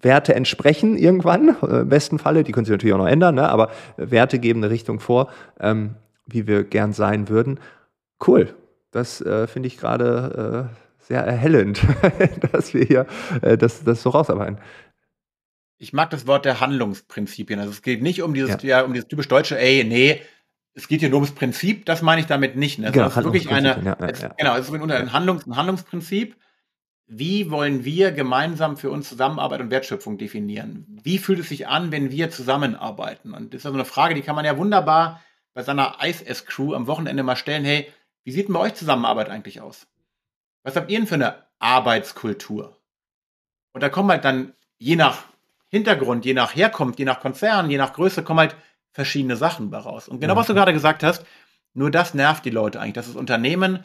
Werte 0.00 0.34
entsprechen 0.34 0.96
irgendwann, 0.96 1.56
äh, 1.62 1.80
im 1.80 1.88
besten 1.88 2.18
Falle, 2.18 2.44
die 2.44 2.52
können 2.52 2.66
sich 2.66 2.72
natürlich 2.72 2.94
auch 2.94 2.98
noch 2.98 3.06
ändern, 3.06 3.36
ne? 3.36 3.48
aber 3.48 3.70
Werte 3.96 4.38
geben 4.38 4.62
eine 4.62 4.70
Richtung 4.70 5.00
vor, 5.00 5.28
ähm, 5.58 5.94
wie 6.26 6.46
wir 6.46 6.64
gern 6.64 6.92
sein 6.92 7.28
würden. 7.28 7.60
Cool, 8.26 8.54
das 8.92 9.20
äh, 9.20 9.48
finde 9.48 9.66
ich 9.66 9.76
gerade 9.76 10.70
äh, 10.70 11.04
sehr 11.04 11.22
erhellend, 11.22 11.82
dass 12.52 12.72
wir 12.72 12.84
hier 12.84 13.06
äh, 13.42 13.58
das, 13.58 13.82
das 13.82 14.02
so 14.02 14.10
rausarbeiten. 14.10 14.58
Ich 15.78 15.92
mag 15.92 16.10
das 16.10 16.28
Wort 16.28 16.44
der 16.44 16.60
Handlungsprinzipien. 16.60 17.58
Also 17.58 17.72
es 17.72 17.82
geht 17.82 18.02
nicht 18.02 18.22
um 18.22 18.34
dieses, 18.34 18.62
ja. 18.62 18.78
ja 18.78 18.82
um 18.82 18.92
dieses 18.92 19.08
typisch 19.08 19.26
deutsche, 19.26 19.58
ey, 19.58 19.82
nee, 19.82 20.22
es 20.74 20.86
geht 20.86 21.00
hier 21.00 21.10
nur 21.10 21.18
ums 21.18 21.34
Prinzip, 21.34 21.84
das 21.86 22.02
meine 22.02 22.20
ich 22.20 22.28
damit 22.28 22.54
nicht. 22.54 22.78
Ne? 22.78 22.86
Also 22.86 22.94
genau, 22.94 23.08
es 23.08 23.16
ist 23.16 23.24
wirklich 23.24 23.50
eine, 23.50 23.68
ja, 23.84 23.96
ja, 24.00 24.12
ja. 24.14 24.34
genau, 24.38 24.56
es 24.56 24.68
ist 24.68 24.72
ein, 24.72 25.12
Handlungs-, 25.12 25.46
ein 25.46 25.56
Handlungsprinzip 25.56 26.36
wie 27.14 27.50
wollen 27.50 27.84
wir 27.84 28.10
gemeinsam 28.12 28.78
für 28.78 28.90
uns 28.90 29.08
Zusammenarbeit 29.08 29.60
und 29.60 29.70
Wertschöpfung 29.70 30.16
definieren? 30.16 30.86
Wie 31.02 31.18
fühlt 31.18 31.40
es 31.40 31.50
sich 31.50 31.68
an, 31.68 31.92
wenn 31.92 32.10
wir 32.10 32.30
zusammenarbeiten? 32.30 33.34
Und 33.34 33.52
das 33.52 33.60
ist 33.60 33.66
also 33.66 33.76
eine 33.76 33.84
Frage, 33.84 34.14
die 34.14 34.22
kann 34.22 34.34
man 34.34 34.46
ja 34.46 34.56
wunderbar 34.56 35.20
bei 35.52 35.62
seiner 35.62 35.98
ISS-Crew 36.02 36.74
am 36.74 36.86
Wochenende 36.86 37.22
mal 37.22 37.36
stellen. 37.36 37.64
Hey, 37.64 37.92
wie 38.24 38.32
sieht 38.32 38.48
denn 38.48 38.54
bei 38.54 38.60
euch 38.60 38.74
Zusammenarbeit 38.74 39.28
eigentlich 39.28 39.60
aus? 39.60 39.86
Was 40.62 40.76
habt 40.76 40.90
ihr 40.90 40.98
denn 40.98 41.06
für 41.06 41.14
eine 41.14 41.46
Arbeitskultur? 41.58 42.78
Und 43.72 43.82
da 43.82 43.88
kommen 43.88 44.10
halt 44.10 44.24
dann 44.24 44.52
je 44.78 44.96
nach 44.96 45.24
Hintergrund, 45.68 46.24
je 46.24 46.34
nach 46.34 46.54
Herkunft, 46.54 46.98
je 46.98 47.04
nach 47.04 47.20
Konzern, 47.20 47.70
je 47.70 47.78
nach 47.78 47.94
Größe 47.94 48.22
kommen 48.22 48.40
halt 48.40 48.56
verschiedene 48.92 49.36
Sachen 49.36 49.70
daraus. 49.70 50.08
Und 50.08 50.20
genau 50.20 50.36
was 50.36 50.46
du 50.46 50.54
gerade 50.54 50.72
gesagt 50.72 51.02
hast, 51.02 51.24
nur 51.74 51.90
das 51.90 52.14
nervt 52.14 52.44
die 52.44 52.50
Leute 52.50 52.78
eigentlich, 52.78 52.94
dass 52.94 53.06
das 53.06 53.16
Unternehmen 53.16 53.84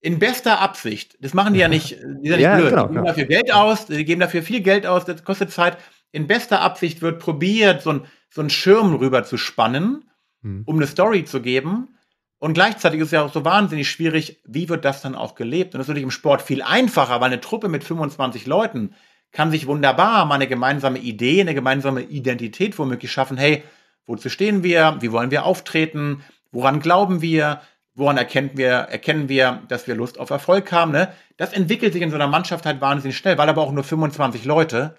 in 0.00 0.18
bester 0.18 0.60
Absicht. 0.60 1.16
Das 1.20 1.32
machen 1.32 1.54
die 1.54 1.60
ja 1.60 1.68
nicht, 1.68 1.92
die 2.22 2.28
sind 2.28 2.40
ja 2.40 2.56
nicht 2.56 2.68
blöd. 2.68 2.70
Genau, 2.70 2.86
die 2.88 2.94
geben 2.94 3.06
dafür 3.06 3.24
Geld 3.26 3.52
aus, 3.52 3.86
die 3.86 4.04
geben 4.04 4.20
dafür 4.20 4.42
viel 4.42 4.60
Geld 4.60 4.86
aus, 4.86 5.04
das 5.04 5.24
kostet 5.24 5.52
Zeit. 5.52 5.78
In 6.10 6.26
bester 6.26 6.60
Absicht 6.60 7.00
wird 7.00 7.20
probiert, 7.20 7.82
so 7.82 7.90
ein, 7.90 8.06
so 8.28 8.42
ein 8.42 8.50
Schirm 8.50 8.94
rüber 8.96 9.24
zu 9.24 9.38
spannen, 9.38 10.10
hm. 10.42 10.64
um 10.66 10.76
eine 10.76 10.86
Story 10.86 11.24
zu 11.24 11.40
geben. 11.40 11.96
Und 12.42 12.54
gleichzeitig 12.54 12.98
ist 12.98 13.06
es 13.06 13.12
ja 13.12 13.22
auch 13.22 13.32
so 13.32 13.44
wahnsinnig 13.44 13.88
schwierig, 13.88 14.40
wie 14.44 14.68
wird 14.68 14.84
das 14.84 15.00
dann 15.00 15.14
auch 15.14 15.36
gelebt? 15.36 15.74
Und 15.74 15.78
das 15.78 15.84
ist 15.84 15.90
natürlich 15.90 16.02
im 16.02 16.10
Sport 16.10 16.42
viel 16.42 16.60
einfacher, 16.60 17.20
weil 17.20 17.28
eine 17.28 17.40
Truppe 17.40 17.68
mit 17.68 17.84
25 17.84 18.46
Leuten 18.46 18.96
kann 19.30 19.52
sich 19.52 19.68
wunderbar 19.68 20.24
mal 20.24 20.34
eine 20.34 20.48
gemeinsame 20.48 20.98
Idee, 20.98 21.40
eine 21.40 21.54
gemeinsame 21.54 22.02
Identität 22.02 22.76
womöglich 22.80 23.12
schaffen. 23.12 23.36
Hey, 23.36 23.62
wozu 24.06 24.28
stehen 24.28 24.64
wir? 24.64 24.96
Wie 24.98 25.12
wollen 25.12 25.30
wir 25.30 25.44
auftreten? 25.44 26.24
Woran 26.50 26.80
glauben 26.80 27.22
wir? 27.22 27.60
Woran 27.94 28.16
erkennen 28.16 28.50
wir, 28.54 28.72
erkennen 28.72 29.28
wir, 29.28 29.62
dass 29.68 29.86
wir 29.86 29.94
Lust 29.94 30.18
auf 30.18 30.30
Erfolg 30.30 30.72
haben? 30.72 30.90
Ne? 30.90 31.12
Das 31.36 31.52
entwickelt 31.52 31.92
sich 31.92 32.02
in 32.02 32.10
so 32.10 32.16
einer 32.16 32.26
Mannschaft 32.26 32.66
halt 32.66 32.80
wahnsinnig 32.80 33.16
schnell, 33.16 33.38
weil 33.38 33.48
aber 33.48 33.62
auch 33.62 33.70
nur 33.70 33.84
25 33.84 34.44
Leute 34.46 34.96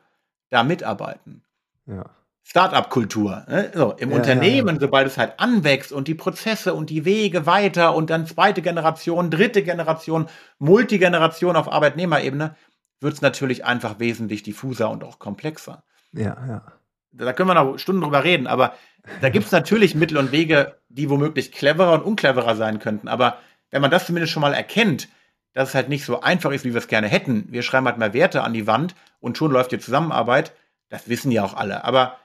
da 0.49 0.63
mitarbeiten. 0.63 1.43
Ja. 1.87 2.05
Startup-Kultur. 2.43 3.45
Ne? 3.47 3.71
So, 3.73 3.93
Im 3.93 4.11
ja, 4.11 4.17
Unternehmen, 4.17 4.67
ja, 4.67 4.73
ja. 4.73 4.79
sobald 4.79 5.07
es 5.07 5.17
halt 5.17 5.39
anwächst 5.39 5.91
und 5.91 6.07
die 6.07 6.15
Prozesse 6.15 6.73
und 6.73 6.89
die 6.89 7.05
Wege 7.05 7.45
weiter 7.45 7.95
und 7.95 8.09
dann 8.09 8.27
zweite 8.27 8.61
Generation, 8.61 9.31
dritte 9.31 9.63
Generation, 9.63 10.27
Multigeneration 10.59 11.55
auf 11.55 11.71
Arbeitnehmerebene, 11.71 12.55
wird 12.99 13.13
es 13.13 13.21
natürlich 13.21 13.65
einfach 13.65 13.99
wesentlich 13.99 14.43
diffuser 14.43 14.89
und 14.89 15.03
auch 15.03 15.19
komplexer. 15.19 15.83
Ja, 16.11 16.37
ja. 16.47 16.63
Da 17.11 17.33
können 17.33 17.49
wir 17.49 17.53
noch 17.53 17.77
Stunden 17.77 18.01
drüber 18.01 18.23
reden, 18.23 18.47
aber 18.47 18.73
da 19.21 19.29
gibt 19.29 19.45
es 19.45 19.51
natürlich 19.51 19.93
Mittel 19.93 20.17
und 20.17 20.31
Wege, 20.31 20.77
die 20.89 21.09
womöglich 21.09 21.51
cleverer 21.51 21.93
und 21.93 22.01
uncleverer 22.03 22.55
sein 22.55 22.79
könnten. 22.79 23.07
Aber 23.07 23.37
wenn 23.69 23.81
man 23.81 23.91
das 23.91 24.07
zumindest 24.07 24.33
schon 24.33 24.41
mal 24.41 24.53
erkennt, 24.53 25.09
dass 25.53 25.69
es 25.69 25.75
halt 25.75 25.89
nicht 25.89 26.05
so 26.05 26.21
einfach 26.21 26.51
ist, 26.51 26.65
wie 26.65 26.73
wir 26.73 26.79
es 26.79 26.87
gerne 26.87 27.07
hätten, 27.07 27.45
wir 27.49 27.61
schreiben 27.61 27.85
halt 27.85 27.99
mal 27.99 28.13
Werte 28.13 28.43
an 28.43 28.53
die 28.53 28.65
Wand 28.65 28.95
und 29.19 29.37
schon 29.37 29.51
läuft 29.51 29.71
die 29.71 29.79
Zusammenarbeit, 29.79 30.53
das 30.89 31.07
wissen 31.07 31.31
ja 31.31 31.43
auch 31.43 31.53
alle. 31.53 31.83
Aber 31.83 32.17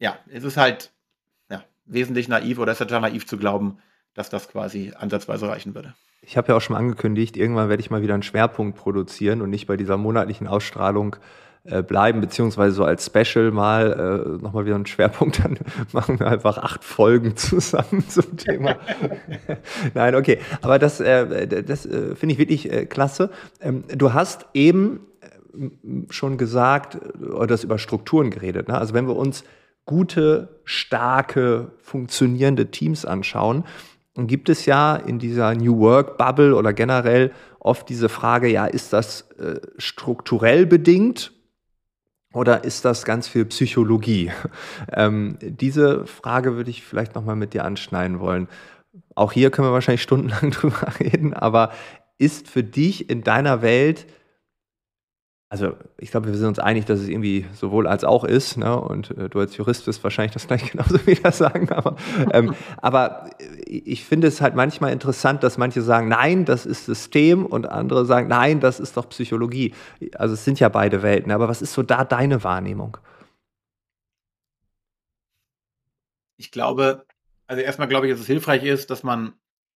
ja, 0.00 0.18
es 0.32 0.42
ist 0.42 0.56
halt 0.56 0.90
ja, 1.48 1.62
wesentlich 1.84 2.26
naiv 2.26 2.58
oder 2.58 2.72
es 2.72 2.80
ist 2.80 2.88
total 2.88 3.02
naiv 3.02 3.26
zu 3.26 3.36
glauben, 3.36 3.78
dass 4.14 4.30
das 4.30 4.48
quasi 4.48 4.92
ansatzweise 4.98 5.48
reichen 5.48 5.74
würde. 5.74 5.94
Ich 6.22 6.36
habe 6.36 6.48
ja 6.48 6.56
auch 6.56 6.60
schon 6.60 6.76
angekündigt, 6.76 7.36
irgendwann 7.36 7.68
werde 7.68 7.80
ich 7.80 7.90
mal 7.90 8.02
wieder 8.02 8.14
einen 8.14 8.22
Schwerpunkt 8.22 8.76
produzieren 8.76 9.40
und 9.40 9.50
nicht 9.50 9.66
bei 9.66 9.76
dieser 9.76 9.96
monatlichen 9.96 10.48
Ausstrahlung 10.48 11.16
äh, 11.64 11.82
bleiben, 11.82 12.20
beziehungsweise 12.20 12.74
so 12.74 12.84
als 12.84 13.06
Special 13.06 13.50
mal 13.50 13.92
äh, 14.38 14.42
nochmal 14.42 14.64
wieder 14.64 14.74
einen 14.74 14.86
Schwerpunkt, 14.86 15.38
dann 15.44 15.58
machen 15.92 16.18
wir 16.18 16.26
einfach 16.26 16.58
acht 16.58 16.84
Folgen 16.84 17.36
zusammen 17.36 18.04
zum 18.08 18.36
Thema. 18.36 18.76
Nein, 19.94 20.14
okay. 20.14 20.38
Aber 20.62 20.78
das, 20.78 21.00
äh, 21.00 21.46
das 21.46 21.86
äh, 21.86 22.14
finde 22.16 22.32
ich 22.32 22.38
wirklich 22.38 22.72
äh, 22.72 22.86
klasse. 22.86 23.30
Ähm, 23.60 23.84
du 23.88 24.14
hast 24.14 24.46
eben 24.54 25.06
äh, 25.20 26.10
schon 26.10 26.38
gesagt, 26.38 26.98
oder 27.20 27.46
das 27.46 27.64
über 27.64 27.78
Strukturen 27.78 28.30
geredet. 28.30 28.68
Ne? 28.68 28.78
Also 28.78 28.94
wenn 28.94 29.06
wir 29.06 29.16
uns 29.16 29.44
gute, 29.84 30.60
starke, 30.64 31.72
funktionierende 31.78 32.70
Teams 32.70 33.04
anschauen, 33.04 33.64
dann 34.14 34.26
gibt 34.26 34.48
es 34.48 34.66
ja 34.66 34.96
in 34.96 35.18
dieser 35.18 35.54
New 35.54 35.78
Work 35.78 36.18
Bubble 36.18 36.54
oder 36.54 36.72
generell 36.72 37.32
oft 37.58 37.88
diese 37.88 38.08
Frage, 38.08 38.48
ja, 38.48 38.66
ist 38.66 38.92
das 38.92 39.30
äh, 39.38 39.60
strukturell 39.78 40.66
bedingt 40.66 41.32
oder 42.32 42.64
ist 42.64 42.84
das 42.84 43.04
ganz 43.04 43.28
viel 43.28 43.44
Psychologie? 43.46 44.32
Ähm, 44.92 45.38
diese 45.40 46.06
Frage 46.06 46.56
würde 46.56 46.70
ich 46.70 46.84
vielleicht 46.84 47.14
nochmal 47.14 47.36
mit 47.36 47.54
dir 47.54 47.64
anschneiden 47.64 48.18
wollen. 48.18 48.48
Auch 49.14 49.32
hier 49.32 49.50
können 49.50 49.68
wir 49.68 49.72
wahrscheinlich 49.72 50.02
stundenlang 50.02 50.50
drüber 50.50 50.92
reden, 50.98 51.32
aber 51.32 51.72
ist 52.18 52.48
für 52.48 52.64
dich 52.64 53.08
in 53.08 53.22
deiner 53.22 53.62
Welt 53.62 54.06
also 55.50 55.76
ich 55.98 56.12
glaube, 56.12 56.28
wir 56.28 56.36
sind 56.36 56.46
uns 56.46 56.60
einig, 56.60 56.84
dass 56.84 57.00
es 57.00 57.08
irgendwie 57.08 57.44
sowohl 57.52 57.88
als 57.88 58.04
auch 58.04 58.22
ist, 58.22 58.56
ne? 58.56 58.80
und 58.80 59.10
äh, 59.18 59.28
du 59.28 59.40
als 59.40 59.56
Jurist 59.56 59.84
wirst 59.88 60.02
wahrscheinlich 60.04 60.32
das 60.32 60.46
gleich 60.46 60.70
genauso 60.70 61.04
wieder 61.08 61.32
sagen, 61.32 61.68
aber, 61.72 61.96
ähm, 62.32 62.54
aber 62.76 63.28
ich 63.66 64.04
finde 64.04 64.28
es 64.28 64.40
halt 64.40 64.54
manchmal 64.54 64.92
interessant, 64.92 65.42
dass 65.42 65.58
manche 65.58 65.82
sagen, 65.82 66.06
nein, 66.06 66.44
das 66.44 66.66
ist 66.66 66.86
System 66.86 67.44
und 67.44 67.66
andere 67.66 68.06
sagen, 68.06 68.28
nein, 68.28 68.60
das 68.60 68.78
ist 68.78 68.96
doch 68.96 69.08
Psychologie. 69.08 69.74
Also 70.14 70.34
es 70.34 70.44
sind 70.44 70.60
ja 70.60 70.68
beide 70.68 71.02
Welten, 71.02 71.32
aber 71.32 71.48
was 71.48 71.62
ist 71.62 71.72
so 71.72 71.82
da 71.82 72.04
deine 72.04 72.44
Wahrnehmung? 72.44 72.98
Ich 76.36 76.52
glaube, 76.52 77.06
also 77.48 77.60
erstmal 77.60 77.88
glaube 77.88 78.06
ich, 78.06 78.12
dass 78.12 78.20
es 78.20 78.26
hilfreich 78.28 78.62
ist, 78.62 78.88
dass 78.90 79.02
man 79.02 79.32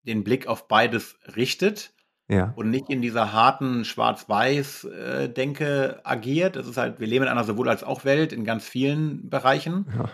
den 0.06 0.22
Blick 0.22 0.46
auf 0.46 0.68
beides 0.68 1.18
richtet 1.34 1.93
ja. 2.28 2.52
und 2.56 2.70
nicht 2.70 2.90
in 2.90 3.02
dieser 3.02 3.32
harten 3.32 3.84
Schwarz-Weiß-Denke 3.84 6.00
agiert. 6.04 6.56
Das 6.56 6.66
ist 6.66 6.76
halt, 6.76 7.00
wir 7.00 7.06
leben 7.06 7.24
in 7.24 7.30
einer 7.30 7.44
sowohl 7.44 7.68
als 7.68 7.84
auch 7.84 8.04
Welt 8.04 8.32
in 8.32 8.44
ganz 8.44 8.66
vielen 8.66 9.28
Bereichen. 9.28 9.86
Ja. 9.96 10.10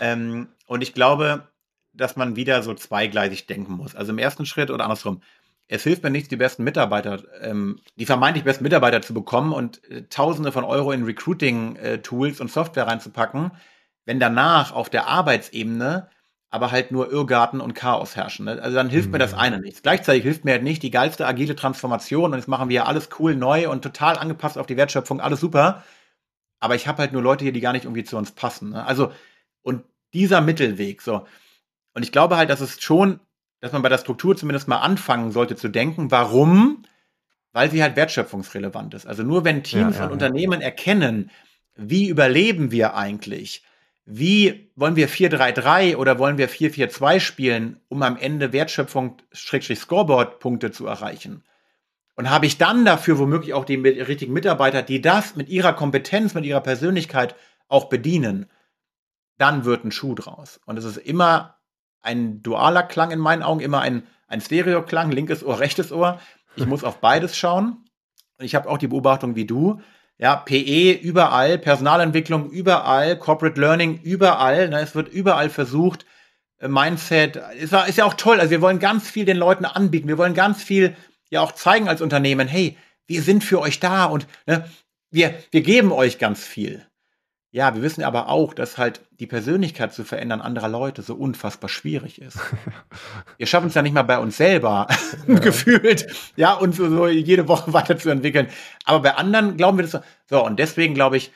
Ähm, 0.00 0.48
und 0.66 0.82
ich 0.82 0.94
glaube, 0.94 1.48
dass 1.92 2.16
man 2.16 2.36
wieder 2.36 2.62
so 2.62 2.74
zweigleisig 2.74 3.46
denken 3.46 3.74
muss. 3.74 3.94
Also 3.94 4.12
im 4.12 4.18
ersten 4.18 4.46
Schritt 4.46 4.70
oder 4.70 4.84
andersrum. 4.84 5.22
Es 5.66 5.84
hilft 5.84 6.02
mir 6.02 6.10
nichts, 6.10 6.28
die 6.28 6.36
besten 6.36 6.64
Mitarbeiter, 6.64 7.22
ähm, 7.42 7.78
die 7.96 8.06
vermeintlich 8.06 8.44
besten 8.44 8.64
Mitarbeiter 8.64 9.02
zu 9.02 9.14
bekommen 9.14 9.52
und 9.52 9.84
äh, 9.90 10.02
Tausende 10.08 10.50
von 10.50 10.64
Euro 10.64 10.90
in 10.90 11.04
Recruiting-Tools 11.04 12.38
äh, 12.38 12.42
und 12.42 12.50
Software 12.50 12.86
reinzupacken, 12.86 13.52
wenn 14.04 14.18
danach 14.18 14.72
auf 14.72 14.90
der 14.90 15.06
Arbeitsebene 15.06 16.08
aber 16.50 16.72
halt 16.72 16.90
nur 16.90 17.10
Irrgarten 17.10 17.60
und 17.60 17.74
Chaos 17.74 18.16
herrschen. 18.16 18.46
Ne? 18.46 18.60
Also 18.60 18.76
dann 18.76 18.90
hilft 18.90 19.06
mhm. 19.06 19.12
mir 19.12 19.18
das 19.18 19.32
mhm. 19.32 19.38
eine 19.38 19.60
nichts. 19.60 19.82
Gleichzeitig 19.82 20.24
hilft 20.24 20.44
mir 20.44 20.52
halt 20.52 20.64
nicht 20.64 20.82
die 20.82 20.90
geilste 20.90 21.26
agile 21.26 21.54
Transformation 21.54 22.32
und 22.32 22.38
jetzt 22.38 22.48
machen 22.48 22.68
wir 22.68 22.76
ja 22.76 22.84
alles 22.84 23.08
cool 23.18 23.36
neu 23.36 23.70
und 23.70 23.82
total 23.82 24.18
angepasst 24.18 24.58
auf 24.58 24.66
die 24.66 24.76
Wertschöpfung, 24.76 25.20
alles 25.20 25.40
super. 25.40 25.84
Aber 26.58 26.74
ich 26.74 26.88
habe 26.88 26.98
halt 26.98 27.12
nur 27.12 27.22
Leute 27.22 27.44
hier, 27.44 27.52
die 27.52 27.60
gar 27.60 27.72
nicht 27.72 27.84
irgendwie 27.84 28.04
zu 28.04 28.16
uns 28.16 28.32
passen. 28.32 28.70
Ne? 28.70 28.84
Also, 28.84 29.12
und 29.62 29.84
dieser 30.12 30.40
Mittelweg, 30.40 31.00
so. 31.02 31.26
Und 31.94 32.02
ich 32.02 32.12
glaube 32.12 32.36
halt, 32.36 32.50
dass 32.50 32.60
es 32.60 32.80
schon, 32.82 33.20
dass 33.60 33.72
man 33.72 33.82
bei 33.82 33.88
der 33.88 33.98
Struktur 33.98 34.36
zumindest 34.36 34.68
mal 34.68 34.78
anfangen 34.78 35.32
sollte 35.32 35.56
zu 35.56 35.68
denken, 35.68 36.10
warum? 36.10 36.84
Weil 37.52 37.70
sie 37.70 37.82
halt 37.82 37.96
wertschöpfungsrelevant 37.96 38.94
ist. 38.94 39.06
Also 39.06 39.22
nur 39.22 39.44
wenn 39.44 39.62
Teams 39.62 39.96
ja, 39.96 40.02
ja, 40.02 40.06
und 40.06 40.12
Unternehmen 40.12 40.60
erkennen, 40.60 41.30
wie 41.76 42.08
überleben 42.08 42.70
wir 42.70 42.94
eigentlich, 42.94 43.64
wie 44.04 44.72
wollen 44.74 44.96
wir 44.96 45.08
4-3-3 45.08 45.96
oder 45.96 46.18
wollen 46.18 46.38
wir 46.38 46.48
4-4-2 46.48 47.20
spielen, 47.20 47.80
um 47.88 48.02
am 48.02 48.16
Ende 48.16 48.52
Wertschöpfung 48.52 49.18
Scoreboard-Punkte 49.32 50.70
zu 50.70 50.86
erreichen? 50.86 51.44
Und 52.16 52.28
habe 52.28 52.46
ich 52.46 52.58
dann 52.58 52.84
dafür 52.84 53.18
womöglich 53.18 53.54
auch 53.54 53.64
die 53.64 53.76
richtigen 53.76 54.32
Mitarbeiter, 54.32 54.82
die 54.82 55.00
das 55.00 55.36
mit 55.36 55.48
ihrer 55.48 55.72
Kompetenz, 55.72 56.34
mit 56.34 56.44
ihrer 56.44 56.60
Persönlichkeit 56.60 57.34
auch 57.68 57.88
bedienen, 57.88 58.46
dann 59.38 59.64
wird 59.64 59.84
ein 59.84 59.92
Schuh 59.92 60.14
draus. 60.14 60.60
Und 60.66 60.76
es 60.76 60.84
ist 60.84 60.98
immer 60.98 61.56
ein 62.02 62.42
dualer 62.42 62.82
Klang 62.82 63.10
in 63.10 63.18
meinen 63.18 63.42
Augen, 63.42 63.60
immer 63.60 63.80
ein, 63.80 64.02
ein 64.26 64.40
Stereoklang, 64.40 65.10
linkes 65.10 65.44
Ohr, 65.44 65.60
rechtes 65.60 65.92
Ohr. 65.92 66.20
Ich 66.56 66.66
muss 66.66 66.84
auf 66.84 67.00
beides 67.00 67.36
schauen. 67.36 67.84
Und 68.38 68.44
ich 68.44 68.54
habe 68.54 68.68
auch 68.68 68.78
die 68.78 68.88
Beobachtung 68.88 69.36
wie 69.36 69.46
du, 69.46 69.80
ja, 70.20 70.36
PE 70.36 70.92
überall, 70.92 71.56
Personalentwicklung 71.58 72.50
überall, 72.50 73.18
Corporate 73.18 73.58
Learning 73.58 74.00
überall. 74.02 74.68
Ne, 74.68 74.80
es 74.80 74.94
wird 74.94 75.08
überall 75.08 75.48
versucht. 75.48 76.04
Mindset 76.60 77.36
ist, 77.58 77.72
ist 77.72 77.96
ja 77.96 78.04
auch 78.04 78.14
toll. 78.14 78.38
Also 78.38 78.50
wir 78.50 78.60
wollen 78.60 78.78
ganz 78.80 79.08
viel 79.08 79.24
den 79.24 79.38
Leuten 79.38 79.64
anbieten. 79.64 80.08
Wir 80.08 80.18
wollen 80.18 80.34
ganz 80.34 80.62
viel 80.62 80.94
ja 81.30 81.40
auch 81.40 81.52
zeigen 81.52 81.88
als 81.88 82.02
Unternehmen, 82.02 82.48
hey, 82.48 82.76
wir 83.06 83.22
sind 83.22 83.42
für 83.42 83.60
euch 83.60 83.80
da 83.80 84.04
und 84.04 84.26
ne, 84.46 84.68
wir, 85.10 85.34
wir 85.52 85.62
geben 85.62 85.90
euch 85.90 86.18
ganz 86.18 86.44
viel. 86.44 86.86
Ja, 87.52 87.74
wir 87.74 87.82
wissen 87.82 88.04
aber 88.04 88.28
auch, 88.28 88.54
dass 88.54 88.78
halt 88.78 89.00
die 89.18 89.26
Persönlichkeit 89.26 89.92
zu 89.92 90.04
verändern 90.04 90.40
anderer 90.40 90.68
Leute 90.68 91.02
so 91.02 91.16
unfassbar 91.16 91.68
schwierig 91.68 92.20
ist. 92.20 92.38
wir 93.38 93.46
schaffen 93.46 93.66
es 93.68 93.74
ja 93.74 93.82
nicht 93.82 93.92
mal 93.92 94.02
bei 94.02 94.18
uns 94.18 94.36
selber, 94.36 94.86
ja. 95.26 95.38
gefühlt, 95.40 96.06
ja, 96.36 96.52
uns 96.52 96.76
so, 96.76 96.88
so 96.88 97.08
jede 97.08 97.48
Woche 97.48 97.72
weiterzuentwickeln. 97.72 98.48
Aber 98.84 99.00
bei 99.00 99.16
anderen 99.16 99.56
glauben 99.56 99.78
wir 99.78 99.82
das 99.82 99.92
so. 99.92 100.00
So, 100.28 100.44
und 100.44 100.60
deswegen 100.60 100.94
glaube 100.94 101.16
ich, 101.16 101.32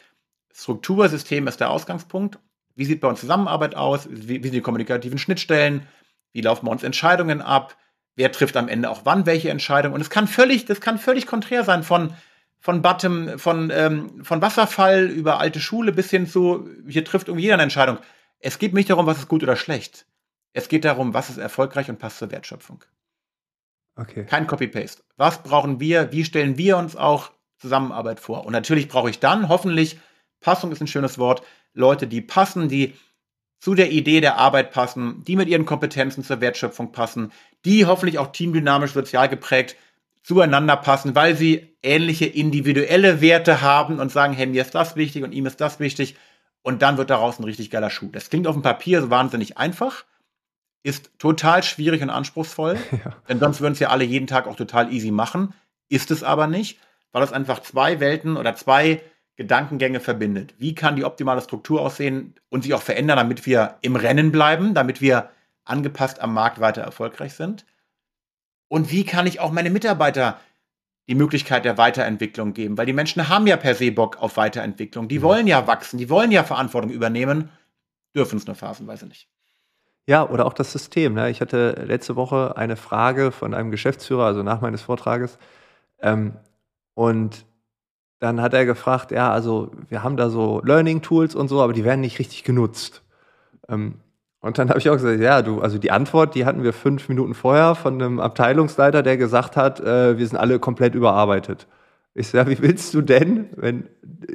Struktursystem 0.54 1.48
ist 1.48 1.58
der 1.58 1.70
Ausgangspunkt. 1.70 2.38
Wie 2.76 2.84
sieht 2.84 3.00
bei 3.00 3.08
uns 3.08 3.20
Zusammenarbeit 3.20 3.74
aus? 3.74 4.06
Wie, 4.08 4.38
wie 4.38 4.48
sind 4.48 4.54
die 4.54 4.60
kommunikativen 4.60 5.18
Schnittstellen? 5.18 5.88
Wie 6.32 6.42
laufen 6.42 6.66
bei 6.66 6.72
uns 6.72 6.84
Entscheidungen 6.84 7.42
ab? 7.42 7.76
Wer 8.14 8.30
trifft 8.30 8.56
am 8.56 8.68
Ende 8.68 8.88
auch 8.88 9.00
wann 9.02 9.26
welche 9.26 9.50
Entscheidung? 9.50 9.92
Und 9.92 10.00
es 10.00 10.10
kann 10.10 10.28
völlig, 10.28 10.64
das 10.64 10.80
kann 10.80 10.98
völlig 10.98 11.26
konträr 11.26 11.64
sein 11.64 11.82
von, 11.82 12.14
von 12.64 12.80
Bottom, 12.80 13.38
von, 13.38 13.70
ähm, 13.70 14.24
von 14.24 14.40
Wasserfall 14.40 15.04
über 15.10 15.38
alte 15.38 15.60
Schule 15.60 15.92
bis 15.92 16.08
hin 16.08 16.26
zu, 16.26 16.66
hier 16.88 17.04
trifft 17.04 17.28
irgendwie 17.28 17.42
jeder 17.42 17.56
eine 17.56 17.64
Entscheidung. 17.64 17.98
Es 18.38 18.58
geht 18.58 18.72
nicht 18.72 18.88
darum, 18.88 19.04
was 19.04 19.18
ist 19.18 19.28
gut 19.28 19.42
oder 19.42 19.54
schlecht. 19.54 20.06
Es 20.54 20.70
geht 20.70 20.86
darum, 20.86 21.12
was 21.12 21.28
ist 21.28 21.36
erfolgreich 21.36 21.90
und 21.90 21.98
passt 21.98 22.16
zur 22.16 22.30
Wertschöpfung. 22.30 22.82
Okay. 23.96 24.24
Kein 24.24 24.46
Copy-Paste. 24.46 25.02
Was 25.18 25.42
brauchen 25.42 25.78
wir? 25.78 26.10
Wie 26.10 26.24
stellen 26.24 26.56
wir 26.56 26.78
uns 26.78 26.96
auch 26.96 27.32
Zusammenarbeit 27.58 28.18
vor? 28.18 28.46
Und 28.46 28.54
natürlich 28.54 28.88
brauche 28.88 29.10
ich 29.10 29.20
dann 29.20 29.50
hoffentlich, 29.50 29.98
Passung 30.40 30.72
ist 30.72 30.80
ein 30.80 30.86
schönes 30.86 31.18
Wort, 31.18 31.42
Leute, 31.74 32.06
die 32.06 32.22
passen, 32.22 32.70
die 32.70 32.94
zu 33.58 33.74
der 33.74 33.90
Idee 33.90 34.22
der 34.22 34.38
Arbeit 34.38 34.70
passen, 34.70 35.22
die 35.24 35.36
mit 35.36 35.50
ihren 35.50 35.66
Kompetenzen 35.66 36.24
zur 36.24 36.40
Wertschöpfung 36.40 36.92
passen, 36.92 37.30
die 37.66 37.84
hoffentlich 37.84 38.18
auch 38.18 38.32
teamdynamisch 38.32 38.92
sozial 38.92 39.28
geprägt 39.28 39.76
zueinander 40.24 40.76
passen, 40.76 41.14
weil 41.14 41.36
sie 41.36 41.76
ähnliche 41.82 42.24
individuelle 42.24 43.20
Werte 43.20 43.60
haben 43.60 44.00
und 44.00 44.10
sagen, 44.10 44.32
hey, 44.32 44.46
mir 44.46 44.62
ist 44.62 44.74
das 44.74 44.96
wichtig 44.96 45.22
und 45.22 45.32
ihm 45.32 45.46
ist 45.46 45.60
das 45.60 45.78
wichtig. 45.78 46.16
Und 46.62 46.80
dann 46.80 46.96
wird 46.96 47.10
daraus 47.10 47.38
ein 47.38 47.44
richtig 47.44 47.70
geiler 47.70 47.90
Schuh. 47.90 48.08
Das 48.10 48.30
klingt 48.30 48.46
auf 48.46 48.54
dem 48.54 48.62
Papier 48.62 49.02
so 49.02 49.10
wahnsinnig 49.10 49.58
einfach, 49.58 50.06
ist 50.82 51.10
total 51.18 51.62
schwierig 51.62 52.02
und 52.02 52.08
anspruchsvoll, 52.10 52.78
ja. 53.04 53.14
denn 53.28 53.38
sonst 53.38 53.60
würden 53.60 53.74
es 53.74 53.80
ja 53.80 53.90
alle 53.90 54.04
jeden 54.04 54.26
Tag 54.26 54.46
auch 54.46 54.56
total 54.56 54.90
easy 54.92 55.10
machen. 55.10 55.52
Ist 55.90 56.10
es 56.10 56.22
aber 56.22 56.46
nicht, 56.46 56.78
weil 57.12 57.22
es 57.22 57.32
einfach 57.32 57.60
zwei 57.60 58.00
Welten 58.00 58.38
oder 58.38 58.56
zwei 58.56 59.02
Gedankengänge 59.36 60.00
verbindet. 60.00 60.54
Wie 60.58 60.74
kann 60.74 60.96
die 60.96 61.04
optimale 61.04 61.42
Struktur 61.42 61.82
aussehen 61.82 62.34
und 62.48 62.62
sich 62.62 62.72
auch 62.72 62.82
verändern, 62.82 63.18
damit 63.18 63.44
wir 63.44 63.76
im 63.82 63.96
Rennen 63.96 64.32
bleiben, 64.32 64.72
damit 64.72 65.02
wir 65.02 65.30
angepasst 65.64 66.20
am 66.20 66.32
Markt 66.32 66.60
weiter 66.60 66.82
erfolgreich 66.82 67.34
sind? 67.34 67.66
Und 68.74 68.90
wie 68.90 69.04
kann 69.04 69.28
ich 69.28 69.38
auch 69.38 69.52
meine 69.52 69.70
Mitarbeiter 69.70 70.40
die 71.06 71.14
Möglichkeit 71.14 71.64
der 71.64 71.78
Weiterentwicklung 71.78 72.54
geben? 72.54 72.76
Weil 72.76 72.86
die 72.86 72.92
Menschen 72.92 73.28
haben 73.28 73.46
ja 73.46 73.56
per 73.56 73.76
se 73.76 73.92
Bock 73.92 74.20
auf 74.20 74.36
Weiterentwicklung. 74.36 75.06
Die 75.06 75.20
mhm. 75.20 75.22
wollen 75.22 75.46
ja 75.46 75.68
wachsen, 75.68 75.96
die 75.96 76.10
wollen 76.10 76.32
ja 76.32 76.42
Verantwortung 76.42 76.90
übernehmen, 76.90 77.50
dürfen 78.16 78.36
es 78.36 78.48
nur 78.48 78.56
phasenweise 78.56 79.06
nicht. 79.06 79.28
Ja, 80.08 80.28
oder 80.28 80.44
auch 80.44 80.54
das 80.54 80.72
System. 80.72 81.14
Ne? 81.14 81.30
Ich 81.30 81.40
hatte 81.40 81.84
letzte 81.86 82.16
Woche 82.16 82.56
eine 82.56 82.74
Frage 82.74 83.30
von 83.30 83.54
einem 83.54 83.70
Geschäftsführer, 83.70 84.24
also 84.24 84.42
nach 84.42 84.60
meines 84.60 84.82
Vortrages. 84.82 85.38
Ähm, 86.00 86.32
und 86.94 87.46
dann 88.18 88.40
hat 88.40 88.54
er 88.54 88.66
gefragt, 88.66 89.12
ja, 89.12 89.30
also 89.30 89.70
wir 89.88 90.02
haben 90.02 90.16
da 90.16 90.30
so 90.30 90.60
Learning 90.64 91.00
Tools 91.00 91.36
und 91.36 91.46
so, 91.46 91.62
aber 91.62 91.74
die 91.74 91.84
werden 91.84 92.00
nicht 92.00 92.18
richtig 92.18 92.42
genutzt. 92.42 93.04
Ähm, 93.68 94.00
und 94.45 94.59
dann 94.59 94.68
habe 94.68 94.78
ich 94.78 94.90
auch 94.90 94.95
gesagt, 94.95 95.20
ja, 95.20 95.40
du, 95.40 95.62
also 95.62 95.78
die 95.78 95.90
Antwort, 95.90 96.34
die 96.34 96.45
hatten 96.45 96.62
wir 96.62 96.74
fünf 96.74 97.09
Minuten 97.09 97.32
vorher 97.32 97.74
von 97.74 97.95
einem 97.95 98.20
Abteilungsleiter, 98.20 99.03
der 99.03 99.16
gesagt 99.16 99.57
hat, 99.57 99.80
äh, 99.80 100.18
wir 100.18 100.26
sind 100.26 100.36
alle 100.36 100.59
komplett 100.59 100.95
überarbeitet. 100.95 101.66
Ich 102.12 102.28
sage, 102.28 102.51
wie 102.51 102.61
willst 102.61 102.92
du 102.92 103.01
denn, 103.01 103.47
wenn 103.57 103.88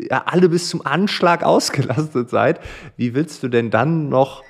ja 0.10 0.24
alle 0.26 0.50
bis 0.50 0.68
zum 0.68 0.84
Anschlag 0.84 1.44
ausgelastet 1.46 2.32
seid, 2.32 2.60
wie 2.98 3.14
willst 3.14 3.44
du 3.44 3.50
denn 3.50 3.70
dann 3.70 4.10
noch 4.10 4.44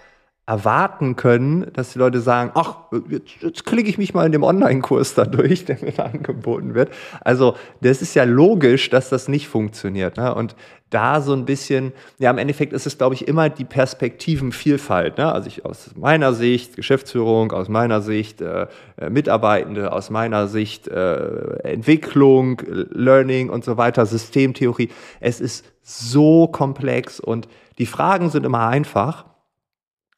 erwarten 0.49 1.15
können, 1.15 1.67
dass 1.73 1.93
die 1.93 1.99
Leute 1.99 2.21
sagen, 2.21 2.49
ach, 2.55 2.77
jetzt, 3.07 3.29
jetzt 3.39 3.65
klicke 3.67 3.87
ich 3.87 3.99
mich 3.99 4.15
mal 4.15 4.25
in 4.25 4.31
dem 4.31 4.41
Online-Kurs 4.41 5.13
da 5.13 5.25
durch, 5.25 5.63
der 5.65 5.77
mir 5.79 5.91
da 5.91 6.05
angeboten 6.05 6.73
wird. 6.73 6.89
Also 7.21 7.55
das 7.81 8.01
ist 8.01 8.15
ja 8.15 8.23
logisch, 8.23 8.89
dass 8.89 9.09
das 9.09 9.27
nicht 9.27 9.47
funktioniert. 9.47 10.17
Ne? 10.17 10.33
Und 10.33 10.55
da 10.89 11.21
so 11.21 11.33
ein 11.33 11.45
bisschen, 11.45 11.93
ja, 12.17 12.31
im 12.31 12.39
Endeffekt 12.39 12.73
ist 12.73 12.87
es, 12.87 12.97
glaube 12.97 13.13
ich, 13.13 13.27
immer 13.27 13.49
die 13.49 13.63
Perspektivenvielfalt. 13.63 15.19
Ne? 15.19 15.31
Also 15.31 15.49
ich 15.49 15.65
aus 15.65 15.91
meiner 15.95 16.33
Sicht 16.33 16.75
Geschäftsführung, 16.75 17.51
aus 17.51 17.69
meiner 17.69 18.01
Sicht 18.01 18.41
äh, 18.41 18.65
äh 18.97 19.11
Mitarbeitende, 19.11 19.93
aus 19.93 20.09
meiner 20.09 20.47
Sicht 20.47 20.87
äh, 20.87 21.59
Entwicklung, 21.59 22.59
Learning 22.65 23.51
und 23.51 23.63
so 23.63 23.77
weiter, 23.77 24.07
Systemtheorie. 24.07 24.89
Es 25.19 25.41
ist 25.41 25.63
so 25.83 26.47
komplex 26.47 27.19
und 27.19 27.47
die 27.77 27.85
Fragen 27.85 28.31
sind 28.31 28.47
immer 28.47 28.67
einfach 28.67 29.28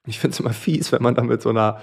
ich 0.08 0.20
finde 0.20 0.34
es 0.34 0.40
immer 0.40 0.54
fies, 0.54 0.92
wenn 0.92 1.04
man 1.04 1.16
dann 1.16 1.28
mit 1.28 1.42
so 1.42 1.50
einer, 1.50 1.80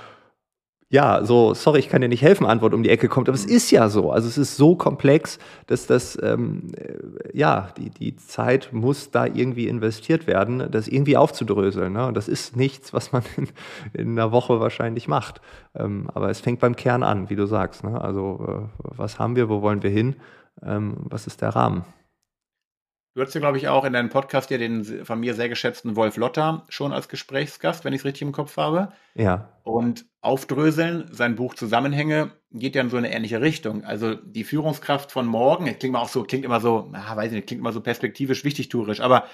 ja, 0.91 1.23
so, 1.23 1.53
sorry, 1.53 1.81
ich 1.81 1.91
kann 1.91 2.01
dir 2.01 2.09
nicht 2.09 2.23
helfen, 2.23 2.47
Antwort 2.47 2.73
um 2.73 2.83
die 2.83 2.89
Ecke 2.89 3.09
kommt. 3.09 3.29
Aber 3.29 3.37
es 3.37 3.45
ist 3.45 3.71
ja 3.71 3.91
so. 3.91 4.11
Also 4.11 4.27
es 4.27 4.39
ist 4.39 4.57
so 4.57 4.75
komplex, 4.75 5.39
dass 5.67 5.87
das, 5.87 6.19
ähm, 6.23 6.73
äh, 6.77 7.37
ja, 7.37 7.69
die, 7.77 7.91
die 7.91 8.17
Zeit 8.17 8.71
muss 8.73 9.11
da 9.11 9.27
irgendwie 9.27 9.69
investiert 9.69 10.27
werden, 10.27 10.71
das 10.71 10.89
irgendwie 10.89 11.19
aufzudröseln. 11.19 11.93
Ne? 11.93 12.07
Und 12.07 12.17
das 12.17 12.27
ist 12.27 12.57
nichts, 12.57 12.95
was 12.95 13.13
man 13.13 13.23
in, 13.37 13.49
in 13.93 14.19
einer 14.19 14.33
Woche 14.33 14.61
wahrscheinlich 14.61 15.09
macht. 15.09 15.43
Ähm, 15.75 16.09
aber 16.15 16.31
es 16.31 16.41
fängt 16.41 16.61
beim 16.61 16.75
Kern 16.75 17.03
an, 17.03 17.29
wie 17.29 17.37
du 17.37 17.47
sagst. 17.47 17.85
Ne? 17.85 18.01
Also 18.01 18.69
äh, 18.73 18.85
was 18.97 19.19
haben 19.19 19.37
wir, 19.37 19.51
wo 19.51 19.61
wollen 19.61 19.83
wir 19.83 19.91
hin? 19.91 20.17
Ähm, 20.63 20.97
was 21.01 21.27
ist 21.27 21.43
der 21.43 21.51
Rahmen? 21.51 21.85
Du 23.19 23.23
hattest 23.23 23.35
ja, 23.35 23.41
glaube 23.41 23.59
ich, 23.59 23.67
auch 23.67 23.85
in 23.85 23.95
deinem 23.95 24.11
Podcast 24.11 24.49
ja 24.49 24.59
den 24.59 25.05
von 25.05 25.19
mir 25.19 25.35
sehr 25.35 25.49
geschätzten 25.49 25.97
Wolf 25.97 26.17
Lotter 26.17 26.65
schon 26.69 26.93
als 26.93 27.09
Gesprächsgast, 27.09 27.85
wenn 27.85 27.93
ich 27.93 28.03
es 28.03 28.05
richtig 28.05 28.23
im 28.23 28.31
Kopf 28.31 28.57
habe. 28.57 28.93
Ja. 29.17 29.59
Und 29.65 30.07
Aufdröseln, 30.21 31.09
sein 31.11 31.35
Buch 31.35 31.55
Zusammenhänge, 31.55 32.31
geht 32.53 32.77
ja 32.77 32.81
in 32.81 32.91
so 32.91 32.97
eine 32.97 33.13
ähnliche 33.13 33.41
Richtung. 33.41 33.83
Also 33.83 34.15
die 34.15 34.45
Führungskraft 34.45 35.11
von 35.11 35.27
morgen, 35.27 35.65
klingt 35.81 35.95
mal 35.95 36.01
auch 36.01 36.09
so, 36.09 36.23
klingt 36.23 36.45
immer 36.45 36.61
so, 36.61 36.93
ah, 36.93 37.17
weiß 37.17 37.33
ich 37.33 37.39
nicht, 37.39 37.49
klingt 37.49 37.59
immer 37.59 37.73
so 37.73 37.81
perspektivisch 37.81 38.45
wichtigtuerisch, 38.45 39.01
aber 39.01 39.27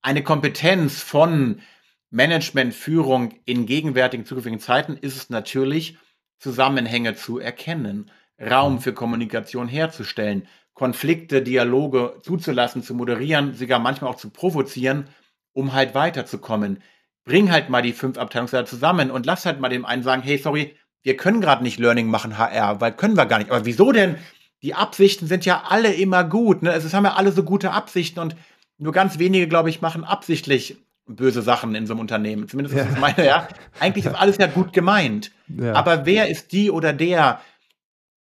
eine 0.00 0.22
Kompetenz 0.22 1.02
von 1.02 1.60
Management, 2.08 2.72
Führung 2.72 3.34
in 3.44 3.66
gegenwärtigen, 3.66 4.24
zukünftigen 4.24 4.60
Zeiten 4.60 4.96
ist 4.96 5.14
es 5.14 5.28
natürlich, 5.28 5.98
Zusammenhänge 6.38 7.16
zu 7.16 7.38
erkennen, 7.38 8.10
Raum 8.40 8.80
für 8.80 8.92
Kommunikation 8.92 9.68
herzustellen, 9.68 10.46
Konflikte, 10.74 11.42
Dialoge 11.42 12.16
zuzulassen, 12.22 12.82
zu 12.82 12.94
moderieren, 12.94 13.54
sogar 13.54 13.78
manchmal 13.78 14.10
auch 14.10 14.16
zu 14.16 14.30
provozieren, 14.30 15.08
um 15.52 15.72
halt 15.72 15.94
weiterzukommen. 15.94 16.82
Bring 17.24 17.50
halt 17.50 17.70
mal 17.70 17.82
die 17.82 17.92
fünf 17.92 18.18
Abteilungsleiter 18.18 18.66
zusammen 18.66 19.10
und 19.10 19.24
lass 19.24 19.46
halt 19.46 19.60
mal 19.60 19.68
dem 19.68 19.86
einen 19.86 20.02
sagen, 20.02 20.22
hey, 20.22 20.36
sorry, 20.36 20.76
wir 21.02 21.16
können 21.16 21.40
gerade 21.40 21.62
nicht 21.62 21.78
Learning 21.78 22.08
machen, 22.08 22.38
HR, 22.38 22.80
weil 22.80 22.92
können 22.92 23.16
wir 23.16 23.26
gar 23.26 23.38
nicht. 23.38 23.50
Aber 23.50 23.64
wieso 23.64 23.92
denn? 23.92 24.16
Die 24.62 24.74
Absichten 24.74 25.26
sind 25.26 25.44
ja 25.44 25.64
alle 25.68 25.92
immer 25.92 26.24
gut. 26.24 26.62
Ne? 26.62 26.70
Also 26.70 26.86
es 26.86 26.94
haben 26.94 27.04
ja 27.04 27.14
alle 27.14 27.32
so 27.32 27.44
gute 27.44 27.70
Absichten 27.70 28.18
und 28.18 28.34
nur 28.78 28.92
ganz 28.92 29.18
wenige, 29.18 29.46
glaube 29.46 29.70
ich, 29.70 29.80
machen 29.80 30.04
absichtlich 30.04 30.78
böse 31.06 31.42
Sachen 31.42 31.74
in 31.74 31.86
so 31.86 31.92
einem 31.92 32.00
Unternehmen. 32.00 32.48
Zumindest 32.48 32.76
ja. 32.76 32.84
ist 32.84 32.98
meine, 32.98 33.26
ja. 33.26 33.48
Eigentlich 33.78 34.06
ist 34.06 34.14
alles 34.14 34.38
ja 34.38 34.46
gut 34.46 34.72
gemeint. 34.72 35.30
Ja. 35.48 35.74
Aber 35.74 36.06
wer 36.06 36.28
ist 36.28 36.52
die 36.52 36.70
oder 36.70 36.92
der, 36.92 37.40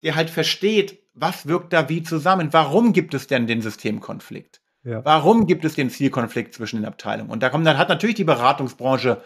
der 0.04 0.14
halt 0.14 0.30
versteht, 0.30 1.02
was 1.14 1.46
wirkt 1.46 1.72
da 1.72 1.88
wie 1.88 2.02
zusammen? 2.02 2.52
Warum 2.52 2.92
gibt 2.92 3.14
es 3.14 3.26
denn 3.26 3.46
den 3.46 3.62
Systemkonflikt? 3.62 4.60
Ja. 4.84 5.04
Warum 5.04 5.46
gibt 5.46 5.64
es 5.64 5.74
den 5.74 5.88
Zielkonflikt 5.90 6.54
zwischen 6.54 6.76
den 6.76 6.84
Abteilungen? 6.84 7.30
Und 7.30 7.42
da 7.42 7.48
kommt, 7.48 7.66
dann 7.66 7.78
hat 7.78 7.88
natürlich 7.88 8.16
die 8.16 8.24
Beratungsbranche 8.24 9.22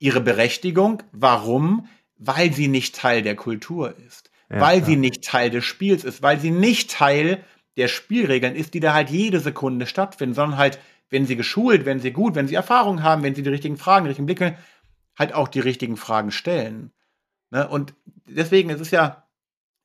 ihre 0.00 0.20
Berechtigung. 0.20 1.02
Warum? 1.12 1.88
Weil 2.16 2.52
sie 2.52 2.68
nicht 2.68 2.96
Teil 2.96 3.22
der 3.22 3.36
Kultur 3.36 3.96
ist. 3.96 4.30
Ja, 4.50 4.60
weil 4.60 4.78
klar. 4.78 4.86
sie 4.86 4.96
nicht 4.96 5.24
Teil 5.24 5.50
des 5.50 5.64
Spiels 5.64 6.02
ist. 6.02 6.20
Weil 6.22 6.40
sie 6.40 6.50
nicht 6.50 6.90
Teil 6.90 7.44
der 7.76 7.88
Spielregeln 7.88 8.56
ist, 8.56 8.74
die 8.74 8.80
da 8.80 8.92
halt 8.92 9.10
jede 9.10 9.38
Sekunde 9.38 9.86
stattfinden, 9.86 10.34
sondern 10.34 10.58
halt, 10.58 10.80
wenn 11.10 11.26
sie 11.26 11.36
geschult, 11.36 11.84
wenn 11.84 12.00
sie 12.00 12.12
gut, 12.12 12.34
wenn 12.34 12.48
sie 12.48 12.54
Erfahrung 12.54 13.02
haben, 13.02 13.22
wenn 13.22 13.34
sie 13.34 13.42
die 13.42 13.50
richtigen 13.50 13.76
Fragen, 13.76 14.04
die 14.04 14.08
richtigen 14.08 14.26
Blicke, 14.26 14.58
halt 15.16 15.32
auch 15.32 15.46
die 15.46 15.60
richtigen 15.60 15.96
Fragen 15.96 16.32
stellen. 16.32 16.92
Ne? 17.50 17.68
Und 17.68 17.94
deswegen 18.26 18.70
ist 18.70 18.80
es 18.80 18.90
ja 18.90 19.23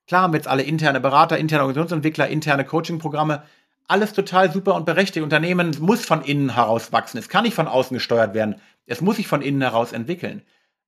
Klar 0.10 0.24
haben 0.24 0.34
wir 0.34 0.40
jetzt 0.40 0.48
alle 0.48 0.64
interne 0.64 1.00
Berater, 1.00 1.38
interne 1.38 1.62
Organisationsentwickler, 1.66 2.30
interne 2.30 2.66
Coachingprogramme. 2.66 3.44
Alles 3.88 4.12
total 4.12 4.52
super 4.52 4.74
und 4.74 4.88
berechtigt. 4.88 5.24
Unternehmen 5.24 5.76
muss 5.80 6.04
von 6.04 6.24
innen 6.24 6.56
heraus 6.56 6.92
wachsen. 6.92 7.20
Es 7.20 7.30
kann 7.30 7.44
nicht 7.44 7.54
von 7.54 7.68
außen 7.68 7.94
gesteuert 7.94 8.34
werden. 8.34 8.56
Es 8.88 9.02
muss 9.02 9.18
sich 9.18 9.28
von 9.28 9.44
innen 9.44 9.62
heraus 9.62 9.92
entwickeln. 9.94 10.42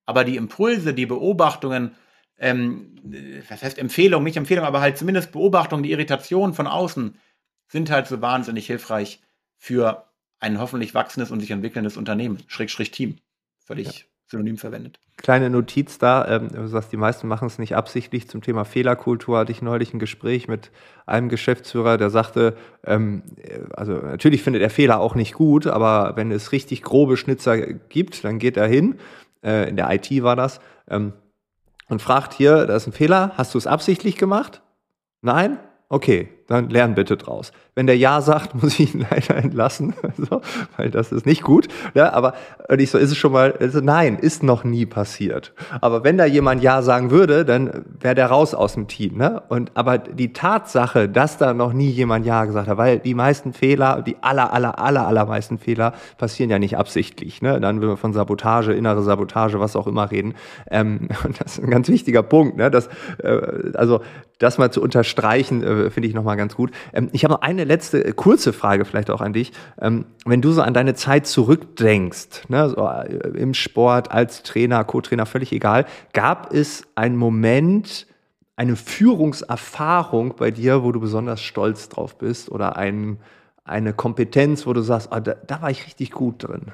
Aber 0.07 0.23
die 0.23 0.37
Impulse, 0.37 0.95
die 0.95 1.05
Beobachtungen, 1.05 1.91
ähm, 2.39 2.95
was 3.47 3.61
heißt 3.61 3.77
Empfehlung, 3.77 4.23
nicht 4.23 4.37
Empfehlung, 4.37 4.65
aber 4.65 4.81
halt 4.81 4.97
zumindest 4.97 5.31
Beobachtungen, 5.31 5.83
die 5.83 5.91
Irritationen 5.91 6.55
von 6.55 6.65
außen 6.65 7.15
sind 7.67 7.91
halt 7.91 8.07
so 8.07 8.23
wahnsinnig 8.23 8.65
hilfreich 8.65 9.21
für 9.55 10.07
ein 10.39 10.59
hoffentlich 10.59 10.95
wachsendes 10.95 11.29
und 11.29 11.41
sich 11.41 11.51
entwickelndes 11.51 11.95
Unternehmen, 11.95 12.39
Schrägstrich 12.47 12.89
Team. 12.89 13.19
Völlig, 13.59 13.99
ja. 13.99 14.05
Synonym 14.25 14.57
verwendet. 14.57 14.99
Kleine 15.21 15.51
Notiz 15.51 15.99
da, 15.99 16.27
ähm, 16.27 16.49
du 16.49 16.67
sagst, 16.67 16.91
die 16.91 16.97
meisten 16.97 17.27
machen 17.27 17.45
es 17.45 17.59
nicht 17.59 17.75
absichtlich. 17.75 18.27
Zum 18.27 18.41
Thema 18.41 18.65
Fehlerkultur 18.65 19.37
hatte 19.37 19.51
ich 19.51 19.61
neulich 19.61 19.93
ein 19.93 19.99
Gespräch 19.99 20.47
mit 20.47 20.71
einem 21.05 21.29
Geschäftsführer, 21.29 21.97
der 21.97 22.09
sagte, 22.09 22.55
ähm, 22.85 23.21
also 23.71 23.93
natürlich 23.93 24.41
findet 24.41 24.63
er 24.63 24.71
Fehler 24.71 24.99
auch 24.99 25.13
nicht 25.13 25.33
gut, 25.33 25.67
aber 25.67 26.13
wenn 26.15 26.31
es 26.31 26.51
richtig 26.51 26.81
grobe 26.81 27.17
Schnitzer 27.17 27.57
gibt, 27.57 28.23
dann 28.23 28.39
geht 28.39 28.57
er 28.57 28.67
hin, 28.67 28.97
äh, 29.43 29.69
in 29.69 29.75
der 29.75 29.91
IT 29.91 30.23
war 30.23 30.35
das, 30.35 30.59
ähm, 30.89 31.13
und 31.87 32.01
fragt 32.01 32.33
hier, 32.33 32.65
da 32.65 32.75
ist 32.75 32.87
ein 32.87 32.93
Fehler, 32.93 33.33
hast 33.35 33.53
du 33.53 33.57
es 33.59 33.67
absichtlich 33.67 34.15
gemacht? 34.15 34.61
Nein? 35.21 35.59
Okay, 35.91 36.29
dann 36.47 36.69
lern 36.69 36.95
bitte 36.95 37.17
draus. 37.17 37.51
Wenn 37.75 37.85
der 37.85 37.97
Ja 37.97 38.21
sagt, 38.21 38.55
muss 38.61 38.79
ich 38.79 38.95
ihn 38.95 39.05
leider 39.09 39.35
entlassen, 39.35 39.93
so, 40.17 40.41
weil 40.77 40.89
das 40.89 41.11
ist 41.11 41.25
nicht 41.25 41.43
gut. 41.43 41.67
Ja, 41.93 42.13
aber 42.13 42.33
ich 42.77 42.91
so, 42.91 42.97
ist 42.97 43.11
es 43.11 43.17
schon 43.17 43.33
mal, 43.33 43.53
also 43.59 43.81
nein, 43.81 44.17
ist 44.17 44.41
noch 44.41 44.63
nie 44.63 44.85
passiert. 44.85 45.53
Aber 45.81 46.05
wenn 46.05 46.17
da 46.17 46.23
jemand 46.23 46.63
Ja 46.63 46.81
sagen 46.81 47.11
würde, 47.11 47.43
dann 47.43 47.85
wäre 47.99 48.15
der 48.15 48.27
raus 48.27 48.53
aus 48.53 48.75
dem 48.75 48.87
Team. 48.87 49.17
Ne? 49.17 49.43
Und 49.49 49.71
aber 49.75 49.97
die 49.97 50.31
Tatsache, 50.31 51.09
dass 51.09 51.37
da 51.37 51.53
noch 51.53 51.73
nie 51.73 51.89
jemand 51.89 52.25
Ja 52.25 52.45
gesagt 52.45 52.69
hat, 52.69 52.77
weil 52.77 52.99
die 52.99 53.13
meisten 53.13 53.51
Fehler, 53.51 54.01
die 54.01 54.15
aller, 54.21 54.53
aller, 54.53 54.79
aller, 54.79 55.05
allermeisten 55.05 55.57
Fehler 55.57 55.93
passieren 56.17 56.49
ja 56.49 56.57
nicht 56.57 56.77
absichtlich. 56.77 57.41
Ne? 57.41 57.59
Dann 57.59 57.81
würden 57.81 57.91
wir 57.91 57.97
von 57.97 58.13
Sabotage, 58.13 58.71
innere 58.71 59.03
Sabotage, 59.03 59.59
was 59.59 59.75
auch 59.75 59.87
immer 59.87 60.09
reden. 60.09 60.35
Ähm, 60.69 61.09
und 61.25 61.41
das 61.41 61.57
ist 61.57 61.63
ein 61.65 61.69
ganz 61.69 61.89
wichtiger 61.89 62.23
Punkt. 62.23 62.55
Ne? 62.55 62.71
Das, 62.71 62.87
äh, 63.21 63.71
also 63.73 63.99
das 64.41 64.57
mal 64.57 64.71
zu 64.71 64.81
unterstreichen, 64.81 65.63
äh, 65.63 65.89
finde 65.89 66.07
ich 66.07 66.15
nochmal 66.15 66.37
ganz 66.37 66.55
gut. 66.55 66.71
Ähm, 66.93 67.09
ich 67.11 67.23
habe 67.23 67.33
noch 67.33 67.41
eine 67.41 67.63
letzte 67.63 68.03
äh, 68.03 68.13
kurze 68.13 68.53
Frage 68.53 68.85
vielleicht 68.85 69.09
auch 69.09 69.21
an 69.21 69.33
dich. 69.33 69.51
Ähm, 69.79 70.05
wenn 70.25 70.41
du 70.41 70.51
so 70.51 70.61
an 70.61 70.73
deine 70.73 70.95
Zeit 70.95 71.27
zurückdenkst, 71.27 72.49
ne, 72.49 72.69
so, 72.69 72.87
äh, 72.87 73.37
im 73.37 73.53
Sport, 73.53 74.11
als 74.11 74.43
Trainer, 74.43 74.83
Co-Trainer, 74.83 75.25
völlig 75.25 75.51
egal, 75.51 75.85
gab 76.13 76.53
es 76.53 76.83
einen 76.95 77.17
Moment, 77.17 78.07
eine 78.55 78.75
Führungserfahrung 78.75 80.35
bei 80.35 80.51
dir, 80.51 80.83
wo 80.83 80.91
du 80.91 80.99
besonders 80.99 81.41
stolz 81.41 81.89
drauf 81.89 82.17
bist 82.17 82.51
oder 82.51 82.77
ein, 82.77 83.19
eine 83.63 83.93
Kompetenz, 83.93 84.65
wo 84.65 84.73
du 84.73 84.81
sagst, 84.81 85.09
oh, 85.11 85.19
da, 85.19 85.35
da 85.35 85.61
war 85.61 85.69
ich 85.71 85.85
richtig 85.85 86.11
gut 86.11 86.43
drin? 86.47 86.71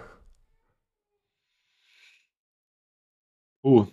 Uh, 3.63 3.85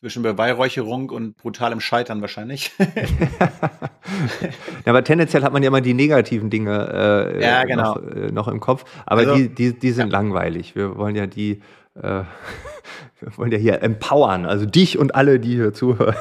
zwischen 0.00 0.22
Beweihräucherung 0.22 1.10
und 1.10 1.36
brutalem 1.36 1.80
Scheitern 1.80 2.20
wahrscheinlich. 2.20 2.70
ja, 2.80 4.48
aber 4.86 5.04
tendenziell 5.04 5.42
hat 5.42 5.52
man 5.52 5.62
ja 5.62 5.68
immer 5.68 5.80
die 5.80 5.94
negativen 5.94 6.50
Dinge 6.50 7.34
äh, 7.36 7.42
ja, 7.42 7.64
genau. 7.64 7.94
noch, 7.94 8.02
äh, 8.02 8.30
noch, 8.30 8.48
im 8.48 8.60
Kopf. 8.60 8.84
Aber 9.06 9.22
also, 9.22 9.34
die, 9.34 9.48
die, 9.48 9.78
die 9.78 9.90
sind 9.90 10.12
ja. 10.12 10.18
langweilig. 10.18 10.76
Wir 10.76 10.96
wollen 10.96 11.16
ja 11.16 11.26
die, 11.26 11.60
äh, 11.96 12.00
wir 13.20 13.36
wollen 13.36 13.50
ja 13.50 13.58
hier 13.58 13.82
empowern, 13.82 14.46
also 14.46 14.66
dich 14.66 14.98
und 14.98 15.14
alle, 15.14 15.40
die 15.40 15.56
hier 15.56 15.72
zuhören. 15.72 16.14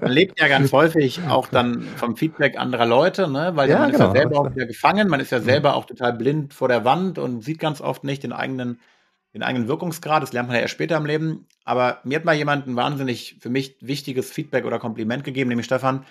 Man 0.00 0.12
lebt 0.12 0.40
ja 0.40 0.48
ganz 0.48 0.72
häufig 0.72 1.20
auch 1.28 1.48
dann 1.48 1.82
vom 1.96 2.16
Feedback 2.16 2.58
anderer 2.58 2.86
Leute, 2.86 3.30
ne? 3.30 3.52
weil 3.54 3.68
ja, 3.68 3.80
man 3.80 3.92
genau. 3.92 4.10
ist 4.10 4.16
ja 4.16 4.22
genau. 4.22 4.30
selber 4.32 4.40
auch 4.40 4.54
wieder 4.54 4.66
gefangen, 4.66 5.08
man 5.08 5.20
ist 5.20 5.30
ja 5.30 5.40
selber 5.40 5.74
auch 5.74 5.84
total 5.84 6.14
blind 6.14 6.54
vor 6.54 6.68
der 6.68 6.84
Wand 6.86 7.18
und 7.18 7.44
sieht 7.44 7.58
ganz 7.58 7.80
oft 7.82 8.04
nicht 8.04 8.22
den 8.22 8.32
eigenen 8.32 8.80
den 9.34 9.42
eigenen 9.42 9.68
Wirkungsgrad, 9.68 10.22
das 10.22 10.32
lernt 10.32 10.48
man 10.48 10.56
ja 10.56 10.62
erst 10.62 10.74
später 10.74 10.96
im 10.96 11.06
Leben. 11.06 11.46
Aber 11.64 12.00
mir 12.04 12.16
hat 12.16 12.24
mal 12.24 12.34
jemand 12.34 12.66
ein 12.66 12.76
wahnsinnig 12.76 13.36
für 13.40 13.50
mich 13.50 13.76
wichtiges 13.80 14.30
Feedback 14.30 14.64
oder 14.64 14.78
Kompliment 14.78 15.24
gegeben, 15.24 15.48
nämlich 15.48 15.66
Stefan, 15.66 16.04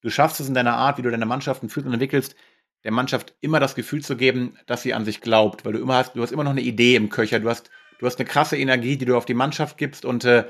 du 0.00 0.10
schaffst 0.10 0.40
es 0.40 0.48
in 0.48 0.54
deiner 0.54 0.76
Art, 0.76 0.98
wie 0.98 1.02
du 1.02 1.10
deine 1.10 1.26
Mannschaften 1.26 1.68
fühlst 1.68 1.86
und 1.86 1.92
entwickelst, 1.92 2.34
der 2.82 2.92
Mannschaft 2.92 3.34
immer 3.40 3.60
das 3.60 3.74
Gefühl 3.74 4.02
zu 4.02 4.16
geben, 4.16 4.58
dass 4.66 4.82
sie 4.82 4.92
an 4.92 5.04
sich 5.04 5.20
glaubt, 5.20 5.64
weil 5.64 5.72
du 5.72 5.78
immer 5.78 5.94
hast, 5.94 6.14
du 6.14 6.22
hast 6.22 6.32
immer 6.32 6.44
noch 6.44 6.50
eine 6.50 6.60
Idee 6.60 6.96
im 6.96 7.08
Köcher, 7.08 7.40
du 7.40 7.48
hast, 7.48 7.70
du 7.98 8.06
hast 8.06 8.18
eine 8.18 8.28
krasse 8.28 8.58
Energie, 8.58 8.98
die 8.98 9.06
du 9.06 9.16
auf 9.16 9.24
die 9.24 9.34
Mannschaft 9.34 9.78
gibst 9.78 10.04
und 10.04 10.24
äh, 10.24 10.44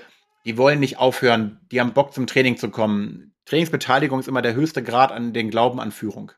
die 0.45 0.59
wollen 0.59 0.81
nicht 0.81 0.99
aufhören, 0.99 1.61
die 1.71 1.81
haben 1.81 1.93
Bock 1.93 2.13
zum 2.13 2.27
Training 2.27 2.57
zu 2.57 2.71
kommen. 2.71 3.35
Trainingsbeteiligung 3.47 4.19
ist 4.19 4.29
immer 4.29 4.43
der 4.43 4.55
höchste 4.55 4.83
Grad 4.83 5.13
an 5.13 5.33
den 5.33 5.51
Glauben 5.51 5.79
an 5.79 5.93
Führung. 5.93 6.33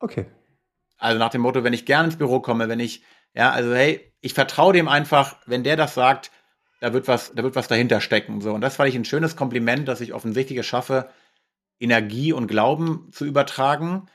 Okay. 0.00 0.26
Also 0.98 1.18
nach 1.18 1.30
dem 1.30 1.42
Motto, 1.42 1.64
wenn 1.64 1.72
ich 1.72 1.86
gerne 1.86 2.06
ins 2.06 2.16
Büro 2.16 2.40
komme, 2.40 2.68
wenn 2.68 2.80
ich 2.80 3.02
ja, 3.34 3.50
also 3.50 3.74
hey, 3.74 4.12
ich 4.20 4.34
vertraue 4.34 4.72
dem 4.72 4.88
einfach, 4.88 5.36
wenn 5.46 5.64
der 5.64 5.76
das 5.76 5.94
sagt, 5.94 6.30
da 6.80 6.92
wird 6.92 7.08
was, 7.08 7.32
da 7.34 7.42
wird 7.42 7.56
was 7.56 7.68
dahinter 7.68 8.00
stecken. 8.00 8.40
So. 8.40 8.52
Und 8.52 8.60
das 8.60 8.76
fand 8.76 8.88
ich 8.88 8.94
ein 8.94 9.04
schönes 9.04 9.36
Kompliment, 9.36 9.88
dass 9.88 10.00
ich 10.00 10.14
offensichtlich 10.14 10.58
es 10.58 10.66
schaffe, 10.66 11.08
Energie 11.80 12.32
und 12.32 12.46
Glauben 12.46 13.08
zu 13.12 13.24
übertragen 13.24 14.06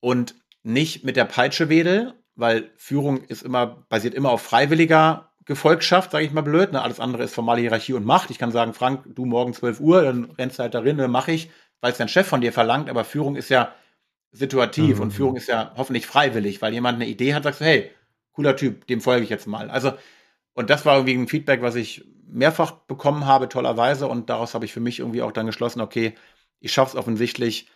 und 0.00 0.34
nicht 0.62 1.04
mit 1.04 1.16
der 1.16 1.24
Peitsche 1.24 1.68
wedel, 1.68 2.14
weil 2.34 2.70
Führung 2.76 3.22
ist 3.24 3.42
immer, 3.42 3.86
basiert 3.88 4.14
immer 4.14 4.30
auf 4.30 4.42
freiwilliger 4.42 5.32
Gefolgschaft, 5.44 6.10
sage 6.10 6.24
ich 6.24 6.32
mal 6.32 6.42
blöd. 6.42 6.72
Ne? 6.72 6.82
Alles 6.82 7.00
andere 7.00 7.22
ist 7.22 7.34
formale 7.34 7.60
Hierarchie 7.60 7.94
und 7.94 8.04
Macht. 8.04 8.30
Ich 8.30 8.38
kann 8.38 8.50
sagen, 8.50 8.74
Frank, 8.74 9.04
du 9.06 9.24
morgen 9.24 9.54
12 9.54 9.80
Uhr, 9.80 10.02
dann 10.02 10.24
rennst 10.32 10.58
du 10.58 10.64
halt 10.64 10.74
darin, 10.74 10.98
dann 10.98 11.10
mache 11.10 11.32
ich, 11.32 11.50
weil 11.80 11.92
es 11.92 11.98
dein 11.98 12.08
Chef 12.08 12.26
von 12.26 12.40
dir 12.40 12.52
verlangt. 12.52 12.90
Aber 12.90 13.04
Führung 13.04 13.36
ist 13.36 13.48
ja 13.48 13.72
situativ 14.32 14.96
mhm. 14.96 15.02
und 15.02 15.10
Führung 15.12 15.36
ist 15.36 15.48
ja 15.48 15.72
hoffentlich 15.76 16.06
freiwillig, 16.06 16.60
weil 16.60 16.74
jemand 16.74 16.96
eine 16.96 17.06
Idee 17.06 17.34
hat, 17.34 17.44
sagst 17.44 17.60
du, 17.60 17.64
hey, 17.64 17.90
cooler 18.36 18.54
Typ, 18.54 18.86
dem 18.86 19.00
folge 19.00 19.24
ich 19.24 19.30
jetzt 19.30 19.46
mal. 19.46 19.70
Also, 19.70 19.92
und 20.52 20.70
das 20.70 20.84
war 20.86 20.96
irgendwie 20.96 21.14
ein 21.14 21.28
Feedback, 21.28 21.62
was 21.62 21.74
ich 21.74 22.04
mehrfach 22.28 22.72
bekommen 22.72 23.26
habe, 23.26 23.48
tollerweise. 23.48 24.06
Und 24.06 24.30
daraus 24.30 24.54
habe 24.54 24.64
ich 24.66 24.72
für 24.72 24.80
mich 24.80 25.00
irgendwie 25.00 25.22
auch 25.22 25.32
dann 25.32 25.46
geschlossen, 25.46 25.80
okay, 25.80 26.14
ich 26.60 26.72
schaffe 26.72 26.90
es 26.90 26.96
offensichtlich, 26.96 27.68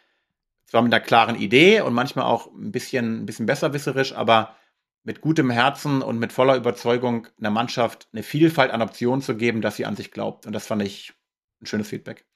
zwar 0.66 0.82
mit 0.82 0.92
einer 0.94 1.02
klaren 1.02 1.36
Idee 1.36 1.80
und 1.80 1.94
manchmal 1.94 2.26
auch 2.26 2.46
ein 2.52 2.70
bisschen, 2.70 3.22
ein 3.22 3.26
bisschen 3.26 3.46
besserwisserisch, 3.46 4.14
aber 4.14 4.54
mit 5.02 5.20
gutem 5.22 5.50
Herzen 5.50 6.02
und 6.02 6.18
mit 6.18 6.32
voller 6.32 6.56
Überzeugung 6.56 7.26
einer 7.38 7.50
Mannschaft 7.50 8.08
eine 8.12 8.22
Vielfalt 8.22 8.70
an 8.70 8.82
Optionen 8.82 9.22
zu 9.22 9.36
geben, 9.36 9.62
dass 9.62 9.76
sie 9.76 9.86
an 9.86 9.96
sich 9.96 10.10
glaubt. 10.10 10.46
Und 10.46 10.52
das 10.52 10.66
fand 10.66 10.82
ich 10.82 11.14
ein 11.62 11.66
schönes 11.66 11.88
Feedback. 11.88 12.26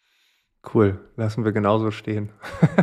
Cool, 0.72 0.98
lassen 1.16 1.44
wir 1.44 1.52
genauso 1.52 1.90
stehen. 1.90 2.30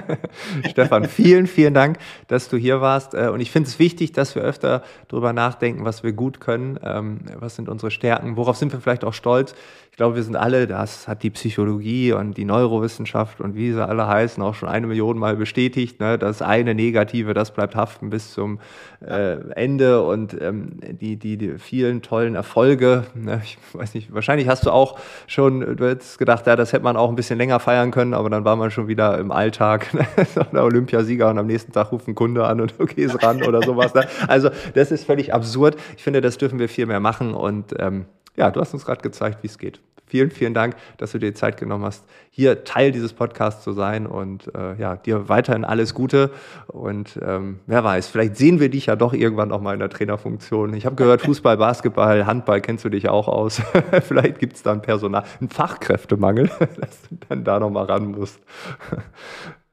Stefan, 0.69 1.05
vielen, 1.05 1.47
vielen 1.47 1.73
Dank, 1.73 1.97
dass 2.27 2.47
du 2.47 2.57
hier 2.57 2.79
warst. 2.79 3.13
Äh, 3.13 3.29
und 3.29 3.39
ich 3.39 3.49
finde 3.49 3.69
es 3.69 3.79
wichtig, 3.79 4.11
dass 4.11 4.35
wir 4.35 4.43
öfter 4.43 4.83
darüber 5.07 5.33
nachdenken, 5.33 5.83
was 5.83 6.03
wir 6.03 6.13
gut 6.13 6.39
können, 6.39 6.79
ähm, 6.83 7.21
was 7.39 7.55
sind 7.55 7.69
unsere 7.69 7.91
Stärken, 7.91 8.37
worauf 8.37 8.57
sind 8.57 8.71
wir 8.71 8.79
vielleicht 8.79 9.03
auch 9.03 9.13
stolz. 9.13 9.55
Ich 9.91 9.97
glaube, 9.97 10.15
wir 10.15 10.23
sind 10.23 10.37
alle, 10.37 10.67
das 10.67 11.09
hat 11.09 11.21
die 11.21 11.29
Psychologie 11.31 12.13
und 12.13 12.37
die 12.37 12.45
Neurowissenschaft 12.45 13.41
und 13.41 13.55
wie 13.55 13.73
sie 13.73 13.85
alle 13.85 14.07
heißen, 14.07 14.41
auch 14.41 14.55
schon 14.55 14.69
eine 14.69 14.87
Million 14.87 15.17
Mal 15.17 15.35
bestätigt. 15.35 15.99
Ne? 15.99 16.17
Das 16.17 16.41
eine 16.41 16.73
Negative, 16.73 17.33
das 17.33 17.51
bleibt 17.51 17.75
haften 17.75 18.09
bis 18.09 18.31
zum 18.31 18.59
äh, 19.05 19.33
Ende 19.53 20.01
und 20.03 20.39
ähm, 20.39 20.79
die, 20.79 21.17
die, 21.17 21.35
die 21.35 21.57
vielen 21.59 22.01
tollen 22.01 22.35
Erfolge. 22.35 23.03
Ne? 23.15 23.41
Ich 23.43 23.57
weiß 23.73 23.93
nicht, 23.95 24.13
wahrscheinlich 24.13 24.47
hast 24.47 24.65
du 24.65 24.71
auch 24.71 24.97
schon, 25.27 25.75
du 25.75 25.89
hättest 25.89 26.17
gedacht, 26.17 26.47
ja, 26.47 26.55
das 26.55 26.71
hätte 26.71 26.85
man 26.85 26.95
auch 26.95 27.09
ein 27.09 27.15
bisschen 27.15 27.37
länger 27.37 27.59
feiern 27.59 27.70
feiern 27.71 27.91
können, 27.91 28.13
aber 28.13 28.29
dann 28.29 28.43
war 28.43 28.57
man 28.57 28.69
schon 28.69 28.89
wieder 28.89 29.17
im 29.17 29.31
Alltag, 29.31 29.87
der 30.53 30.63
Olympiasieger 30.63 31.29
und 31.29 31.37
am 31.37 31.47
nächsten 31.47 31.71
Tag 31.71 31.93
ruft 31.93 32.05
ein 32.09 32.15
Kunde 32.15 32.45
an 32.45 32.59
und 32.59 32.73
du 32.77 32.85
gehst 32.85 33.23
ran 33.23 33.43
oder 33.43 33.61
sowas. 33.61 33.93
Ne? 33.93 34.05
Also 34.27 34.49
das 34.73 34.91
ist 34.91 35.05
völlig 35.05 35.33
absurd. 35.33 35.77
Ich 35.95 36.03
finde, 36.03 36.19
das 36.19 36.37
dürfen 36.37 36.59
wir 36.59 36.67
viel 36.67 36.85
mehr 36.85 36.99
machen 36.99 37.33
und 37.33 37.73
ähm, 37.79 38.05
ja, 38.35 38.51
du 38.51 38.59
hast 38.59 38.73
uns 38.73 38.85
gerade 38.85 39.01
gezeigt, 39.01 39.41
wie 39.43 39.47
es 39.47 39.57
geht. 39.57 39.79
Vielen, 40.11 40.29
vielen 40.29 40.53
Dank, 40.53 40.75
dass 40.97 41.13
du 41.13 41.19
dir 41.19 41.33
Zeit 41.33 41.55
genommen 41.55 41.85
hast, 41.85 42.03
hier 42.31 42.65
Teil 42.65 42.91
dieses 42.91 43.13
Podcasts 43.13 43.63
zu 43.63 43.71
sein 43.71 44.05
und 44.05 44.53
äh, 44.53 44.75
ja, 44.75 44.97
dir 44.97 45.29
weiterhin 45.29 45.63
alles 45.63 45.93
Gute. 45.93 46.31
Und 46.67 47.17
ähm, 47.25 47.61
wer 47.65 47.85
weiß, 47.85 48.09
vielleicht 48.09 48.35
sehen 48.35 48.59
wir 48.59 48.67
dich 48.67 48.87
ja 48.87 48.97
doch 48.97 49.13
irgendwann 49.13 49.47
noch 49.47 49.61
mal 49.61 49.71
in 49.71 49.79
der 49.79 49.89
Trainerfunktion. 49.89 50.73
Ich 50.73 50.85
habe 50.85 50.97
gehört, 50.97 51.21
Fußball, 51.25 51.55
Basketball, 51.55 52.25
Handball 52.25 52.59
kennst 52.59 52.83
du 52.83 52.89
dich 52.89 53.07
auch 53.07 53.29
aus. 53.29 53.61
vielleicht 54.03 54.39
gibt 54.39 54.57
es 54.57 54.63
da 54.63 54.73
ein 54.73 54.81
Personal, 54.81 55.23
einen 55.39 55.47
Fachkräftemangel, 55.47 56.47
dass 56.59 57.03
du 57.03 57.15
dann 57.29 57.45
da 57.45 57.61
noch 57.61 57.69
mal 57.69 57.85
ran 57.85 58.11
musst. 58.11 58.41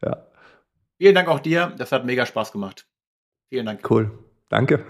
ja. 0.04 0.18
Vielen 0.98 1.16
Dank 1.16 1.26
auch 1.26 1.40
dir. 1.40 1.72
Das 1.76 1.90
hat 1.90 2.06
mega 2.06 2.26
Spaß 2.26 2.52
gemacht. 2.52 2.86
Vielen 3.48 3.66
Dank. 3.66 3.90
Cool. 3.90 4.12
Danke. 4.48 4.84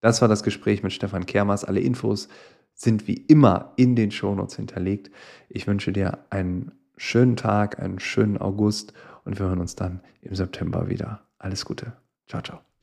Das 0.00 0.20
war 0.20 0.28
das 0.28 0.42
Gespräch 0.44 0.82
mit 0.82 0.92
Stefan 0.92 1.26
Kermers. 1.26 1.64
Alle 1.64 1.80
Infos 1.80 2.28
sind 2.74 3.06
wie 3.06 3.14
immer 3.14 3.72
in 3.76 3.96
den 3.96 4.10
Shownotes 4.10 4.56
hinterlegt. 4.56 5.10
Ich 5.48 5.66
wünsche 5.66 5.92
dir 5.92 6.18
einen 6.30 6.72
schönen 6.96 7.36
Tag, 7.36 7.80
einen 7.80 7.98
schönen 8.00 8.38
August 8.38 8.92
und 9.24 9.38
wir 9.38 9.46
hören 9.46 9.60
uns 9.60 9.74
dann 9.74 10.00
im 10.22 10.34
September 10.34 10.88
wieder. 10.88 11.22
Alles 11.38 11.64
Gute. 11.64 11.92
Ciao, 12.26 12.42
ciao. 12.42 12.73